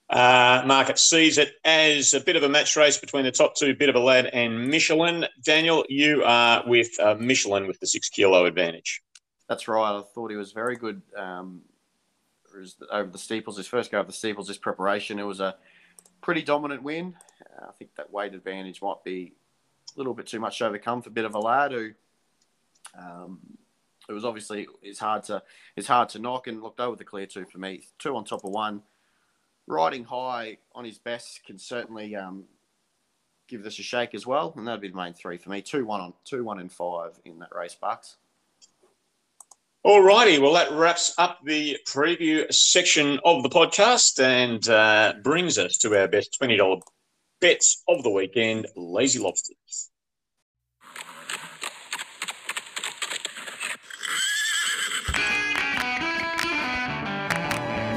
Uh, 0.08 0.62
market 0.64 0.98
sees 0.98 1.36
it 1.36 1.54
as 1.64 2.14
a 2.14 2.20
bit 2.20 2.36
of 2.36 2.44
a 2.44 2.48
match 2.48 2.76
race 2.76 2.96
between 2.96 3.24
the 3.24 3.32
top 3.32 3.56
two, 3.56 3.74
Bit 3.74 3.88
of 3.88 3.96
a 3.96 4.00
Lad 4.00 4.26
and 4.26 4.68
Michelin. 4.68 5.26
Daniel, 5.42 5.84
you 5.88 6.22
are 6.24 6.62
with 6.66 6.98
uh, 7.00 7.16
Michelin 7.18 7.66
with 7.66 7.80
the 7.80 7.86
six 7.86 8.08
kilo 8.08 8.46
advantage. 8.46 9.02
That's 9.48 9.68
right. 9.68 9.98
I 9.98 10.02
thought 10.02 10.30
he 10.30 10.36
was 10.36 10.52
very 10.52 10.76
good 10.76 11.02
um, 11.16 11.62
over 12.90 13.10
the 13.10 13.18
steeples. 13.18 13.56
His 13.56 13.66
first 13.66 13.90
go 13.90 13.98
over 13.98 14.06
the 14.06 14.12
steeples, 14.12 14.48
his 14.48 14.58
preparation, 14.58 15.18
it 15.18 15.24
was 15.24 15.40
a 15.40 15.56
pretty 16.20 16.42
dominant 16.42 16.82
win. 16.82 17.14
Uh, 17.40 17.66
I 17.68 17.72
think 17.72 17.94
that 17.96 18.12
weight 18.12 18.34
advantage 18.34 18.82
might 18.82 19.04
be 19.04 19.34
a 19.94 19.98
little 19.98 20.14
bit 20.14 20.26
too 20.26 20.40
much 20.40 20.58
to 20.58 20.66
overcome 20.66 21.02
for 21.02 21.10
a 21.10 21.12
Bit 21.12 21.24
of 21.24 21.34
a 21.34 21.38
Lad 21.38 21.72
who 21.72 21.90
um, 22.98 23.38
it 24.08 24.12
was 24.12 24.24
obviously 24.24 24.66
it's 24.82 24.98
hard 24.98 25.24
to 25.24 25.42
it's 25.76 25.88
hard 25.88 26.08
to 26.10 26.18
knock 26.18 26.46
and 26.46 26.62
looked 26.62 26.80
over 26.80 26.96
the 26.96 27.04
clear 27.04 27.26
two 27.26 27.44
for 27.44 27.58
me. 27.58 27.82
Two 27.98 28.16
on 28.16 28.24
top 28.24 28.44
of 28.44 28.50
one, 28.50 28.82
riding 29.66 30.04
high 30.04 30.58
on 30.74 30.84
his 30.84 30.98
best 30.98 31.44
can 31.44 31.58
certainly 31.58 32.14
um, 32.14 32.44
give 33.48 33.62
this 33.62 33.78
a 33.78 33.82
shake 33.82 34.14
as 34.14 34.26
well, 34.26 34.52
and 34.56 34.66
that'd 34.66 34.80
be 34.80 34.88
the 34.88 34.96
main 34.96 35.12
three 35.12 35.38
for 35.38 35.50
me. 35.50 35.62
Two 35.62 35.84
one 35.84 36.00
on 36.00 36.12
two 36.24 36.44
one 36.44 36.58
and 36.58 36.72
five 36.72 37.18
in 37.24 37.38
that 37.40 37.54
race, 37.54 37.74
Bucks. 37.74 38.16
All 39.86 40.02
righty, 40.02 40.40
well 40.40 40.54
that 40.54 40.72
wraps 40.72 41.14
up 41.16 41.38
the 41.44 41.78
preview 41.86 42.52
section 42.52 43.20
of 43.24 43.44
the 43.44 43.48
podcast 43.48 44.20
and 44.20 44.68
uh, 44.68 45.14
brings 45.22 45.58
us 45.58 45.78
to 45.78 45.96
our 45.96 46.08
best 46.08 46.36
twenty 46.36 46.56
dollar 46.56 46.80
bets 47.40 47.84
of 47.88 48.02
the 48.02 48.10
weekend, 48.10 48.66
Lazy 48.74 49.20
Lobsters. 49.20 49.90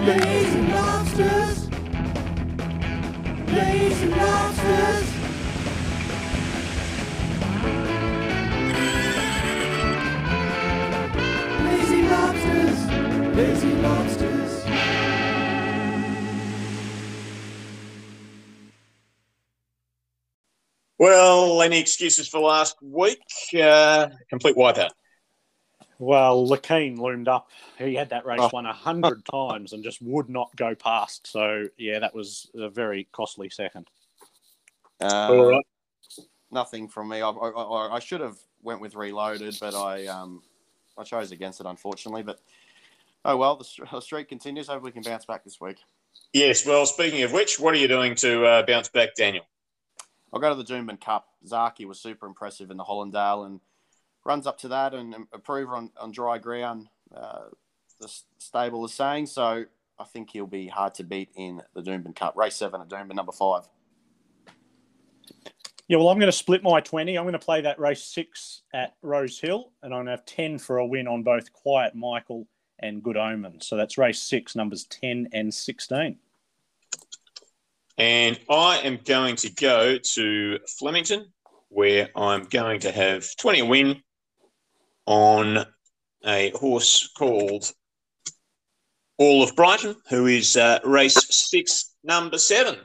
Lazy 0.06 0.69
Lazy 13.40 13.74
lobsters. 13.76 14.66
Well, 20.98 21.62
any 21.62 21.80
excuses 21.80 22.28
for 22.28 22.42
last 22.42 22.76
week? 22.82 23.22
Uh, 23.58 24.10
complete 24.30 24.58
wipeout. 24.58 24.90
Well, 26.00 26.46
Lakeen 26.48 26.98
loomed 26.98 27.30
up. 27.30 27.52
He 27.78 27.96
had 27.96 28.10
that 28.10 28.26
race 28.26 28.42
oh. 28.42 28.50
won 28.52 28.66
a 28.66 28.74
hundred 28.74 29.24
times 29.32 29.72
and 29.72 29.86
just 29.86 30.02
would 30.02 30.28
not 30.28 30.54
go 30.58 30.76
past. 30.76 31.26
So 31.26 31.68
yeah, 31.78 32.00
that 32.00 32.14
was 32.14 32.52
a 32.56 32.68
very 32.68 33.08
costly 33.14 33.50
second. 33.50 33.88
Uh, 35.00 35.60
Nothing 36.52 36.90
from 36.90 37.08
me. 37.08 37.22
I, 37.22 37.30
I, 37.30 37.96
I, 37.96 38.00
should 38.00 38.20
have 38.20 38.36
went 38.64 38.82
with 38.82 38.96
reloaded, 38.96 39.56
but 39.62 39.76
I 39.76 40.08
um 40.08 40.42
I 40.98 41.04
chose 41.04 41.32
against 41.32 41.62
it 41.62 41.68
unfortunately. 41.68 42.24
But 42.24 42.42
oh 43.26 43.38
well, 43.38 43.56
the, 43.56 43.66
the 43.92 44.00
streak 44.02 44.30
continues. 44.30 44.68
Hopefully, 44.68 44.90
we 44.90 45.02
can 45.02 45.10
bounce 45.10 45.26
back 45.26 45.44
this 45.44 45.60
week. 45.60 45.78
Yes. 46.34 46.66
Well, 46.66 46.86
speaking 46.86 47.24
of 47.24 47.32
which, 47.32 47.60
what 47.60 47.74
are 47.74 47.78
you 47.78 47.88
doing 47.88 48.16
to 48.16 48.46
uh, 48.46 48.66
bounce 48.66 48.90
back, 48.90 49.16
Daniel? 49.16 49.46
I'll 50.32 50.40
go 50.40 50.50
to 50.50 50.62
the 50.62 50.64
Doomben 50.64 51.02
Cup. 51.02 51.28
Zaaki 51.46 51.86
was 51.86 52.00
super 52.00 52.28
impressive 52.28 52.70
in 52.70 52.78
the 52.78 52.84
Hollindale 52.84 53.46
and 53.46 53.60
runs 54.26 54.46
up 54.46 54.60
to 54.60 54.68
that 54.68 54.94
and 54.94 55.16
improve 55.34 55.70
on, 55.70 55.92
on 56.00 56.12
dry 56.12 56.38
ground, 56.38 56.88
uh, 57.16 57.46
the 58.00 58.12
stable 58.38 58.86
is 58.86 58.94
saying. 58.94 59.26
So 59.26 59.66
I 59.98 60.04
think 60.04 60.30
he'll 60.32 60.48
be 60.48 60.68
hard 60.68 60.94
to 60.96 61.04
beat 61.04 61.30
in 61.36 61.62
the 61.74 61.82
Doomben 61.82 62.16
Cup. 62.16 62.38
Race 62.38 62.56
seven 62.56 62.82
at 62.82 62.90
Doomben, 62.90 63.16
number 63.16 63.32
five. 63.32 63.68
Yeah, 65.88 65.98
well, 65.98 66.10
I'm 66.10 66.20
going 66.20 66.32
to 66.32 66.38
split 66.38 66.62
my 66.62 66.80
20. 66.82 67.18
I'm 67.18 67.24
going 67.24 67.34
to 67.34 67.40
play 67.40 67.62
that 67.62 67.80
race 67.80 68.04
six 68.04 68.62
at 68.76 68.96
Rose 69.02 69.40
Hill, 69.40 69.72
and 69.82 69.92
I'm 69.92 70.00
going 70.00 70.06
to 70.06 70.12
have 70.12 70.26
10 70.26 70.60
for 70.60 70.78
a 70.78 70.86
win 70.86 71.08
on 71.08 71.24
both 71.24 71.52
Quiet 71.52 71.96
Michael 71.96 72.46
and 72.82 73.04
Good 73.04 73.18
Omen. 73.18 73.62
So 73.62 73.76
that's 73.76 73.98
race 73.98 74.22
six, 74.22 74.56
numbers 74.56 74.86
10 74.86 75.30
and 75.34 75.54
16. 75.54 76.18
And 77.98 78.40
I 78.50 78.78
am 78.78 79.00
going 79.04 79.36
to 79.38 79.54
go 79.54 79.98
to 79.98 80.60
Flemington, 80.78 81.34
where 81.68 82.10
I'm 82.16 82.46
going 82.46 82.80
to 82.82 82.92
have 82.92 83.28
20 83.38 83.60
a 83.60 83.66
win 83.66 84.02
on 85.06 85.66
a 86.26 86.52
horse 86.52 87.10
called 87.18 87.72
All 89.18 89.44
of 89.44 89.56
Brighton, 89.56 89.96
who 90.10 90.28
is 90.28 90.56
uh, 90.56 90.80
race 90.86 91.18
six, 91.30 91.94
number 92.04 92.38
seven. 92.38 92.78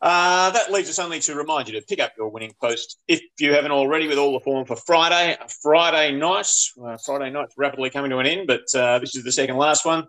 Uh, 0.00 0.50
that 0.50 0.70
leaves 0.70 0.88
us 0.88 0.98
only 0.98 1.18
to 1.18 1.34
remind 1.34 1.68
you 1.68 1.78
to 1.78 1.86
pick 1.86 1.98
up 1.98 2.12
your 2.16 2.28
winning 2.28 2.54
post 2.60 2.98
if 3.08 3.20
you 3.40 3.52
haven't 3.52 3.72
already 3.72 4.06
with 4.06 4.18
all 4.18 4.32
the 4.32 4.40
form 4.40 4.64
for 4.64 4.76
Friday. 4.76 5.36
Friday 5.60 6.16
night, 6.16 6.48
Friday 7.04 7.30
night's 7.30 7.54
rapidly 7.56 7.90
coming 7.90 8.10
to 8.10 8.18
an 8.18 8.26
end, 8.26 8.46
but 8.46 8.62
uh, 8.74 9.00
this 9.00 9.16
is 9.16 9.24
the 9.24 9.32
second 9.32 9.56
last 9.56 9.84
one. 9.84 10.04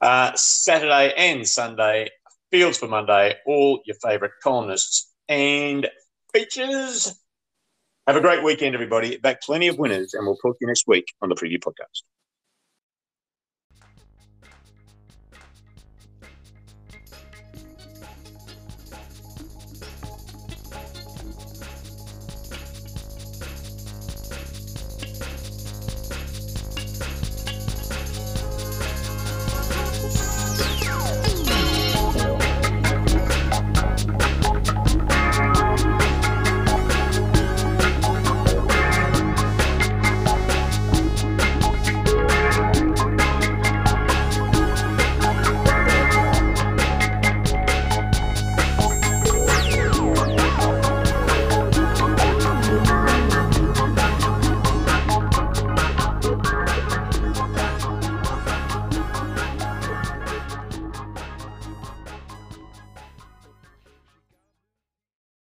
Uh, 0.00 0.34
Saturday 0.34 1.12
and 1.16 1.46
Sunday, 1.46 2.08
Fields 2.50 2.78
for 2.78 2.88
Monday, 2.88 3.36
all 3.46 3.80
your 3.84 3.96
favourite 4.02 4.32
columnists 4.42 5.12
and 5.28 5.88
features. 6.32 7.14
Have 8.08 8.16
a 8.16 8.20
great 8.20 8.42
weekend, 8.42 8.74
everybody. 8.74 9.18
Back 9.18 9.42
plenty 9.42 9.68
of 9.68 9.78
winners, 9.78 10.14
and 10.14 10.26
we'll 10.26 10.36
talk 10.36 10.54
to 10.54 10.58
you 10.62 10.66
next 10.66 10.88
week 10.88 11.04
on 11.22 11.28
the 11.28 11.36
Preview 11.36 11.60
Podcast. 11.60 12.02